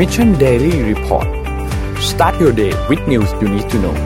[0.00, 1.28] Mission Daily Report
[2.10, 3.96] start your day with news you need to know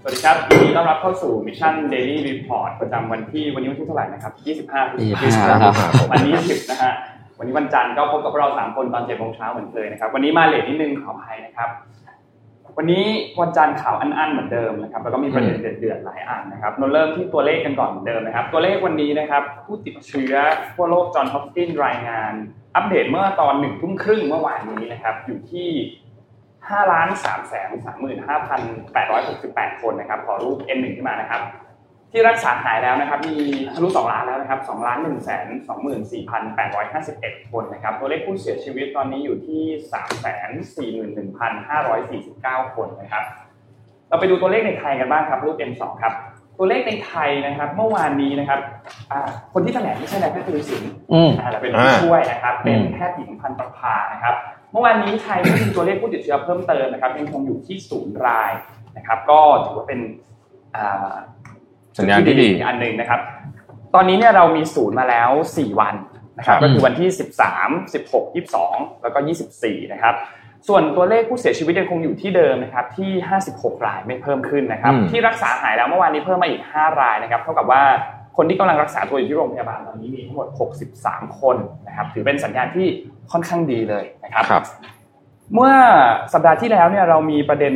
[0.00, 4.32] สวัสดีครับยินดีต้อนรับเข้าสู่ Mission Daily Report ประจำวันที่วันนี้วันที่เท่าไหร่นะครับ
[4.72, 6.92] 25พฤศจิกายนวันนี้10นะฮะ
[7.38, 11.68] วันนี้วันจันทร์ก็พบกับพวกเรา 3 คนตอน7โมงเช้าเหมือนเคยนะครับ วันนี้มาเลทนิดนึงขออภัยนะครับ
[12.78, 13.04] วันนี้
[13.40, 20.34] วันจันทร์ข่าวอันๆเหมือนเดิมนะครับแล้วก็มีประเด็นเดือดๆหลายอันนะครับเราเริ่มที่ตัวเลขกันก่อนเหมือนเดิมนะครับ ตัวเลขวันนี้นะครับ ผู้ติดเชื้อ
[20.74, 22.32] ทั่วโลกจอห์นฮอปกินรายงาน
[22.76, 25.68] อัปเดตเมื่อตอนหนึ่งทุ่มครึ่งเมื่อวานนี้นะครับ อยู่ที่
[26.68, 28.60] ห้าล้านสามแสนสามหมื่นห้าพัน
[28.92, 31.40] แปดร้อยหกสิบแปดคนนะครับขอรูป N1 ขึ้นมานะครับ
[32.12, 33.36] ที่รักษาหายแล้วนะครับมี
[33.74, 35.46] ทะลุ2ล้านแล้วนะครับ2ล้าน1แสน
[36.28, 40.50] 24,851 คนนะครับตัวเลขผู้เสียชีวิตตอนนี้อยู่ที่3แสน
[42.62, 43.24] 41,549 คนนะครับ
[44.08, 46.14] เราไปดูตัวเลขในไทยกันบ้างครับรูป M2 ครับ
[46.58, 48.60] ตัวเลขในไทยนะครับ เมื่อวานนี้นะครับ
[49.12, 49.20] อ่า
[49.52, 50.82] คนที่แถลงไม่ใช่นายแพทย์ทวีสิน
[51.12, 54.34] อืมอ่าแต่เป็นผู้ช่วยนะครับ เป็นแพทย์หญิงพันประภานะครับ
[54.72, 58.52] เมื่อวานนี้ไทยก็มีตัวเลขผู้ติดเชื้อเพิ่มเติมนะครับยังคงอยู่ที่ศูนย์ราย
[58.96, 60.00] นะครับ ก็ถือว่าเป็น
[60.76, 61.14] อ่า
[61.98, 63.20] สัญญาณที่ดีอีกอันหนึ่งนะครับ
[63.94, 65.94] ตอนนี้เนี่ยเรามีศูนย์มาแล้ว 4 วัน
[66.38, 67.08] นะครับครับก็คือวันที่
[67.52, 69.18] 13 16 22 แล้วก็
[69.56, 70.14] 24 นะครับ
[70.68, 73.10] ส่วนตัวเลขผู้เสียชีวิตยังคงอยู่ที่เดิมนะครับที่
[73.48, 77.82] 56 รายไม่เพิ่มขึ้นนะครับอืมที่รักษาหายแล้วเมื่อวานนี้เพิ่มมาอีก 5 รายนะครับเท่ากับว่า
[78.36, 80.48] คนที่กำลังรักษาตัวอยู่ที่โรงพยาบาลตอนนี้มีทั้งหมด
[80.92, 82.86] 63 คนนะครับถือเป็นสัญญาณที่
[83.32, 84.64] ค่อนข้างดีเลยนะครับครับ
[85.54, 85.74] เมื่อ
[86.32, 87.72] สัปดาห์ที่แล้วเนี่ยเรามีประเด็น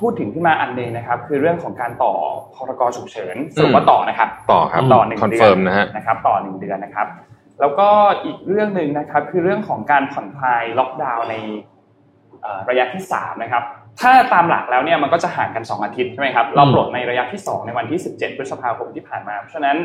[0.00, 2.12] พูดถึงขึ้นมาอันหนึงนะครับ คือเรื่องของการต่อ
[2.54, 7.06] พรกฉุกเฉินสรุปว่าต่อนะครับ ต่อครับต่อหนึ่งเดือน confirm นะฮะนะครับ ต่อหนึ่งเดือนนะครับ
[7.60, 7.88] แล้วก็
[8.24, 11.34] อีกเรื่องหนึ่งนะครับ คือเรื่องของการผ่อนคลายล็อกดาวน์ใน
[12.42, 13.62] เอ่อระยะที่สามนะครับ
[14.00, 19.76] ถ้าตามหลักแล้วเนี่ยมันก็จะห่างกัน 2 อาทิตย์ใช่ไหมครับเราปลดในระยะที่ 2 ในวันที่ 17 พฤษภาคมที่ผ่านมา เพราะฉะนั้น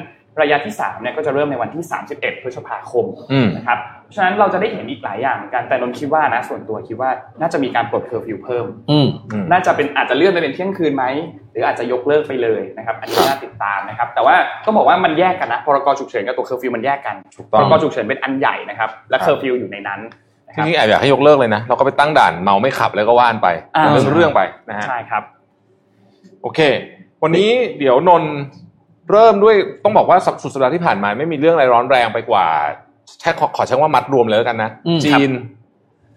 [0.41, 7.09] ระยะที่3เนี่ยก็จะเริ่มในวันที่ 31 พฤษภาคมอืมนะครับเพราะฉะนั้นเราจะได้เห็นอีกหลายอย่างเหมือนกันแต่นนท์คิดว่านะส่วนตัวคิดว่า
[7.41, 11.05] น่าจะมีการปลดเคอร์ฟิวเพิ่มอืมอืมน่าจะเป็นอาจจะเลื่อนไปเป็นเที่ยงคืนไหม
[11.51, 19.99] หรืออาจจะยกเลิกไปเลยนะครับอันนี้น่าติดตามนะครับ แต่ว่าต้องบอกว่ามันแยกกันนะพรกฉุกเฉินกับตัวเคอร์ฟิวมันแยกกันถูกต้องพรกฉุกเฉินเป็นอันใหญ่นะครับและเคอร์ฟิวอยู่ในนั้น
[20.47, 25.23] นะคที่รับนี่แอบอยากให้ยกเลิกเลยนะเราก็ไปตั้งด่านเมาไม่ขับแล้วก็ว่านไปอ่าเรื่องเรื่องไปนะฮะใช่ครับ
[26.41, 26.59] โอเค
[27.23, 28.33] วันนี้เดี๋ยวนนท์
[29.11, 32.45] เริ่มด้วยต้องบอกว่าสุดสัปดาห์ที่ผ่านมาไม่มีเรื่องอะไรร้อนแรงไปกว่า
[33.21, 35.31] แค่ขอขอใช้ว่ามัดรวมเลยแล้วกันนะอืมจีน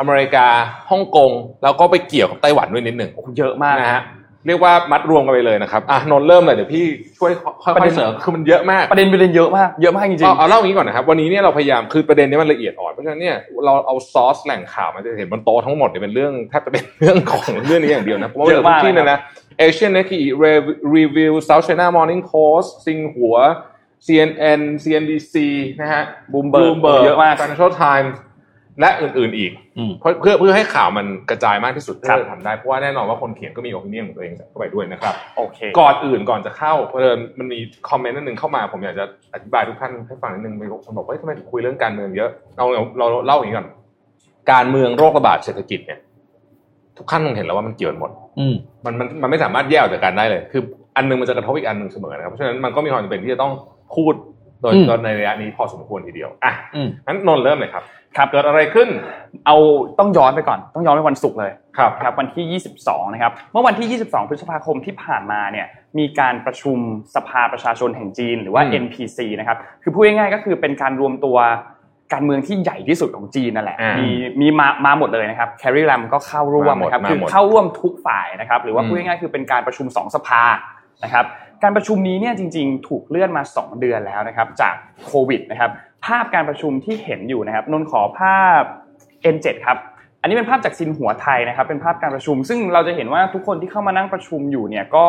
[0.00, 0.46] อเมริกา
[0.90, 1.30] ฮ่องกง
[1.62, 4.02] แล้วก็ไปเกี่ยวกับไต้หวันด้วยนิดหนึ่งโอ้โหเยอะมากนะฮะ
[4.46, 6.84] เรียกว่ามัดรวมกันไปเลยนะครับอะนนท์เริ่มเลยเดี๋ยวพี่
[7.18, 7.30] ช่วย
[7.62, 18.92] ค่ประอเด็ยนๆเสริมคือมันเยอะมากประเด็นประเด็นเยอะมากเยอะมากจริงเอาเอาเล่าอย่างนี้ก่อนนะครับวันนี้เนี่ยเราพยายามคือประเด็นนี้มันละเอียดอ่อนเพราะฉะนั้นเนี่ยเราเอาซอสแหล่งข่าวมาจะเห็นบนโต๊ะทั้งหมดเนี่ยเป็นเรื่องแทบจะเป็นเรื่องของเรื่องนี้อย่างเดียวนะเพราะว่าเยเดี๋ยอะวทุมากกที่
[19.60, 20.20] เนี่ยนะ Asian n e k i
[20.96, 23.36] Review South China Morning Post ซิงหัว
[24.06, 25.34] CNN CNBC
[25.80, 28.16] นะฮะ Bloomberg Bloomberg เยอะมาก Financial Times
[28.80, 39.04] และอื่นๆอีกอืมเพื่อเพื่อเพื่อให้ข่าวมันกระจายมากที่สุดครับเพื่อจะทำได้ เพราะว่าแน่นอนว่าคนเขียนก็มี opinion ของตัวเองเข้าไปด้วยนะครับๆโอเคก่อนอื่นก่อนจะเข้าเพราะเอิญมันมีคอมเมนต์นิดนึงเข้ามาผมอยากจะ
[39.34, 43.68] อธิบายทุกท่านให้ฟังนิดนึงมีคนบอกว่าเฮ้ยทำไมถึงคุยเรื่องการเมืองเยอะเราเราเราเล่าอย่างนี้ก่อน
[44.52, 46.00] การเมืองโรคระบาดเศรษฐกิจเนี่ย
[47.00, 50.62] ทุกท่านคงเห็นแล้วว่ามันเกี่ยวกันหมดอืมมันมันมันไม่สามารถแยกออกจากกันได้เลย คือ
[50.96, 53.52] อันหนึงมันจะกระทบอีกอันหนึ่งเสมอนะครับเพราะฉะนั้นมันก็มีความจำเป็นที่จะต้อง
[53.94, 54.14] พูด
[54.62, 57.84] โดยอืมโดยในระยะนี้พอสมควรทีเดียวอะอืมงั้นนนท์เริ่มเลยครับ
[58.16, 58.88] ครับเกิดอะไรขึ้น
[59.46, 59.56] เอา
[59.98, 65.66] ต้องย้อนไปก่อน ต้องย้อนไปวันศุกร์เลยครับครับ วันที่ 22 นะครับ เมื่อวันที่ 22 พฤษภาคมที่ผ่านมาเนี่ย
[65.98, 66.78] มีการประชุม
[67.14, 71.36] สภาประชาชนแห่งจีน หรือว่าอืม NPC นะครับ คือพูดง่ายๆก็คือเป็นการรวมตัว
[72.12, 74.08] การเมืองที่ใหญ่ที่สุดของจีนนั่นแหละอ่ามี
[74.40, 80.42] มีมีมามาหมดเลยนะครับแครีแรมก็เข้าร่วมมาหมดนะครับมาหมดคือเข้าร่วมทุกฝ่ายนะครับ หรือว่าอืมพูดง่ายๆคือเป็นการประชุม2สภา
[81.04, 81.24] นะครับ
[81.62, 84.74] การประชุมนี้เนี่ยจริงๆ ถูกเลื่อนมา 2 เดือนแล้วนะครับ จาก
[85.06, 85.70] โควิดนะครับ
[86.06, 88.62] ภาพการประชุมที่เห็นอยู่นะครับนนท์ขอภาพ
[89.34, 89.78] N7 ครับ
[90.20, 95.06] อันนี้เป็นภาพจากซินหัวไทยนะครับ เป็นภาพการประชุม ซึ่งเราจะเห็นว่าทุกคนที่เข้ามานั่งประชุมอยู่เนี่ยก็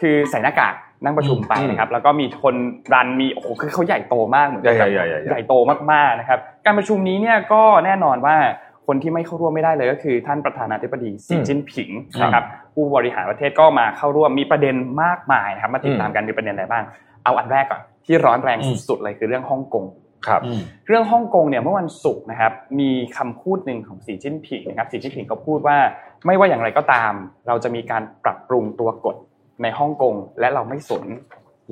[0.00, 0.74] คือใส่หน้ากาก
[1.04, 2.54] นั่งประชุมไปนะครับแล้วก็มีคน
[2.92, 5.54] รันมีโอ้โหคือเขาใหญ่โตมากเหมือนกัใหญ่ๆใหญ่ๆใหญ่ๆใหญ่โต
[5.92, 8.36] มากๆนะครับการประชุมนี้เนี่ยก็แน่นอนว่า
[8.86, 11.90] คนที่ไม่เข้าร่วมไม่ได้เลยก็คือ ท่านประธานาธิบดีสีจิ้นผิง
[12.22, 16.84] นะครับผู้บริหารประเทศก็มาเข้าร่วมมีประเด็นมากมายนะครับมาติดตามกันมีประเด็นอะไรบ้าง
[17.24, 19.84] เอาอันแรกก่อนที่ร้อนแรงอืมสุดๆเลยคือเรื่องฮ่องกง
[20.26, 25.76] ครับอืมเรื่องฮ่องกงเนี่ยเมื่อวันศุกร์นะครับมีคำพูดหนึ่งของสีจิ้นผิงนะครับสีจิ้นผิงเขาพูดว่า
[26.26, 27.12] ไม่ว่าอย่างไรก็ตาม
[27.46, 29.16] เราจะมีการปรับปรุงตัวกฎ
[29.62, 31.04] ในฮ่องกงและเราไม่สน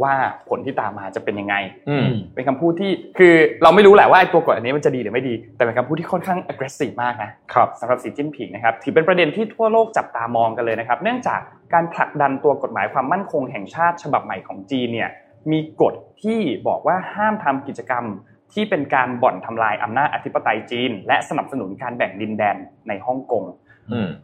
[0.02, 0.14] ว่า
[0.48, 1.54] ผลที่ตามมาจะเป็นยังไง
[1.88, 11.40] อืมเป็นคำพูดที่คือเราไม่รู้แหละว่าไอ้ตัวกฎอันนี้มันจะดีหรือไม่ดี แต่เป็นคำพูดที่ค่อนข้าง aggressive มากนะครับสำหรับสีจิ้นผิงนะครับถือเป็นประเด็นที่ทั่วโลกจับตามองกันเลยนะครับ เนื่องจาก
[11.74, 15.10] การผลักดันตัวกฎหมายความมั่นคงแห่งชาติฉบับใหม่ของจีนเนี่ย
[15.50, 16.38] มีกฎที่
[16.68, 18.04] บอกว่าห้ามทำกิจกรรม
[18.52, 22.56] ที่เป็นการบ่อนทำลายอำนาจอธิปไตยจีน และสนับสนุนการแบ่งดินแดน
[22.88, 23.61] ในฮ่องกงอืม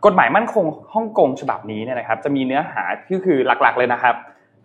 [0.04, 0.64] กฎหมายมั่นคง
[0.94, 4.14] ฮ่องกงฉบับนี้เนี่ยนะครับ จะมีเนื้อหาที่คือหลักๆเลยนะครับ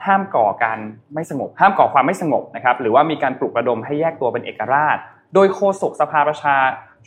[0.05, 0.77] ห้ามก่อการ
[1.13, 4.97] ไม่สงบ ห้ามก่อความไม่สงบนะครับ หรือว่ามีการปลุกระดมให้แยกตัวเป็นเอกราช
[5.33, 6.57] โดยโฆษกสภาประชา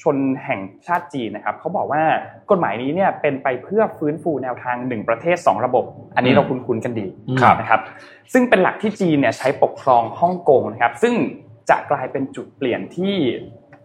[0.02, 2.02] ชนแห่งชาติจีนนะครับเขาบอกว่า
[2.50, 5.84] กฎหมายนี้เนี่ยเป็นไปเพื่อฟื้นฟูแนวทางหนึ่งประเทศสองระบบ
[6.16, 7.06] อันนี้เราคุ้นๆกันดี
[7.40, 7.80] ครับนะครับ
[8.32, 11.14] ซึ่งเป็นหลักที่จีนเนี่ยใช้ปกครองฮ่องกงนะครับ ซึ่ง
[11.70, 13.14] จะกลายเป็นจุดเปลี่ยนที่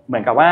[0.08, 0.52] เหมือนกับว่า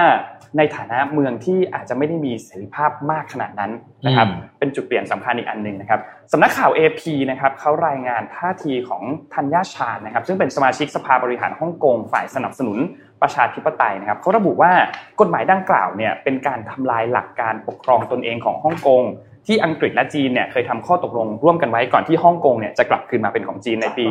[0.57, 3.72] ในฐานะเมืองที่อาจจะไม่ได้มีเสรีภาพมากขนาดนั้น
[4.06, 6.00] นะครับอืมเป็นจุดเปลี่ยนสำคัญอีกอันหนึ่งนะครับ
[6.31, 7.01] สำนักข่าว AP
[7.31, 9.04] นะครับเขารายงานท่าทีของ
[9.34, 12.78] ธัญญาชาญนะครับ ซึ่งเป็นสมาชิกสภาบริหารฮ่องกงฝ่ายสนับสนุน
[13.22, 14.72] ประชาธิปไตยนะครับเขาระบุว่า
[15.19, 19.04] กฎหมายดังกล่าวเนี่ยเป็นการทำลายหลักการปกครองตนเองของฮ่องกง
[19.48, 24.07] ที่อังกฤษและจีนเนี่ยเคยทำข้อตกลงร่วมกันไว้ก่อนที่ฮ่องกงเนี่ยจะกลับคืนมาเป็นของจีนในปี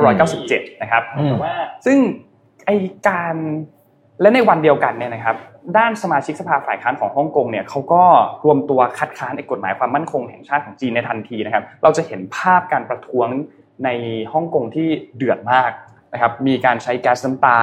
[0.00, 1.54] 1997 นะครับอืมแต่ว่า
[1.86, 1.98] ซึ่ง
[2.66, 2.70] ไอ
[3.08, 3.36] การ
[4.22, 5.36] และในวันเดียวกันเนี่ยนะครับ
[5.78, 8.02] ด้านสมาชิกสภาฝ่ายค้านของฮ่องกงเนี่ยเขาก็
[8.44, 13.28] รวมตัวคัดค้านไอ้กฎหมายความมั่นคงแห่งชาติของจีนในทันทีนะครับ เราจะเห็นภาพการประท้วง
[13.84, 13.88] ใน
[14.32, 15.70] ฮ่องกงที่เดือดมาก
[16.12, 17.58] นะครับมีการใช้แก๊สน้ำตา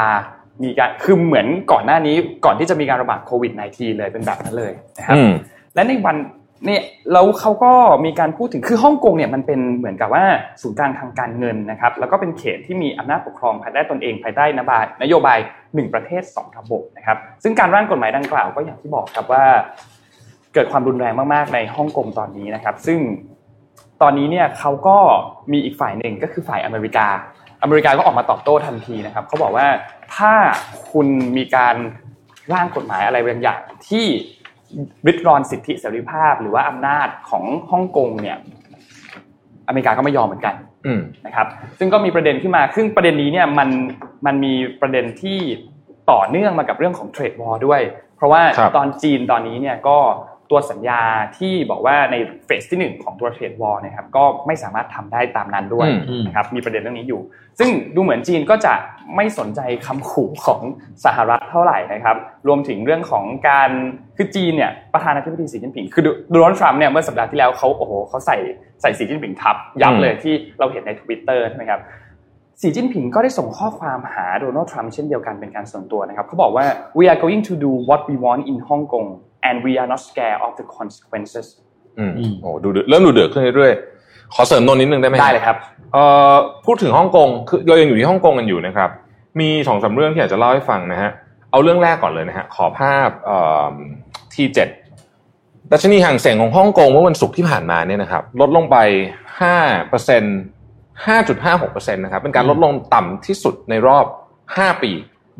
[0.63, 2.15] มีการคือเหมือนก่อนหน้านี้
[2.45, 5.31] ก่อนที่จะมีการระบาดโควิด -19 เลยเป็นแบบนั้นเลยนะครับอืม
[5.75, 6.17] และในวัน
[6.65, 6.83] เนี่ย
[7.13, 7.73] แล้วเขาก็
[8.05, 10.25] มีการพูดถึงคือฮ่องกงเนี่ยมันเป็นเหมือนกับว่า
[10.61, 15.37] ศูนย์กลางทางการเงินนะครับ แล้วก็เป็นเขตที่มีอำนาจปกครองภายใต้ตนเองภายใต้นโยบายนโยบาย
[15.75, 19.45] หนึ่งประเทศสองระบบนะครับ ซึ่งการร่างกฎหมายดังกล่าวก็อย่างที่บอกครับว่า
[20.53, 22.99] เกิดความรุนแรงมากๆในฮ่องกงตอนนี้นะครับ ซึ่ง
[24.01, 24.97] ตอนนี้เนี่ยเขาก็
[25.51, 27.07] มีอีกฝ่ายหนึ่งก็คือฝ่ายอเมริกา
[27.63, 29.67] อเมริกาก็ออกมาตอบโต้ทันทีนะครับเขาบอกว่า
[30.15, 30.33] ถ้า
[30.91, 31.07] คุณ
[31.37, 31.75] มีการ
[32.53, 34.05] ร่างกฎหมายอะไรบางอย่างที่
[35.07, 38.37] ริดรอนสิทธิเสรีภาพ หรือว่าอำนาจของฮ่องกงเนี่ย
[39.67, 40.55] อเมริกาก็ไม่ยอมเหมือนกัน
[40.85, 41.47] อืมนะครับ
[41.79, 43.69] ซึ่งก็มีประเด็นขึ้นมาซึ่งประเด็นนี้เนี่ยมัน
[44.25, 45.39] มันมีประเด็นที่
[46.11, 47.81] ต่อเนื่องมากับเรื่องของเทรดวอร์ด้วย
[48.15, 49.97] เพราะว่าครับตอนจีนตอนนี้เนี่ยก็
[50.51, 51.01] ตัวสัญญา
[51.37, 52.15] ที่บอกว่าใน
[52.45, 57.21] เฟสที่หนึ่งของตัวเทรดวอร์นะครับก็ไม่สามารถทำได้ตามนั้นด้วยอืมนะครับมีประเด็นเรื่องนี้อยู่
[57.59, 58.73] ซึ่งดูเหมือนจีนก็จะ
[59.15, 60.61] ไม่สนใจคำขู่ของ
[61.05, 62.17] สหรัฐเท่าไหร่นะครับ
[62.47, 63.69] รวมถึงเรื่องของการ
[64.17, 68.37] คือจีนเนี่ยประธานาธิบดีสีจิ้นผิงคือโดนัลด์ทรัมป์เนี่ยเมื่อสัปดาห์ที่แล้วเขาโอ้โหเขาใส่
[68.81, 71.81] ใส่สีจิ้นผิงทับยับเลยที่เราเห็นในทวิตเตอร์ใช่ไหมครับ
[72.61, 76.65] สีจิ้นผิงก็ได้ส่งข้อความหาโดนัลด์ทรัมป์เช่นเดียวกันเป็นการส่วนตัวนะครับเขาบอกว่า
[76.97, 79.09] we are going to do what we want in Hong Kong
[79.47, 81.47] and we are not scared of the consequences
[81.99, 85.57] อืมอืมโอ้ดูเดือดเริ่มดูเดือดขึ้นเรื่อยๆขอเสริมนนท์นิดนึงได้ไหมได้เลยครับ
[85.93, 86.03] เอ่
[86.33, 88.89] อพูดถึงฮ่องกงคือเรายังอยู่ที่ฮ่องกงกันอยู่นะครับ
[89.39, 91.11] มีสองสามเรื่องที่อยากจะเล่าให้ฟังนะฮะ
[91.51, 93.09] เอาเรื่องแรกก่อนเลยนะฮะขอภาพ
[94.35, 94.67] ที่เจ็ด
[95.71, 98.77] ดัชนีห่างเสียงของฮ่องกงเมื่อวันศุกร์ที่ผ่านมาเนี่ยนะครับลดลงไป
[99.41, 99.55] ห้า
[99.89, 100.23] เปอร์เซ็น
[101.05, 104.05] ห้าจุดห้าหกเปอร์เซ็นต์นะครับเป็นการลดลงต่ำที่สุดในรอบ
[104.57, 104.91] ห้าปี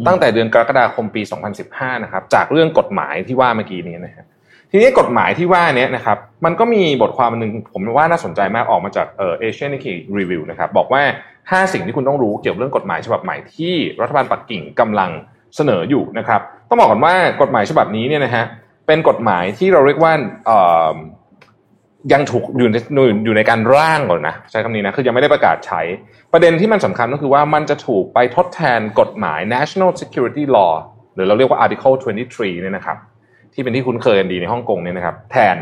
[0.07, 1.21] ตั้งแต่เดือนกรกฎาคมปี
[1.61, 4.25] 2015 นะครับ จากเรื่องกฎหมายที่ว่าเมื่อกี้นี้นะฮะ
[4.71, 11.01] ทีนี้กฎหมายที่ว่าเนี้ยนะครับ มันก็มีบทความหนึ่งผมว่าน่าสนใจมากออกมาจากเอเชียนิคีรีวิวนะครับ บอกว่า
[11.37, 15.11] 5 สิ่งที่คุณต้องรู้เกี่ยวกับเรื่องกฎหมายฉบับใหม่ที่รัฐบาลปักกิ่งกำลัง
[15.55, 18.43] เสนออยู่นะครับ ต้องบอกก่อนว่ากฎหมายฉบับนี้เนี่ยนะฮะ
[18.87, 20.13] เป็นกฎหมายที่เราเรียกว่า
[20.45, 20.59] เอ่
[20.93, 20.95] อ
[22.13, 22.77] ยังถูกอยู่ใน
[23.25, 25.81] อยู่ในการร่างก่อนนะใช้คำนี้นะคือยังไม่ได้ประกาศใช้
[26.33, 30.73] ประเด็นที่มันสำคัญก็คือว่ามันจะถูกไปทดแทนกฎหมาย national security law
[31.15, 31.95] หรือเราเรียกว่า article
[32.29, 32.97] 23เนี่ยนะครับ
[33.53, 35.55] ที่เป็นที่คุ้นเคยกันดีในฮ่องกงเนี่ยนะครับ แทน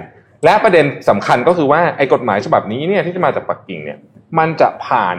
[0.45, 3.97] และประเด็นสำคัญก็คือว่าไอ้กฎหมายฉบับนี้เนี่ยที่จะมาจากปักกิ่งเนี่ย
[4.39, 5.17] มันจะผ่าน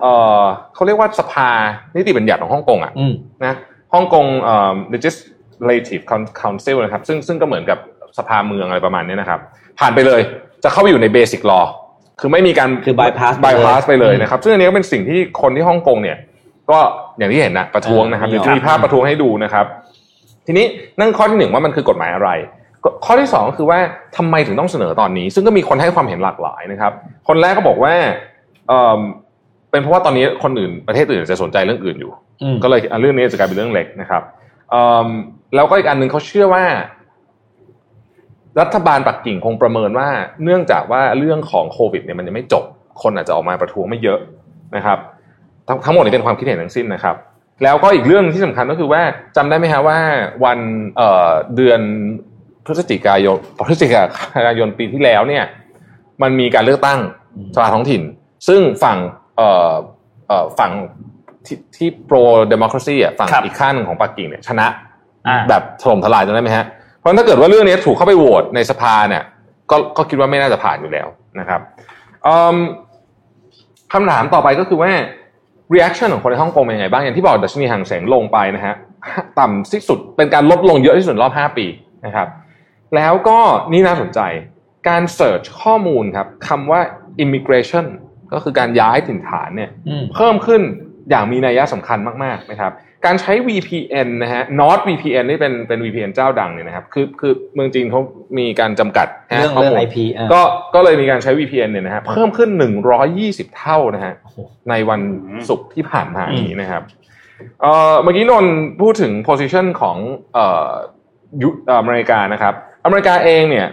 [0.00, 1.50] เอ่อเขาเรียกว่าสภา
[1.96, 3.14] นิติบัญญัติของฮ่องกงอะอืม
[3.44, 3.54] นะ
[3.94, 6.02] ฮ่องกงเอ่อ legislative
[6.42, 7.78] Council นะครับซึ่งซึ่งก็เหมือนกับ
[8.18, 9.40] สภาเมืองอะไรประมาณนี้นะครับ
[9.78, 10.20] ผ่านไปเลย
[10.64, 11.64] จะเข้าไปอยู่ใน basic law
[12.20, 16.18] คือไม่มีการคือ bypass ไปเลย bypass ไปเลยอืมนะครับ ซึ่งอันนี้ก็เป็นสิ่งที่คนที่ฮ่องกงเนี่ย
[16.70, 16.78] ก็
[17.18, 19.66] อย่างที่เห็นนะประท้วงนะครับเออเดี๋ยวจะมีภาพประท้วงให้ดูนะครับ
[20.46, 20.66] ทีนี้
[21.00, 22.30] นั่นข้อที่หนึ่งว่ามันคือกฎหมายอะไร
[22.84, 23.78] ก็ข้อที่สองก็คือว่า
[24.16, 26.92] ทำไมถึงต้องเสนอตอนนี้ ซึ่งก็มีคนให้ความเห็นหลากหลายนะครับ
[27.28, 27.94] คนแรกก็บอกว่า
[28.68, 29.00] เออ
[29.70, 32.12] เป็นเพราะว่าตอนนี้คนอื่นประเทศอื่นจะสนใจเรื่องอื่นอยู่
[32.42, 34.22] อืมก็เลยอะเรื่องนี้จะกลายเป็นเรื่องเล็กนะครับ
[34.70, 35.08] เอิ่ม
[35.54, 36.64] แล้วก็อีกอันหนึ่งเขาเชื่อว่า
[38.60, 40.08] รัฐบาลปักกิ่งคงประเมินว่า
[40.44, 42.64] เนื่องจากว่าเรื่องของโควิดเนี่ยมันยังไม่จบ
[43.02, 44.18] คนอาจจะออกมาประท้วงไม่เยอะ
[44.76, 44.98] นะครับ
[45.68, 47.16] ทั้งทั้งหมดนี้เป็นความคิดเห็นทั้งสิ้นนะครับ
[47.62, 49.02] แล้วก็อีกเรื่องที่สำคัญก็คือว่า
[49.36, 49.98] จำได้ไหมฮะว่า
[50.44, 50.58] วัน
[50.96, 51.80] เอ่อเดือน
[52.64, 55.44] พฤศจิกายนพฤศจิกายนปีที่แล้วเนี่ย
[56.22, 57.00] มันมีการเลือกตั้ง
[57.36, 58.02] อืมสภาท้องถิ่น
[58.48, 58.98] ซึ่งฝั่ง
[59.36, 59.74] เอ่อ
[60.28, 60.72] เอ่อฝั่ง
[61.46, 62.16] ที่ที่โปร
[62.48, 64.66] เดโมคราซีอะฝั่งครับอีกข้างหนึ่งของปักกิ่งเนี่ยชนะ
[65.28, 66.66] อ่าแบบถล่มทลายจำได้ไหมฮะ
[67.00, 69.22] เพราะถ้าเกิดว่าเรื่องนี้ถูกเข้าไปโหวตในสภาเนี่ย
[69.70, 71.06] ก็ก็คิดว่าไม่น่าจะผ่านอยู่แล้ว
[71.40, 71.60] นะครับ
[72.26, 72.56] อืม
[73.92, 74.90] คำถามต่อไปก็คือว่า
[75.74, 78.74] reaction ของคนในฮ่องกงเป็นยังไงบ้าง อย่างที่บอกดัชนีห่างเสงลงไปนะฮะ
[79.38, 81.66] ต่ำที่สุดเป็นการลดลงเยอะที่สุดรอบ 5 ปี
[82.06, 82.28] นะครับ
[82.96, 83.38] แล้วก็
[83.72, 84.20] นี่น่าสนใจ
[84.88, 86.80] การเสิร์ชข้อมูลครับคำว่า
[87.24, 87.86] immigration
[88.32, 90.60] ก็คือการย้ายถิ่นฐานเนี่ยอืมเพิ่มขึ้น
[91.10, 92.72] อย่างมีนัยสำคัญมากๆนะครับ
[93.06, 98.00] การใช้ VPN นะฮะ Nord VPN นี่เป็นเป็น VPN เจ้าดังเนี่ยนะครับ คือคือเมืองจีนเขา
[98.38, 100.40] มีการจำกัดนะเรื่องข้อเรื่องมูล IP อะก็
[100.74, 102.50] ก็เลยมีการใช้ VPN เนี่ยนะฮะเพิ่มขึ้น
[103.06, 104.36] 120 เท่านะฮะโอ้โห
[104.70, 105.00] ในวัน
[105.48, 106.82] ศุกร์ที่ผ่านมาอืมนี้นะครับ
[107.62, 109.96] เอ่อเมื่อกี้นนท์พูดถึง position ของ
[110.34, 110.70] เอ่อ
[111.42, 112.54] ยุเอ่ออเมริกานะครับ
[112.84, 113.66] อเมริกาเองเนี่ย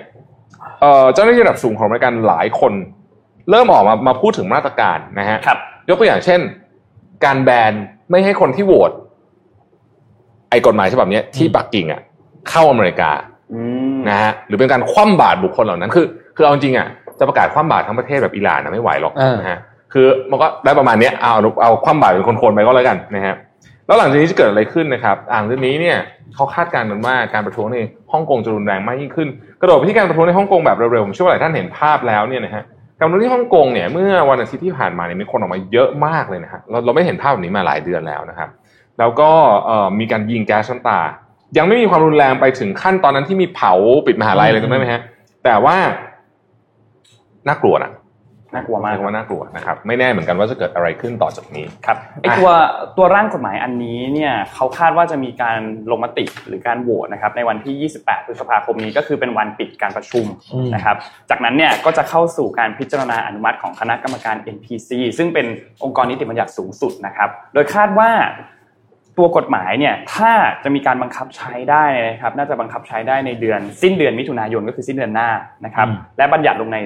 [0.82, 2.74] เอ่อเจ้าหน้าที่ระดับสูงของอเมริกันหลายคน
[3.50, 5.58] เริ่มออกมามาพูดถึงมาตรการนะฮะครับ
[5.90, 6.40] ยกตัวอย่างเช่น
[7.26, 7.74] การแบน
[8.12, 8.92] ไม่ให้คนที่โหวต
[10.50, 12.02] ไอ้กฎหมายฉบับเนี้ยที่ปักกิ่งอะ
[12.50, 13.12] เข้าอเมริกา
[13.54, 13.62] อื
[13.96, 16.88] มนะฮะหรือเป็นการคว่ำบาตรบุคคลเหล่านั้น คือ คือเอาจริงๆอะ
[17.20, 19.60] จะประกาศคว่ำบาตรทั้งประเทศแบบอิหร่านนะไม่ไหวหรอกเออนะฮะ
[19.94, 23.36] คือมันก็ได้ประมาณเนี้ยเอาเอาคว่ำบาตรเป็นคนๆไปก็แล้วกันนะฮะ
[23.88, 25.98] แล้วหลังจากนี้จะเกิดอะไรขึ้นนะครับ อ่างเรื่องนี้เนี่ย
[26.36, 27.78] เขาคาดการณ์กันว่าการประท้วงใน
[28.12, 29.28] ฮ่องกงจะรุนแรงมากยิ่งขึ้น
[29.62, 32.64] กระโดดไปที่การประท้วงในฮ่องกงแบบเร็วๆผมเชื่อว่าหลายท่านเห็นภาพแล้วเนี่ยนะฮะ
[33.00, 38.50] การประท้วงที่ฮ่องกงเนี่ยเมื่อวันอาทิตย์ที่ผ่านมาเนี่ยมีคนออกมาเยอะมากเลยนะฮะเราเราไม่เห็นภาพแบบนี้มาหลายเดือนแล้วนะครับ
[39.00, 39.30] แล้วก็
[39.66, 41.00] เอ่อมีการยิงแก๊สน้ำตา
[41.58, 43.74] ยังไม่มีความรุนแรงไปถึงขั้นตอนนั้นที่มีเผา
[44.08, 45.02] ปิดมหาลัยเลยจำได้ไหมฮะ
[45.44, 45.76] แต่ว่า
[47.48, 47.92] น่ากลัวนะ
[48.54, 52.50] น่ากลัวมากใช้คำว่าน่ากลัวนะครับ ไม่แน่เหมือนกันว่าจะเกิดอะไรขึ้นต่อจากนี้ครับไอตัว
[52.98, 55.60] ตัวร่างกฎหมายอันนี้เนี่ยเขาคาดว่าจะมีการ
[55.92, 60.96] ลงมติหรือการโหวตนะครับในวันที่ 28 พฤษภาคมนี้ก็คือเป็นวันปิดการประชุมอืมนะครับ
[61.30, 65.46] จากนั้นเนี่ยก็จะเข้าสู่การพิจารณาอนุมัติของคณะกรรมการ NPC ซึ่งเป็น
[65.84, 68.12] องค์กรนิติบัญญัติสูงสุดนะครับ โดยคาดว่า
[69.18, 70.32] ตัวกฎหมายเนี่ยถ้า
[70.64, 75.30] จะมีการบังคับใช้ได้นะครับ น่าจะบังคับใช้ได้ในเดือนสิ้นเดือนมิถุนายนก็คือสิ้นเดือนหน้า
[75.66, 76.78] นะครับอืมและบัญญัติลงใน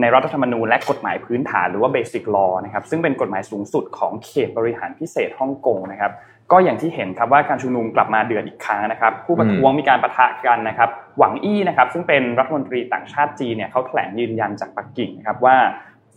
[0.00, 6.12] ในรัฐธรรมนูญและกฎหมายพื้นฐานหรือว่า Basic Law นะครับซึ่งเป็นกฎหมายสูงสุดของเขตบริหารพิเศษฮ่องกงนะครับ
[6.52, 15.56] ก็อย่างที่เห็นครับว่าการชุมนุมกลับมาเดือดอีกครั้งนะครับ ผู้ประท้วงมีการประทะกันนะครับ หวังอี้นะครับซึ่งเป็นรัฐมนตรีต่างชาติจีนเนี่ยเขาแถลงยืนยันจากปักกิ่งนะครับว่า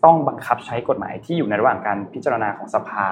[0.06, 3.06] ต้องบังคับใช้กฎหมายที่อยู่ในระหว่างการพิจารณาของสภา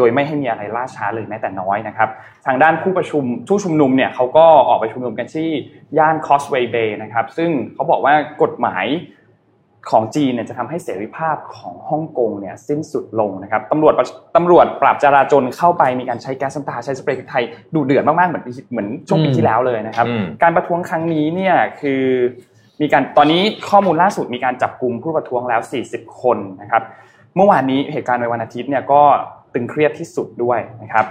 [0.00, 2.08] โดยไม่ให้มีอะไรล่าช้าเลยแม้แต่น้อยนะครับ
[2.46, 5.48] ทางด้านผู้ประชุมผู้ชุมนุมเนี่ยเขาก็ออกไปชุมนุมกันที่
[5.98, 8.86] ย่าน Causeway Bay นะครับ ซึ่งเขาบอกว่ากฎหมาย
[9.90, 13.92] ของจีนเนี่ยจะทำให้เสรีภาพของฮ่องกงเนี่ยสิ้นสุดลงนะครับตำรวจ
[14.36, 20.06] ตำรวจปราบจราจรเข้าไปมีการใช้แก๊สน้ำตาใช้สเปรย์พริกไทยดูเดือดมากๆเหมือนเหมือนช่วงปีที่แล้วเลยนะครับ
[20.42, 22.02] การประท้วงครั้งนี้เนี่ยคือ
[22.80, 26.82] มีการตอนนี้ข้อมูลล่าสุดมีการจับกลุ่มผู้ประท้วงแล้ว 40 คนนะครับ
[27.36, 29.02] เมื่อวานนี้เหตุการณ์ในวันอาทิตย์เนี่ยก็
[29.54, 31.06] ตึงเครียดที่สุดด้วยนะครับ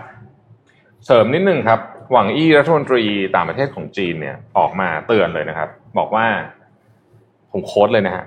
[1.06, 1.80] เสริมนิดนึงครับ
[2.12, 3.04] หวังอี้รัฐมนตรี
[3.36, 6.26] ต่างประเทศของจีนเนี่ยออกมาเตือนเลยนะครับ บอกว่า
[7.52, 8.26] ผมโค้ดเลยนะฮะ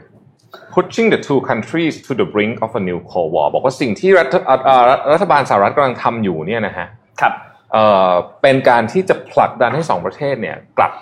[0.72, 6.86] pushing the two countries to the brink of a new cold war บอกว่าสิ่งที่รัฐเอ่อเอ่อรัฐบาลสหรัฐกำลังทำอยู่เนี่ยนะฮะ
[7.20, 7.32] ครับ
[7.72, 8.10] เอ่อ
[8.42, 10.92] เป็นการที่จะผลักดันให้สองประเทศเนี่ยกลับ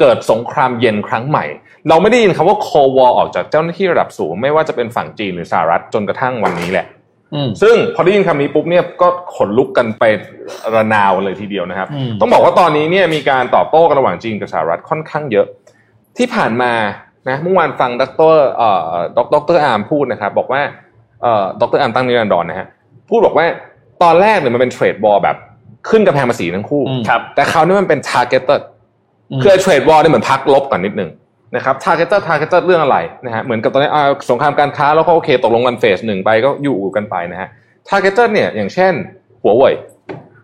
[0.00, 1.44] เกิดสงครามเย็นครั้งใหม่
[1.88, 6.99] เราไม่ได้ยินคำว่า cold war ออกจากเจ้าหน้าที่ระดับสูง ไม่ว่าจะเป็นฝั่งจีนหรือสหรัฐจนกระทั่งวันนี้แหละอืม
[7.62, 10.04] ซึ่งพอได้ยินคำนี้ปุ๊บเนี่ยก็ขนลุกกันไป
[10.74, 15.46] ระนาวเลยทีเดียวนะครับอืมต้องบอกว่าตอนนี้เนี่ยมีการตอบโต้กันระหว่างจีนกับสหรัฐค่อนข้างเยอะ
[16.18, 16.72] ที่ผ่านมา
[17.28, 20.62] นะเมื่อวานฟังดรเอ่อดดรอาร์มพูดนะครับ บอกว่า
[21.22, 22.66] เอ่อดรอาร์มตั้งนิรันดรนะฮะ
[23.08, 23.46] พูดบอกว่า
[24.02, 25.36] ตอนแรกเนี่ยมันเป็น trade war แบบ
[25.88, 28.62] ขึ้นกำแพงภาษีทั้งคู่อืมครับแต่คราวนี้มันเป็น targeted
[29.38, 31.10] มคือเทรดวอลเนี่ยเหมือนพักลบก่อนนิดนึง
[31.56, 37.48] นะครับ targeted targeted เรื่องอะไรนะฮะเหมือนกับตอนนี้อ่าสงครามการค้าแล้วก็โอเค ตกลงกันเฟสหนึ่งไปก็อยู่กันไปนะฮะ
[37.88, 38.92] targeted เนี่ยอย่างเช่น
[39.42, 39.74] หัวเว่ย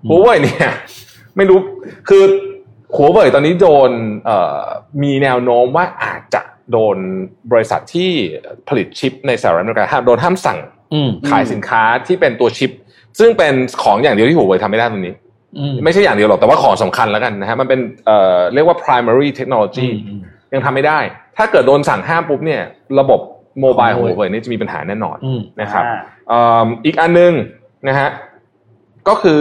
[0.09, 0.71] หัวเว่ยเนี่ย
[1.37, 1.59] ไม่รู้
[2.09, 2.25] คือ
[2.97, 3.91] หัวเว่ยตอนนี้โดน
[4.27, 4.63] เอ่อ
[5.03, 6.97] มีแนวโน้มว่าอาจจะโดน
[7.53, 8.11] บริษัทที่
[8.69, 10.59] ผลิตชิปในสหรัฐอเมริกาห้ามโดนห้ามสั่ง
[10.95, 12.71] อืมขายสินค้าที่เป็นตัวชิป
[13.19, 15.15] ซึ่งเป็นของอย่างเดียวที่หัวเว่ยทำไม่ได้ตรงนี้
[15.59, 20.21] อืมไม่ใช่อย่างเดียวหรอกแต่ว่าของสำคัญแล้วกันนะฮะมันเป็นเอ่อเรียกว่า primary technology อืม
[20.55, 20.99] ยังทำไม่ได้
[21.37, 22.62] ถ้าเกิดโดนสั่งห้ามปุ๊บเนี่ย
[23.00, 23.21] ระบบ
[23.61, 27.33] โมบายขขอองง Huawei หัวเว่ยนี่จะมีปัญหาแน่นอนอืมนะครับอ่าเอิ่มอีกอันหนึง
[27.88, 28.09] นะฮะ
[29.09, 29.41] ก็คือ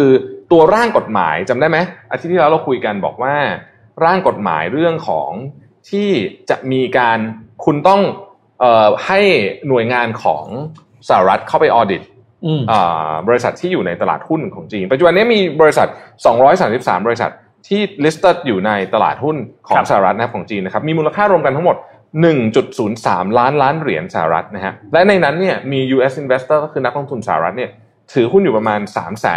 [0.51, 1.77] ตัวร่างกฎหมายจำได้ไหม
[2.11, 3.35] อาทิตย์ที่แล้วเราคุยกันบอกว่า
[4.05, 5.31] ร่างกฎหมายเรื่องของ
[5.89, 6.09] ที่
[6.49, 7.19] จะมีการ
[7.65, 8.01] คุณต้อง
[8.59, 9.19] เอ่อให้
[9.67, 10.45] หน่วยงานของ
[11.09, 12.01] สหรัฐเข้าไปออดิต
[12.45, 15.87] อืมอ่าบริษัทที่อยู่ในตลาดหุ้นของจีน ปัจจุบันนี้มีบริษัท
[16.47, 17.31] 233 บริษัท
[17.67, 21.77] ที่ listed อยู่ในตลาดหุ้นของครับสหรัฐนะครับของจีนนะครับมีมูลค่ารวมกันทั้งหมด
[22.57, 27.71] 1.03 ล้านล้านเหรียญสหรัฐนะฮะและในนั้นเนี่ยมี US investor ก็คือนักลงทุนสหรัฐเนี่ย
[28.13, 28.81] ถือหุ้นอยู่ประมาณ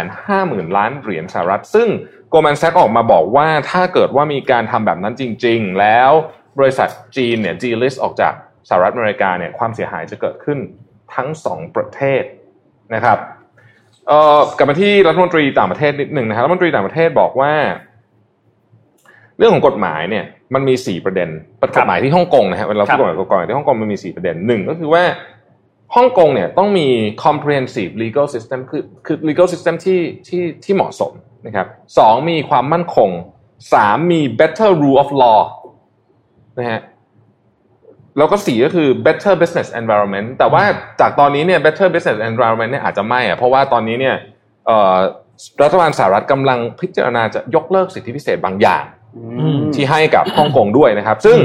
[0.09, 1.87] 350,000 ล้านเหรียญสหรัฐ ซึ่ง
[2.33, 6.11] Goldman Sachs ออกมาบอกว่าถ้าเกิดว่ามีการทำแบบนั้นจริง ๆ แล้ว
[6.59, 8.33] บริษัทจีนเนี่ย delist ออกจาก
[8.69, 10.59] สหรัฐอเมริกาเนี่ยความเสียหายจะเกิดขึ้น
[11.15, 12.23] ทั้งสองประเทศ
[12.93, 13.17] นะครับ
[14.07, 17.53] เอ่อกลับมาที่รัฐมนตรีต่างประเทศนิดหนึ่งนะครับรัฐมนตรีต่างประเทศบอกว่า
[19.39, 21.29] เรื่องของกฎหมายเนี่ยมันมีสี่ประเด็น
[21.75, 25.03] กฎหมายที่ฮ่องกงนะฮะเวลาพูดกฎหมายกฎหมายที่ฮ่องกงมันมีสี่ประเด็นหนึ่งก็คือว่า
[25.95, 26.87] ฮ่องกงเนี่ยต้องมี
[27.25, 31.13] comprehensive legal system คือคือ legal system ที่ที่ที่เหมาะสม
[31.45, 31.67] นะครับ
[31.97, 33.09] สองมีความมั่นคง
[33.73, 35.41] สามมี better rule of law
[36.59, 36.81] นะฮะ
[38.17, 40.63] แล้วก็สี่ก็คือ better business environment แต่ว่า
[41.01, 44.15] จากตอนนี้เนี่ย better business environment เนี่ยอาจจะไม่อะเพราะว่าตอนนี้เนี่ย
[45.63, 48.83] รัฐบาลสหรัฐกำลังพิจารณาจะยกเลิกสิทธิพิเศษบางอย่าง
[49.75, 51.37] ที่ให้กับฮ่องกงด้วยนะครับ ซึ่ง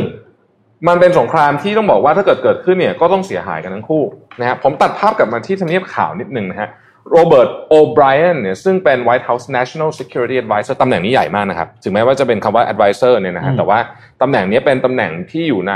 [0.88, 4.02] มันเป็นสงครามที่ต้องบอกว่าถ้าเกิดเกิดขึ้นเนี่ยก็ต้องเสียหายกันทั้งคู่
[4.40, 6.68] นะครับผมตัดภาพกลับมาที่ทำเนียบข่าวนิดหนึ่งนะฮะ
[7.11, 13.78] โรเบิร์ตโอไบรอันเนี่ยซึ่งเป็น White House National Security Advisor ตำแหน่งนี้ใหญ่มากนะครับ ถึงแม้ว่าจะเป็นคำว่า advisor เนี่ยนะฮะแต่ว่า
[14.23, 15.75] ตำแหน่งนี้เป็นตำแหน่งที่อยู่ใน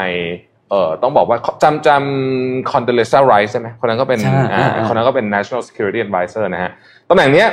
[0.70, 4.20] เอ่อต้องบอกว่าจำจำ Condoleezza Rice ใช่ไหมคนนั้นก็เป็น
[4.88, 6.70] คนนั้นก็เป็น National Security Advisor นะฮะ
[7.10, 7.44] ตำแหน่งนี้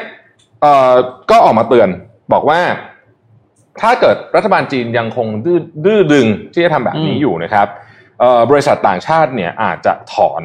[0.62, 0.94] เอ่อ
[1.32, 1.90] ก็ออกมาเตือน
[2.34, 2.60] บอกว่า
[3.82, 7.68] ถ้าเกิดรัฐบาลจีนยังคงดื้อดื้อดึงที่จะทำแบบนี้อยู่นะครับ
[8.52, 10.44] บริษัทต่างชาติเนี่ยอาจจะถอน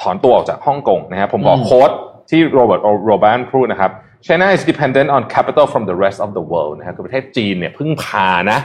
[0.00, 1.90] ถอนตัวออกจากฮ่องกงนะครับผมบอกโค้ด
[2.30, 3.90] ที่โรเบิร์ตโรแบนพูดนะครับ
[4.26, 8.58] China is dependent on capital from the rest of the world นะครับคือประเทศจีนเนี่ยพึ่งพานะ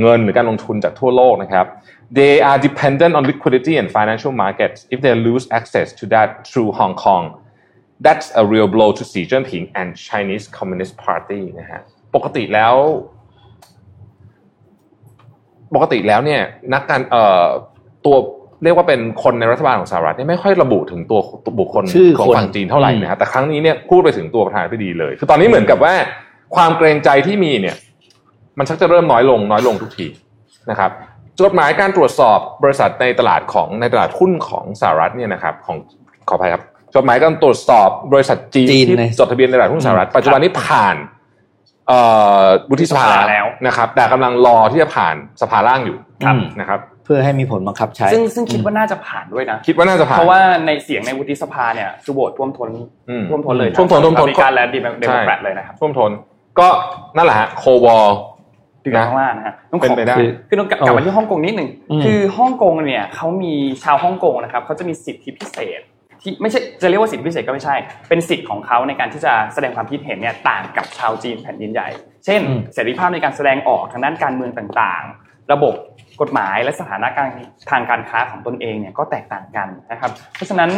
[0.00, 1.66] เงินหรือการลงทุนจากทั่วโลกนะครับ
[2.18, 6.70] they are dependent on liquidity and financial markets if they lose access to that through
[6.80, 7.24] Hong Kong
[8.06, 11.82] that's a real blow to Xi Jinping and Chinese Communist Party นะฮะ
[12.14, 12.74] ปกติแล้ว
[15.74, 16.42] ปกติแล้วเนี่ย
[16.74, 17.44] นักการเอ่อ
[18.04, 18.16] ตัว
[18.64, 21.20] เรียกว่าเป็นคนในรัฐบาลของสหรัฐนี่ไม่ค่อยระบุถึงตัว
[21.58, 21.84] บุคคล
[22.18, 25.94] ของฝั่งจีนเท่าไหร่นะฮะแต่ครั้งนี้เนี่ยพูดไปถึงตัวประธานาธิบดีเลย คือตอนนี้เหมือนกับว่า
[26.56, 27.76] ความเกรงใจที่มีเนี่ย
[28.58, 30.06] มันชักจะเริ่มน้อยลงน้อยลงทุกที
[30.70, 30.90] นะครับ
[31.40, 35.76] จดหมายการตรวจสอบบริษัทในตลาดของในตลาดหุ้นของสหรัฐเนี่ยนะครับของ
[36.28, 36.62] ขออภัยครับ
[36.94, 40.96] จดหมายการตรวจสอบบริษัทจีนที่จดทะเบียนในตลาดหุ้นสหรัฐปัจจุบันนี้ผ่าน
[42.70, 45.96] วุฒิสภาแล้วนะครับ แต่กำลังรอที่จะผ่านสภาล่างอยู่
[46.60, 52.70] นะครับ เพื่อให้มีผลบังคับใช้ ซึ่งซึ่งคิดว่าน่าจะผ่านด้วยนะ คิดว่าน่าจะผ่าน เพราะว่าในเสียงในวุฒิสภาเนี่ยคือโหวตท่วมท้น
[53.30, 56.10] ท่วมท้นเลยท่วมท้นท่วมท้นการและดีเดโมแครตเลยนะครับท่วมท้น
[56.58, 56.68] ก็
[57.16, 58.08] นั่นแหละฮะโควอล
[58.84, 60.16] ดีกันข้างล่างนะฮะต้องเป็นไปได้
[60.48, 61.68] คือต้องกลับมาที่ฮ่องกงนิดหนึ่ง
[62.04, 65.80] คือฮ่องกงเนี่ยเขามีชาวฮ่องกงนะครับเขาจะมีสิทธิพิเศษ
[66.22, 67.74] ที่ไม่ใช่จะเรียกว่าสิทธิพิเศษก็ไม่ใช่
[68.08, 71.88] เป็นสิทธิ์ของเขาในการที่จะแสดงความคิดเห็นเนี่ยต่างกับชาวจีนแผ่นดินใหญ่
[72.24, 72.40] เช่น
[72.74, 75.74] เสรีภาพในการแสดงออกทางด้านการเมืองต่างๆ ระบบ
[76.20, 77.28] กฎหมายและสถานะการ
[77.70, 80.70] ทางการค้าของตนเองเนี่ยก็แตกต่างกันนะครับ เพราะฉะนั้น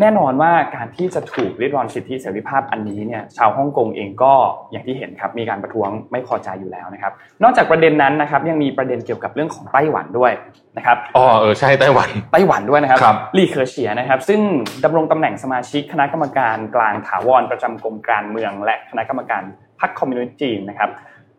[0.00, 4.32] แน่นอนว่าการที่จะถูกริดรอนสิทธิเสรีภาพอันนี้เนี่ยชาวฮ่องกงเองก็
[4.70, 10.32] อย่างที่เห็นครับมีการประท้วงไม่พอใจอยู่แล้วนะครับ นอกจากประเด็นนั้นนะครับยังมีประเด็นเกี่ยวกับเรื่องของไต้หวันด้วย
[10.76, 14.40] นะครับอ๋อเออใช่ไต้หวันไต้หวันด้วยนะครับลี่เคอร์เฉียนะครับ ซึ่ง
[14.84, 19.42] ดำรงตำแหน่งสมาชิกคณะกรรมการกลางถาวรประจำกรมการเมืองและคณะกรรมการ
[19.80, 20.90] พรรคคอมมิวนิสต์จีนนะครับ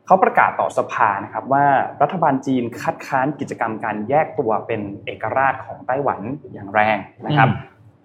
[0.06, 1.66] เขาประกาศต่อสภานะครับว่า
[2.02, 6.20] รัฐบาลจีนคัดค้านกิจกรรมการแยกตัวเป็นเอกราชของไต้หวัน
[6.54, 7.50] อย่างแรงนะครับ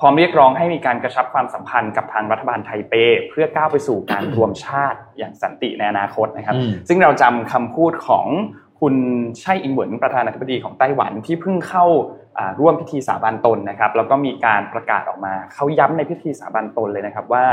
[0.01, 2.95] พร้อมเรียกร้องให้มีการกระชับความสัมพันธ์กับทางรัฐบาลไทเป
[3.31, 6.57] เพื่อก้าวไปสู่การรวมชาติอย่างสันติในอนาคตนะครับ
[6.89, 8.27] ซึ่งเราจำคำพูดของ
[8.81, 8.95] คุณ
[9.41, 11.85] ไช่อิงเหวินประธานาธิบดีของไต้หวันที่เพิ่งเข้า
[12.61, 17.47] ร่วมพิธีสาบานตนนะครับ แล้วก็มีการประกาศออกมาเขาย้ำในพิธีสาบานตนเลยนะครับว่า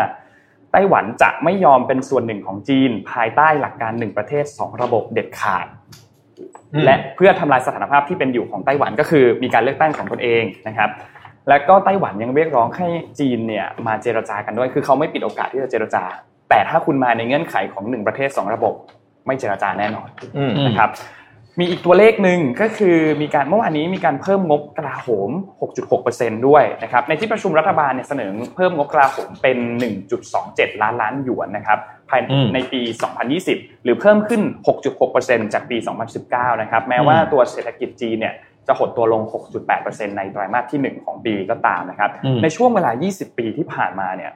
[0.72, 5.68] ไต้หวันจะไม่ยอมเป็นส่วนหนึ่งของจีน ภายใต้หลักการหนึ่งประเทศสองระบบเด็ดขาด
[6.86, 10.90] และเพื่อทำลายสถานภาพที่เป็นอยู่ของไต้หวันก็คือ มีการเลือกตั้งของตนเองนะครับ
[11.50, 12.88] และก็ไต้หวันยังเรียกร้องให้
[13.20, 16.04] จีนเนี่ยมาเจรจากันด้วย คือเขาไม่ปิดโอกาสที่จะเจรจา
[16.50, 18.74] แต่ถ้าคุณมาในเงื่อนไขของหนึ่งประเทศสองระบบ
[19.28, 20.08] ไม่เจรจาแน่นอน
[20.68, 20.92] นะครับ
[21.60, 25.32] มีอีกตัวเลขหนึ่งก็คือมีการเมื่อวานนี้มีการเพิ่มงบกลาโหม
[25.90, 29.58] 6.6%ด้วยนะครับในที่ประชุมรัฐบาลเนี่ยเสนอเพิ่มงบกลาโหมเป็น
[30.20, 31.80] 1.27 ล้านล้านหยวนนะครับ
[32.10, 32.22] ภาย
[32.54, 32.82] ในปี
[33.32, 34.42] 2020 หรือเพิ่มขึ้น
[34.98, 35.78] 6.6%จากปี
[36.20, 38.34] 2019 นะครับแม้ว่าตัวเศรษฐกิจจีนเนี่ย
[38.68, 39.22] จะหดตัวลง
[39.70, 42.10] 6.8%ในไตรมาสที่ 1 ของปีก็ตามนะครับ
[42.44, 44.32] ในช่วงเวลา 20 ปีที่ผ่านมาเนี่ย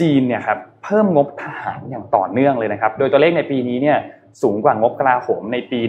[0.00, 3.98] จีนเนี่ยครับเพิ่มงบทหารอย่างต่อเนื่องเลยนะครับ โดยตัวเลขในปีนี้เนี่ย
[4.42, 5.80] สูงกว่างบกลาโหมในปี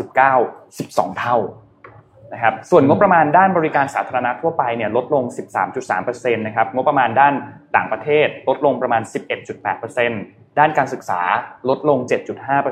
[0.00, 1.36] 1999 12 เท่า
[2.32, 5.24] นะครับส่วนงบประมาณด้านบริการสาธารณะทั่วไปเนี่ยลดลง
[5.80, 7.34] 13.3%นะครับงบประมาณด้าน
[7.76, 11.20] ต่างประเทศลดลงประมาณ 11.8% ด้านการศึกษา
[11.68, 11.98] ลดลง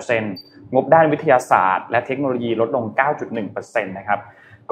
[0.00, 2.84] 7.5%งบด้านวิทยาศาสตร์ และเทคโนโลยีลดลง
[3.32, 4.20] 9.1%นะครับ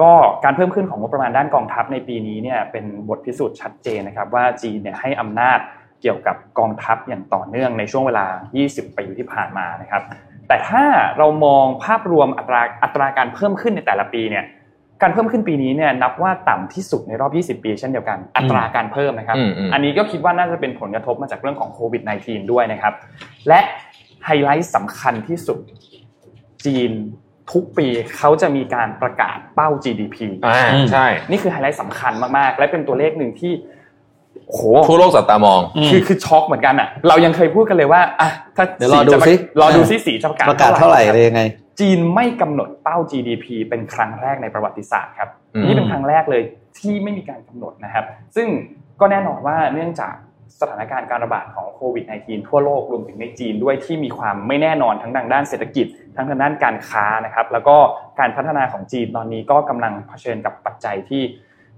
[0.01, 0.11] ก็
[0.43, 5.59] การเพิ่มขึ้นของงบประมาณด้านกองทัพในปีนี้เนี่ยเป็นบทพิสูจน์ชัดเจนนะครับว่าจีนเนี่ยให้อำนาจ
[6.01, 8.25] เกี่ยวกับกองทัพอย่างต่อเนื่องในช่วงเวลา
[8.63, 10.03] 20 ปีที่ผ่านมานะครับ
[10.47, 10.83] แต่ถ้า
[11.17, 14.43] เรามองภาพรวมอัตราอัตราการเพิ่มขึ้นในแต่ละปีเนี่ย
[15.01, 22.93] การเพิ่มขึ้นปีนี้เนี่ยนับว่าต่ำที่สุดในรอบ 20 ปี เช่นเดียวกัน อัตราการเพิ่มนะครับอืมอืมอันนี้ก็คิดว่าน่าจะเป็นผลกระทบมาจากเรื่องของโควิด -19 ด้วยนะครับ
[23.47, 23.59] และ
[24.25, 25.59] ไฮไลท์สำคัญที่สุด
[26.65, 26.91] จีน
[27.51, 33.53] ทุกปีเขาจะมีการประกาศเป้า GDP อ่าใช่ นี่คือไฮไลท์สำคัญมากๆ และเป็นตัวเลขหนึ่งที่
[34.51, 34.59] โห
[34.89, 41.41] ทั่วโลกจับตามองอืมคือคือช็อกเหมือนกันอะ เรายังเคยพูดกันเลยว่าอะถ้าเดี๋ยวรอดูจะประสิรอดูซิสีจะประกาศประกาศเท่าไหร่อะไรยังไง
[41.79, 46.43] จีนไม่กำหนดเป้า GDP เป็นครั้งแรกในประวัติศาสตร์ครับอืมนี่เป็นครั้งแรกเลย
[46.79, 48.47] ที่ไม่มีการกำหนดนะครับ ซึ่ง
[48.99, 50.13] ก็แน่นอนว่าเนื่องจาก
[50.59, 57.77] สถานการณ์การระบาดของโควิด -19 ทั่วโลกรวมถึงในจีนด้วยที่มีความไม่แน่นอนทั้งทางด้านเศรษฐกิจ ทั้งทางด้านการค้านะครับ แล้วก็
[58.19, 61.21] การพัฒนาของจีนตอนนี้ก็กำลังเผชิญกับปัจจัยที่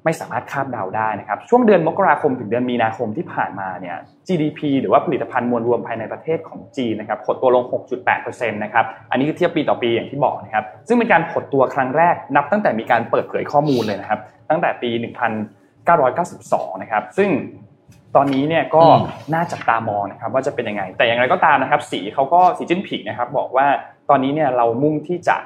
[0.06, 7.64] ไม่สามารถคาดเดาได้นะครับช่วงเดือนมกราคมถึงเดือนมีนาคมที่ผ่านมาเนี่ย GDP หรือว่าผลิตภัณฑ์มวลรวมภายในประเทศของจีนนะครับหดตัวลง
[8.08, 14.90] 6.8%นะครับอันนี้คือเทียบปีต่อปีอย่างที่บอกนะครับซึ่งเป็นการหดตัวครั้งแรกนับตั้งแต่มีการเปิดเผยข้อมูลเลยนะครับตั้งแต่ปี
[16.12, 17.30] 1992 นะครับซึ่ง
[18.16, 23.68] ตอนนี้เนี่ยก็อืมน่าจับตามองนะครับว่าจะเป็นยังไง แต่อย่างไรก็ตามนะครับสีเขาก็สีจิ้นผิงนะครับบอกว่า
[24.10, 25.38] ตอนนี้เนี่ยเรามุ่งที่จะ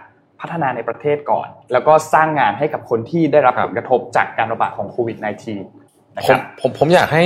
[0.46, 7.26] พัฒนาในประเทศก่อน แล้วก็สร้างงานให้กับคนที่ได้รับครับผลกระทบจากการระบาดของโควิด -19 นะผครัมบผมผมอยากให้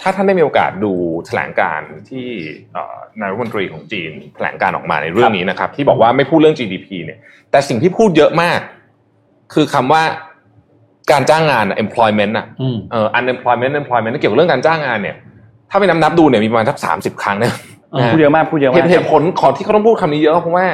[0.00, 0.92] ถ้าท่านได้มีโอกาสดู
[1.26, 2.26] แถลงการณ์ที่
[2.72, 7.18] เอ่อนายรัฐมนตรีของจีนแถลงการออกมาในเรื่องนี้นะครับ ที่บอกว่าไม่พูดเรื่อง GDP เนี่ย
[7.50, 8.60] แต่สิ่งที่พูดเยอะมาก
[9.54, 10.02] คือคำว่า
[11.12, 15.16] การจ้างงานอะ employment อะอืมเอ่อ unemployment employment เกี่ยวกับเรื่องการจ้างงานเนี่ย
[15.70, 17.52] ถ้าไปนับนับดูเนี่ยมีประมาณสักสามสิบครั้งนะ
[17.94, 20.66] อ่าพูดเยอะมากพูดเยอะเหมากตุเหตุผลของที่เขาต้องพูดคำนี้เยอะเพราะว่า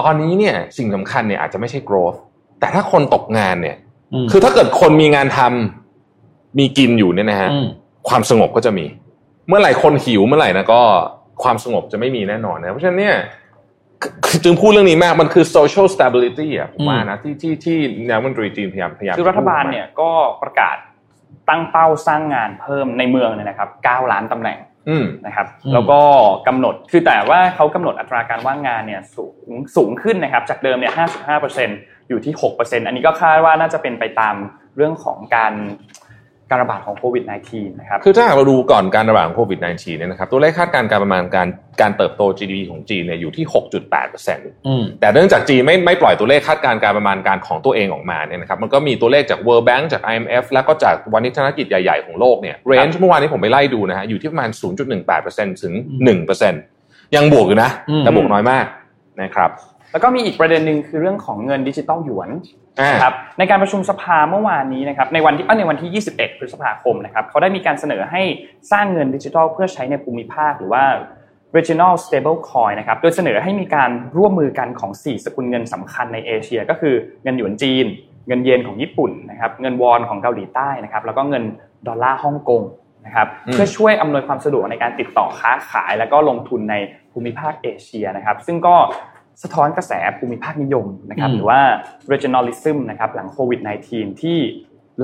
[0.00, 2.18] ตอนนี้เนี่ยสิ่งสำคัญเนี่ยอาจจะไม่ใช่ growth
[2.60, 3.76] แต่ถ้าคนตกงานเนี่ย
[4.24, 7.66] มคือถ้าเกิดคนมีงานทำมีกินอยู่เนี่ยนะฮะอืม
[8.08, 8.86] ความสงบก็จะมี
[9.48, 10.82] เมื่อไหร่คนหิวเมื่อไหร่นะก็
[11.42, 13.16] ความสงบจะไม่มีแน่นอนนะเพราะฉะนั้นเนี่ย
[14.02, 17.78] คือคือจึงพูดเรื่องนี้มาก มันคือ social stability อะผมว่านะที่ที่ที่
[18.08, 20.10] นายกรัฐมนตรีจีนพยายามพยายามคือรัฐบาลเนี่ยก็
[20.42, 20.76] ประกาศ
[21.48, 24.73] ตั้งเป้าสร้างงานเพิ่มในเมืองเนี่ยนะครับ 9 ล้านตำแหน่งอืม
[25.26, 26.00] นะครับอืมแล้วก็
[26.48, 30.92] กำหนดคือแต่ว่าเขากำหนดอัตราการว่างงานเนี่ยสูงสูงขึ้นนะครับจากเดิมเนี่ย
[31.50, 34.36] 55%อยู่ที่6%อันนี้ก็คาดว่าน่าจะเป็นไปตาม
[34.76, 35.52] เรื่องของการ
[36.54, 41.48] การระบาดของโควิด -19 นะครับคือถ้าหากเราดูก่อนการระบาดของโควิด -19 เนี่ยนะครับตัวเลขคาดการณ์การประมาณการ
[41.80, 43.44] การเติบโต GDP ของจีนเนี่ยอยู่ที่
[44.06, 54.50] 6.8%อืมแต่เนื่องจากจีนไม่ไม่ปล่อยตัวเลขคาดการณ์การประมาณการของตัวเองออกมาเนี่ยนะครับมันก็มีตัวเลขจาก World Bank จาก IMF แล้วก็จากวันนิธนกิจใหญ่ๆของโลกเนี่ยเรนจ์เมื่อวานนี้ผมไปไล่ดูนะฮะอยู่ที่ประมาณ
[55.06, 55.74] 0.18%ถึง
[56.44, 58.66] 1%ยังบวกอยู่นะอืมแต่บวกน้อยมาก
[59.22, 59.50] นะครับ
[59.92, 68.22] แล้วก็มีอีกประเด็นหนึ่งคือเรื่องของเงินดิจิตอลหยวนอ่า นะครับในการประชุมสภาเมื่อวานนี้นะครับในวันที่เอ้ยในวันที่ 21 พฤษภาคมนะครับเขาได้มีการเสนอให้
[68.72, 70.84] สร้างเงินดิจิทัลเพื่อใช้ในภูมิภาคหรือว่า
[71.56, 77.86] regional stable coin นะครับ โดยเสนอให้มีการร่วมมือกันของ 4 สกุลเงินสำคัญในเอเชีย ก็คือเงินหยวนจีน
[78.28, 81.44] เงินเยนของญี่ปุ่นนะครับ เงินวอนของเกาหลีใต้นะครับ แล้วก็เงิน
[81.88, 82.62] ดอลลาร์ฮ่องกง
[83.06, 86.74] นะครับอืมเพื่อช่วยอำนวยความสะดวกในการติดต่อค้าขาย แล้วก็ลงทุนใน
[87.12, 88.76] ภูมิภาคเอเชียนะครับ ซึ่งก็
[89.42, 91.60] สะท้อนกระแสภูมิภาคนิยมนะครับอืมหรือว่า
[92.12, 94.38] regionalism นะครับหลังโควิด -19 ที่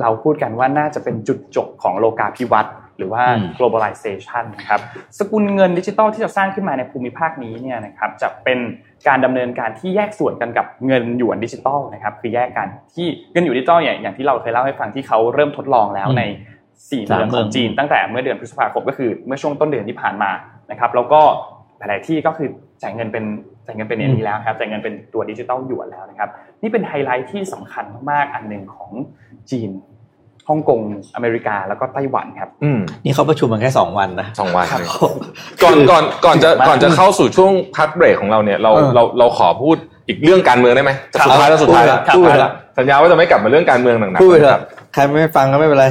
[0.01, 4.79] เราพูดกันว่าน่าจะเป็นจุดจบของโลกาภิวัตน์หรือว่าอืม globalization นะครับ
[5.19, 8.59] สกุลเงินดิจิทัลที่จะสร้างขึ้นมาในภูมิภาคนี้เนี่ยนะครับจะเป็น
[9.07, 16.23] การดำเนินการที่แยกส่วนกันกับเงินหยวนดิจิทัลนะครับคือแยกกันที่เงินหยวนดิจิทัลเนี่ยอย่างที่เราเคยเล่าให้ฟังที่เขาเริ่มทดลองแล้วอืมใน
[16.89, 20.31] สี่เมืองสามเมืขอองงจีน ตั้งแต่เมื่อเดือนพฤษภาคมก็คือเมื่อช่วงต้นเดือนที่ผ่านมา
[20.71, 21.21] นะครับแล้วก็
[21.77, 22.49] หลายๆที่ก็คือ
[22.81, 23.25] จ่ายเงินเป็น
[23.65, 26.29] จ่ายเงินเป็นอย่างนี้แล้วนะครับจ่ายเงินเป็นตัวดิจิทัลหยวนแล้วนะครับ
[26.61, 28.91] นี่เป็นไฮไลท์ที่สำคัญมากๆอันหนึ่งของ
[29.51, 29.69] จีน
[30.49, 30.79] ฮ่องกง
[31.15, 34.89] อเมริกาแล้วก็ไต้หวันครับอืมนี่เขาประชุมกันแค่สองวันนะสองวันครับเลย
[35.63, 39.75] ก่อนก่อนก่อนจะมากก่อนจะเข้าสู่ช่วงพักเบรกของเราเนี่ยเราเออเราเราขอพูด
[40.07, 44.61] อีกเรื่องการเมืองได้ไหมจะสุดท้ายแล้วสุดท้ายแล้วพูดไปละสัญญาว่าจะไม่กลับมาเรื่องการเมืองหนักๆพูดไปเถนะคอะรับ
[44.93, 45.85] ใครไม่ฟังก็ไม่เป็นไร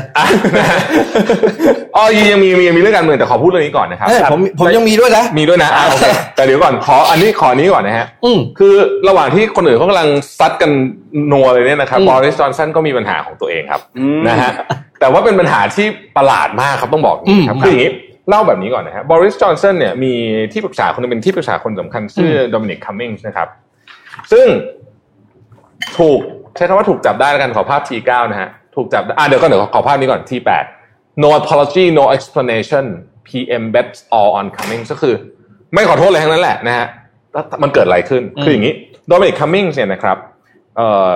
[2.01, 6.05] อะนะฮะอ๋อยังมีมียังมีเรื่องการเมืองแต่ขอพูดเรื่องนี้ก่อนนะครับเอ้ยผมผมยังมีด้วยนะ มีด้วยนะอะโอเค
[6.37, 8.75] แต่เดี๋ยวก่อนขออันนี้ขออันนี้ก่อนนะฮะอืม คือ
[9.09, 10.09] ระหว่างที่คนอื่นเขากำลัง
[10.39, 10.71] ซัดกัน
[11.33, 14.51] นัวเลยเนี่ยนะครับอืมบริสจอนสันก็มีปัญหาของตัวเองครับอืม นะฮะ
[15.01, 15.87] แต่ว่าเป็นปัญหาที่
[16.17, 17.93] ประหลาดมากครับต้องบอกอย่างนี้ครับอืม คืออย่างนี้
[18.29, 20.13] เล่าแบบนี้ก่อนนะฮะบริสจอนสันเนี่ยมี
[20.53, 23.49] ที่ปรึกษาคนหนึงเป็นที่ปรึกษาคนสำคัญชื่อโดมินิกคัมมิงส์นะครับ
[24.33, 24.47] ซึ่ง
[25.99, 26.21] ถูก
[26.57, 30.65] ใช้คำว่าถูกจับได้แล้วกันขอภาพ T9 นะฮะถูกจับได้อะเดี๋ยวก็เดี๋ยวขอภาพนี้ก่อน T8
[31.23, 32.85] no apology no explanation
[33.27, 35.15] PM bets all on Cummings ก็คือ
[35.75, 36.87] ไม่ขอโทษเลยทั้งนั้นแหละนะฮะ
[37.33, 38.75] แล้วมันเกิดอะไรขึ้นอืมคืออย่างนี้
[39.09, 40.19] โดมินิกคัมมิงส์เนี่ยนะครับ
[40.77, 41.15] เอ่อ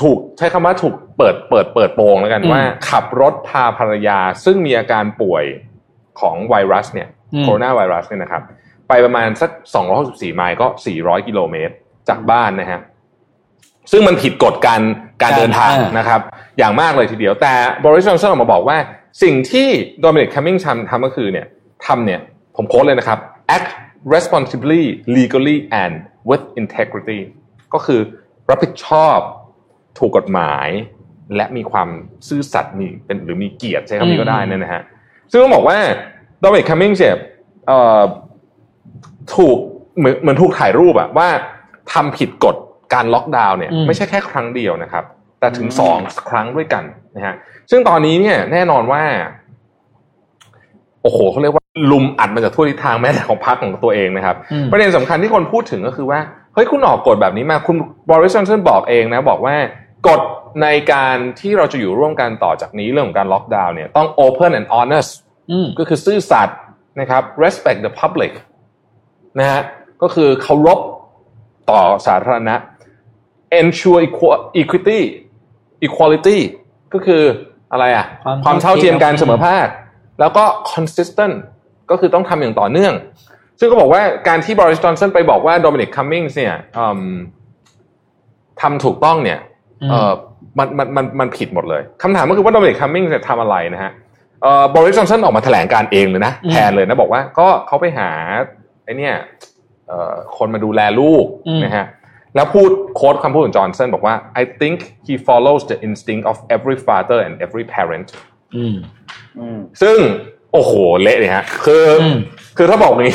[0.00, 5.44] ถูกใช้คำว่าถูกเปิดเปิดเปิดโปงแล้วกันว่า ขับรถพาภรรยา ซึ่งมีอาการป่วย
[6.20, 8.42] ของไวรัสเนี่ยอืมโคโรนาไวรัสเนี่ยนะครับ
[8.88, 9.50] ไปประมาณสัก
[9.94, 10.66] 264 ไมล์ก็
[10.96, 11.74] 400 กิโลเมตร
[12.08, 12.80] จากบ้านนะฮะ
[13.90, 14.80] ซึ่งมันผิดกฎการ
[15.22, 16.20] การเดินทางอ่านนะครับ
[16.58, 17.54] อย่างมากเลยทีเดียว แต่
[17.86, 18.76] บริษัทจอนสันออกมาบอกว่า
[19.22, 19.68] สิ่งที่
[20.00, 21.46] โดมินิกคัมมิงทำทำก็คือเนี่ย
[21.86, 22.20] ทำเนี่ย
[22.56, 23.18] ผมโค้ดเลยนะครับ
[23.56, 23.70] act
[24.14, 24.82] responsibly
[25.16, 25.94] legally and
[26.28, 27.20] with integrity
[27.74, 28.00] ก็คือ
[28.50, 29.18] รับผิดชอบ
[29.98, 30.68] ถูกกฎหมาย
[31.36, 31.88] และมีความ
[32.28, 34.82] ซื่อสัตย์มีเป็นหรือมีเกียรติใช้คำนี้ก็ได้เนยนะฮะ
[35.30, 35.78] ซึ่งต้องบอกว่า
[36.40, 37.16] โดมินิกคัมมิงเนี่ย
[37.66, 38.02] เอ่อ
[39.36, 39.56] ถูก
[39.98, 41.28] เหมือนเหมือนถูกถ่ายรูปอะว่า
[41.92, 42.56] ทำผิดกฎ
[42.94, 45.04] การล็อกดาวน์เนี่ยอืมไม่ใช่แค่ครั้งเดียวนะครับ
[45.40, 45.96] แต่ถึงสอง
[46.30, 46.84] ครั้งด้วยกัน
[47.16, 47.34] นะฮะ
[47.70, 49.02] ซึ่งตอนนี้เนี่ยแน่นอนว่า
[51.02, 56.20] โอ้โหเขาเรียกว่าลุมอัดมาจากทั่วทิศทางแม้แต่ของพรรคของตัวเองนะครับอืมประเด็นสำคัญที่คนพูดถึงก็คือว่า
[56.54, 57.76] เฮ้ยคุณออกกฎแบบนี้มาคุณ
[58.10, 59.54] บริสันสันบอกเองนะ บอกว่า
[60.08, 60.20] กฎ
[60.62, 65.10] ในการที่เราจะอยู่ร่วมกันต่อจากนี้เรื่องของการล็อกดาวน์เนี่ยต้อง open and honest
[65.50, 66.58] อืมก็คือซื่อสัตย์
[67.00, 68.32] นะครับ respect the public
[69.38, 69.60] นะฮะ
[70.02, 70.78] ก็คือเคารพ
[71.70, 72.54] ต่อสาธารณะ
[73.60, 75.00] ensure equa- equity
[75.86, 76.38] equality
[76.92, 77.22] ก็คือ
[77.72, 79.66] อะไรอะ ความความเท่าเทียมกันเท่าเทียมเสมอภาค
[80.20, 81.34] แล้วก็ consistent
[81.90, 82.94] ก็คือต้องทำอย่างต่อเนื่อง
[83.58, 87.12] ซึ่งก็บอกว่าการที่บอริสจอห์นสันไปบอกว่าโดมินิกคัมมิงส์เนี่ยอืม
[88.60, 89.38] ทำถูกต้องเนี่ย
[89.90, 90.12] เออ
[90.58, 93.92] มันมันมันมันผิดหมดเลยคำถามก็คือว่าโดมินิกคัมมิงส์จะทำอะไรนะฮะ
[94.42, 98.10] เอ่อบอริสจอห์นสันออกมาแถลงการณ์เองเลยนะอืมแทนเลยนะ บอกว่าก็เขาไปหา
[98.84, 99.14] ไอ้เนี่ย
[99.88, 101.86] เอ่อคนมาดูแลลูกอืมนะฮะ
[102.34, 108.08] แล้วพูด quote คำพูดของจอห์นสันบอกว่า I think he follows the instinct of every father and every parent
[108.56, 108.76] อืม
[109.38, 109.98] อืมซึ่ง
[110.52, 112.18] โอ้โห เละเลยฮะ คืออม
[112.56, 113.12] คือถ้าบอกนี้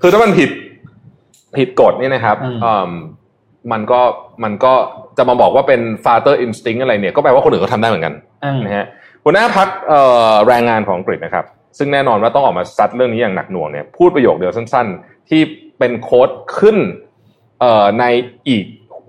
[0.00, 0.50] คือถ้ามันผิด
[1.56, 2.90] ผิดกฎนี่นะครับอืมอืม
[3.72, 4.00] มันก็
[4.44, 4.72] มันก็
[5.18, 8.86] จะมาบอกว่าเป็น father instinct อะไรเนี่ย ก็แปลว่าคนอื่นก็ทำได้เหมือนกันอืมนะฮะ
[9.24, 9.68] หัวหน้าพัก
[10.46, 11.44] แรงงานของอังกฤษนะครับ
[11.78, 15.40] ซึ่งแน่นอนว่าต้องออกมาซัดเรื่องนี้อย่างหนักหน่วงเนี่ย พูดประโยคเดียวสั้น ๆ ที่
[15.78, 16.28] เป็นโค้ด
[16.58, 17.11] ขึ้นเอ่อ
[18.00, 18.04] ใน
[18.48, 18.64] อีก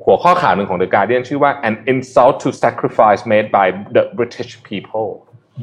[0.05, 5.09] หัวข้อข่าวหนึ่งของ The Guardian ชื่อว่า an insult to sacrifice made by the British people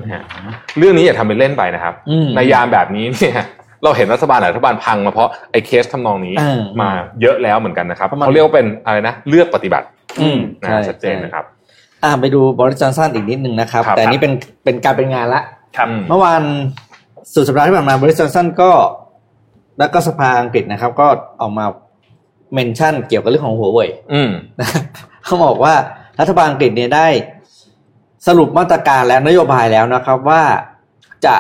[0.00, 0.22] นะฮะ
[0.79, 3.40] เรื่องนี้อย่าทำเป็นเล่นไปนะครับอืมในยามแบบนี้เนี่ย
[3.85, 6.90] เราเห็นรัฐบาลหลายรัฐบาลพังมาเพราะไอ้เคสทำนองนี้อืมมา
[7.22, 9.87] เยอะแล้วเหมือนกันนะครับเพราะมันเขาเรียกว่าเป็นอะไรนะเลือกปฏิบัติ
[10.20, 11.44] อืมนะใช่ชัดเจนนะครับ
[12.05, 14.33] อ่าไปดูบริสจอนสันอีกนิดนึงนะครับครับแต่อันนี้เป็น
[14.64, 15.42] เป็นการเป็นงานละ
[15.76, 16.42] ครับอืมเมื่อวาน
[17.35, 18.70] สุดสัปดาห์ที่ผ่านมาบริสจอนสันก็
[19.79, 21.07] แล้วก็สภาอังกฤษนะครับ ก็
[21.40, 21.66] ออกมา
[22.54, 24.84] เมนชั่นเกี่ยวกับเรื่องของหัวเว่ยอืมนะครับ
[25.24, 25.74] เขาบอกว่า
[26.20, 27.08] รัฐบาลอังกฤษเนี่ยได้
[28.26, 30.42] สรุปมาตรการและนโยบายแล้วนะครับว่า
[31.26, 31.36] จะ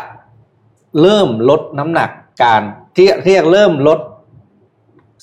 [1.00, 2.10] เริ่มลดน้ำหนัก
[2.42, 2.60] การ
[2.96, 3.98] ที่เรียกเริ่มลด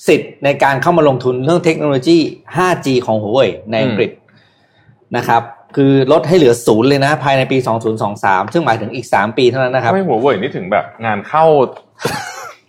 [0.08, 2.18] สิทธิ์ในการเข้ามาลงทุนเรื่องเทคโนโลยี
[2.56, 4.10] 5G ของหัวเว่ยในอังกฤษ
[5.16, 5.42] นะครับ
[5.76, 7.58] คือลดให้เหลือศูนย์เลยนะ ภายในปี
[8.06, 11.44] 2023 ซึ่งหมายถึงอีก 3 ปีเท่านั้นนะครับไม่หัวเว่ยนี่ถึงแบบงานเข้า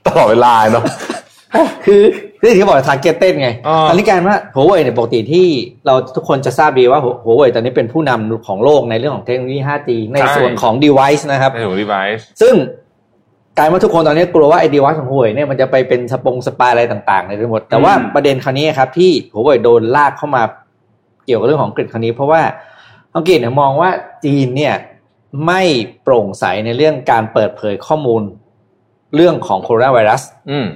[0.08, 0.86] ตลอดเวลาเนาะ
[1.86, 2.02] คือ
[2.42, 5.48] ที่ที่บอก targeted ไงอ่าตอนนี้กลายว่าหัวเว่ยเนี่ยปกติที่
[5.86, 12.56] เราทุกคนจะทราบดีว่าหัวเว่ยตอนนี้เป็นผู้นำของโลกในเรื่องของเทคโนโลยี 5G ในส่วนของ device นะครับในถุง device ซึ่ง
[13.58, 20.44] กลายว่าทุกคนตอนนี้กลัวว่าไอ้ device ของหัวเว่ยเนี่ยมันจะไปเป็นสปง spy อะไรต่างๆในไปหมด แต่ว่าอืมประเด็นคราวนี้ครับที่หัวเว่ยโดนลากเข้ามา
[21.26, 22.42] เกี่ยวกับเรื่องของอังกฤษคราวนี้ เพราะว่า
[23.16, 23.90] อังกฤษเนี่ยมองว่า
[24.26, 24.76] จีนเนี่ย
[25.46, 25.62] ไม่
[26.04, 28.22] โปร่งใสในเรื่องการเปิดเผยข้อมูล
[29.16, 30.22] เรื่องของโคโรนาไวรัส
[30.52, 30.68] อืม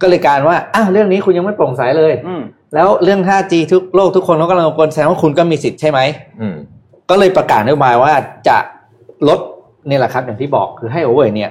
[0.00, 2.42] ก็เลยกลารว่าอ้าวเรื่องนี้คุณยังไม่โปร่งใสเลยอืม
[2.74, 6.00] แล้วเรื่อง 5G ทุกโลกทุกคนเขากำลังกังวลแสดงว่าคุณก็มีสิทธิ์ใช่ไหม
[6.40, 6.56] อืม
[7.10, 8.12] ก็เลยประกาศนโยบายว่า
[8.48, 8.56] จะ
[9.28, 9.38] ลด
[9.88, 11.50] นี่แหละครับ อย่างที่บอกคือให้โอเว่ยเนี่ย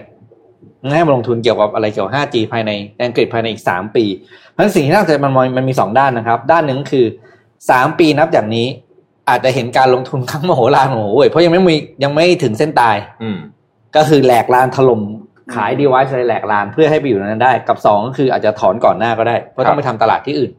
[0.94, 2.72] ให้มาลงทุนเกี่ยวกับอะไรเกี่ยวกับ 5G ภายใน
[3.06, 4.06] อังกฤษภายในอีก 3 ปี
[4.50, 7.06] เพราะฉะนั้นสิ่งที่น่าสนใจมันมองมันมี 2 ด้านนะครับ ด้านหนึ่งคือ
[7.52, 8.68] 3 ปีนับจากนี้
[9.30, 13.38] อาจจะเห็นการลงทุนครั้งมโหฬารของโอเว่ยเพราะยังไม่มียังไม่ถึงเส้นตายอืม
[13.96, 15.02] ก็คือแหลกลานถล่ม
[15.56, 20.52] ขายดีไวซ์อะไรแหลกลานเพื่อให้ไปอยู่ในนั้นได้ กับสองก็คืออาจจะถอนก่อนหน้าก็ได้ เพราะต้องไปทำตลาดที่อื่น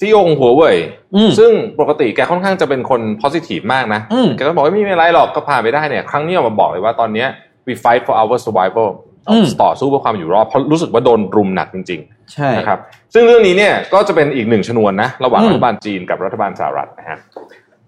[0.00, 0.76] ซีโอของหัวเว่ย
[1.14, 7.28] อืมซึ่งปกติแกค่อนข้างจะเป็นคน positive มากนะอืมแกก็บอกว่าไม่มีอะไรหรอกก็ผ่านไปได้เนี่ยครั้งนี้ออกมาบอกเลยว่าตอนเนี้ย
[7.66, 8.88] we fight for our survival
[9.30, 12.00] อืมต่อสู้เพื่อความอยู่รอดเพราะรู้สึกว่าโดนรุมหนักจริง
[12.32, 12.78] ใช่ๆนะครับ
[13.14, 17.18] ซึ่งเรื่องนี้เนี่ยก็จะเป็นอีกหนึ่งชนวนนะ ระหว่างอืมรัฐบาลจีนกับรัฐบาลสหรัฐนะฮะ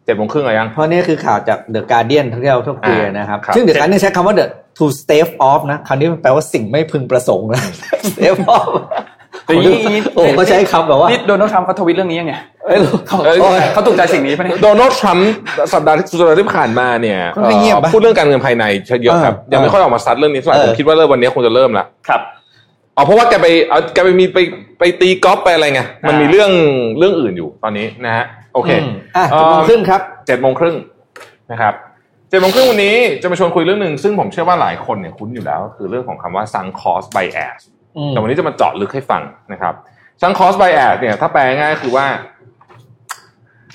[0.05, 4.47] เจ็ดโมงครึ่งอะไรยัง เพราะนี่คือข่าวจาก The Guardian ที่เราทุกคุยนะครับครับ ซึ่ง The Guardian ใช้คำว่า the
[4.79, 7.63] to stave off นะคำนี้มันแปลว่าสิ่งไม่พึงประสงค์นะ
[8.11, 8.71] stave off
[9.45, 12.35] แต่อย่างนี้โอ้โหก็ใช้คำแบบว่านี่โดนัลด์ทรัมป์เขาทวิตเรื่องนี้ยังไง
[12.67, 13.39] เอ้ยเขาเอ้ย
[13.73, 15.31] เขาถูกใจสิ่งนี้ปะเนี่ยโดนัลด์ทรัมป์
[15.75, 18.65] สัปดาห์ที่สัปดาห์ที่ผ่านมาเนี่ยค่อนข้างเงียบปะพูดเรื่องการเงินภายใน
[19.03, 22.21] เยอะครับเออยังไม่ค่อยออกมาซัดเรื่องนี้เท่าไหร่เออผมคิดว่าเริ่มวันนี้คงจะเริ่มละครับ
[22.97, 24.39] อ๋อเพราะว่าแกไปเอาแกไปมีไป
[24.79, 26.51] ไปตีกอล์ฟไปอะไรไงมันอ่ามีมีเรื่อง
[26.99, 28.85] เรื่องอื่นอยู่ตอนนี้นะฮะ โอเคม
[29.17, 30.77] อะจุดโมงครึ่งครับเจ็ดโมงครึ่ง
[31.51, 31.75] นะครับ
[32.29, 37.61] เจ็ดโมงครึ่งวันนี้จะมาชวนคุยเรื่องหนึ่งซึ่งผมเชื่อว่าหลายคนเนี่ยคุ้นอยู่แล้ว คือเรื่องของคำว่า sunk cost bias
[37.97, 39.75] อืมแต่วันนี้จะมาเจาะลึกให้ฟังนะครับ
[40.21, 42.07] sunk cost bias เนี่ยถ้าแปลง่ายๆคือว่า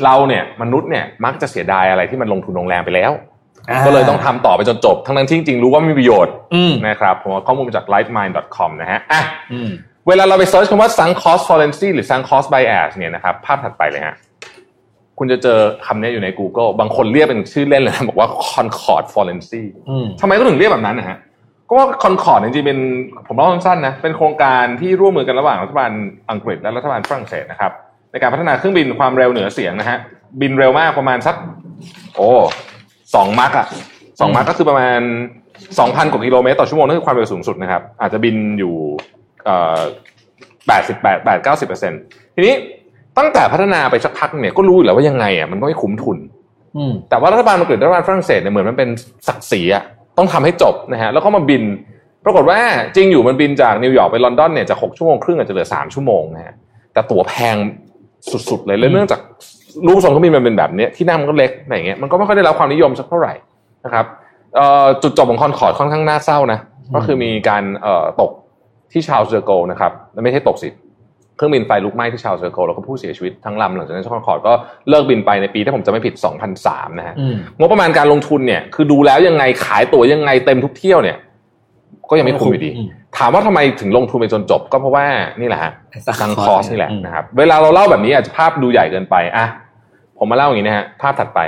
[0.04, 3.12] เราเนี่ยมนุษย์เนี่ยมักจะเสียดายอะไรที่มันลงทุนลงแรงไปแล้ว
[3.70, 9.22] อ่าก็เลยต้องทำต่อไปจนจบ ทั้งนั้นที่จริงๆรู้ว่าไม่มีประโยชน์อืมนะครับผมเอาข้อมูลมาจาก lightmind.com นะฮะอะ
[9.54, 9.70] อืม
[10.08, 14.16] เวลาเราไปเซิร์ชคำว่า sunk cost fallacy หรือ sunk cost bias เนี่ยนะครับภาพถัดไปเลยฮะ
[15.20, 21.18] คุณจะเจอคำนี้อยู่ใน Google บางคนเรียกเป็นชื่อเล่นเลยนะบอกว่า concord fallacy อืมทำไมก็ถึงเรียกแบบนั้นนะฮะ
[21.68, 22.80] ก็ว่า concord จริงๆเป็น
[23.28, 25.92] ผมเล่าสั้นๆนะเป็นโครงการที่ร่วมมือกันระหว่างรัฐบาล
[26.32, 27.72] อังกฤษและรัฐบาลฝรั่งเศสนะครับ
[28.12, 29.98] ในการพัฒนาเครื่องบินความเร็วเหนือเสียงนะฮะ
[30.42, 31.36] บินเร็วมากประมาณสัก
[32.16, 32.30] โอ้
[33.16, 33.68] สองมักอะ
[34.20, 35.02] สองมักก็คือประมาณ
[35.80, 38.76] สองพันกว่ากิโลเมตรต่อชั่วโมงนั่นคือความเร็วสูงสุดนะครับ อาจจะบินอยู่
[39.46, 39.82] เอ่อ
[40.68, 41.94] แปดสิบแปดแปดเก้าสิบเปอร์เซ็น
[42.36, 42.54] ทีนี้
[43.18, 46.18] ตั้งแต่พัฒนาไปสักพักเนี่ยก็รู้อยู่แล้วว่ายังไงอะมันก็ไม่คุ้มทุน
[46.78, 48.90] อืมแต่ว่ารัฐบาลอังกฤษรัฐบาลฝรั่งเศสเนี่ยเหมือนมันเป็น
[49.28, 49.84] ศักดิ์ศรีอะ
[50.18, 51.64] ต้องทำให้จบนะฮะแล้วก็มาบิน
[52.26, 52.60] ปรากฏว่า
[52.96, 56.56] จริงอยู่มันบินจากนิวยอร์กไปลอนดอนเนี่ยจากหกชั่วโมงครึ่งอาจจะเหลือสามชั่วโมงนะฮะ
[56.94, 57.56] แต่ตั๋วแพง
[58.50, 59.20] สุดๆเลยแล้วเนื่องจาก
[59.88, 63.34] รูปทรงเครื่องบินมันเป็นแบบเนี้ยที่นั่งมันก็เล็กอะไรอย่างเงี้ยมันก็ไม่ค่อยได้รับความนิยมสักเท่าไหร่
[63.86, 64.06] นะครับ
[64.56, 66.60] เอ่อจุดจบของคอนคอร์ดค่อนข้างน่าเศร้านะ
[66.96, 68.32] ก็คือมีการเอ่อตก
[68.92, 69.92] ที่ชาร์ลส์เดอโกลนะครับ
[70.24, 70.70] ไม่ใช่ตกสิ
[71.40, 74.54] เครื่องบินไฟลุกไหม้ที่ชาร์ลส์เดอโกลแล้วก็ผู้เสียชีวิตทั้งลำหลังจากนั้นคอนคอร์ดก็
[74.90, 76.14] เลิกบินไปในปีถ้าผมจะไม่ผิด
[76.58, 81.18] 2003 นะฮะอืมงบประมาณการลงทุนเนี่ยคือดูแล้วยังไงขายตั๋วยังไงเต็มทุกเที่ยวเนี่ย
[82.10, 85.06] ก็ยังไม่คุ้มอยู่ดีอืมถามว่าทำไมถึงลงทุนไปจนจบ ก็เพราะว่า
[85.40, 89.46] นี่แหละฮะไอ้ sunk ซัง cost คอสนี่แหละอืมนะครับเวลาเราเล่าแบบนี้อาจจะภาพดูใหญ่เกินไปอะ
[90.18, 91.40] ผมมาเล่าอย่างนี้นะฮะภาพถัดไป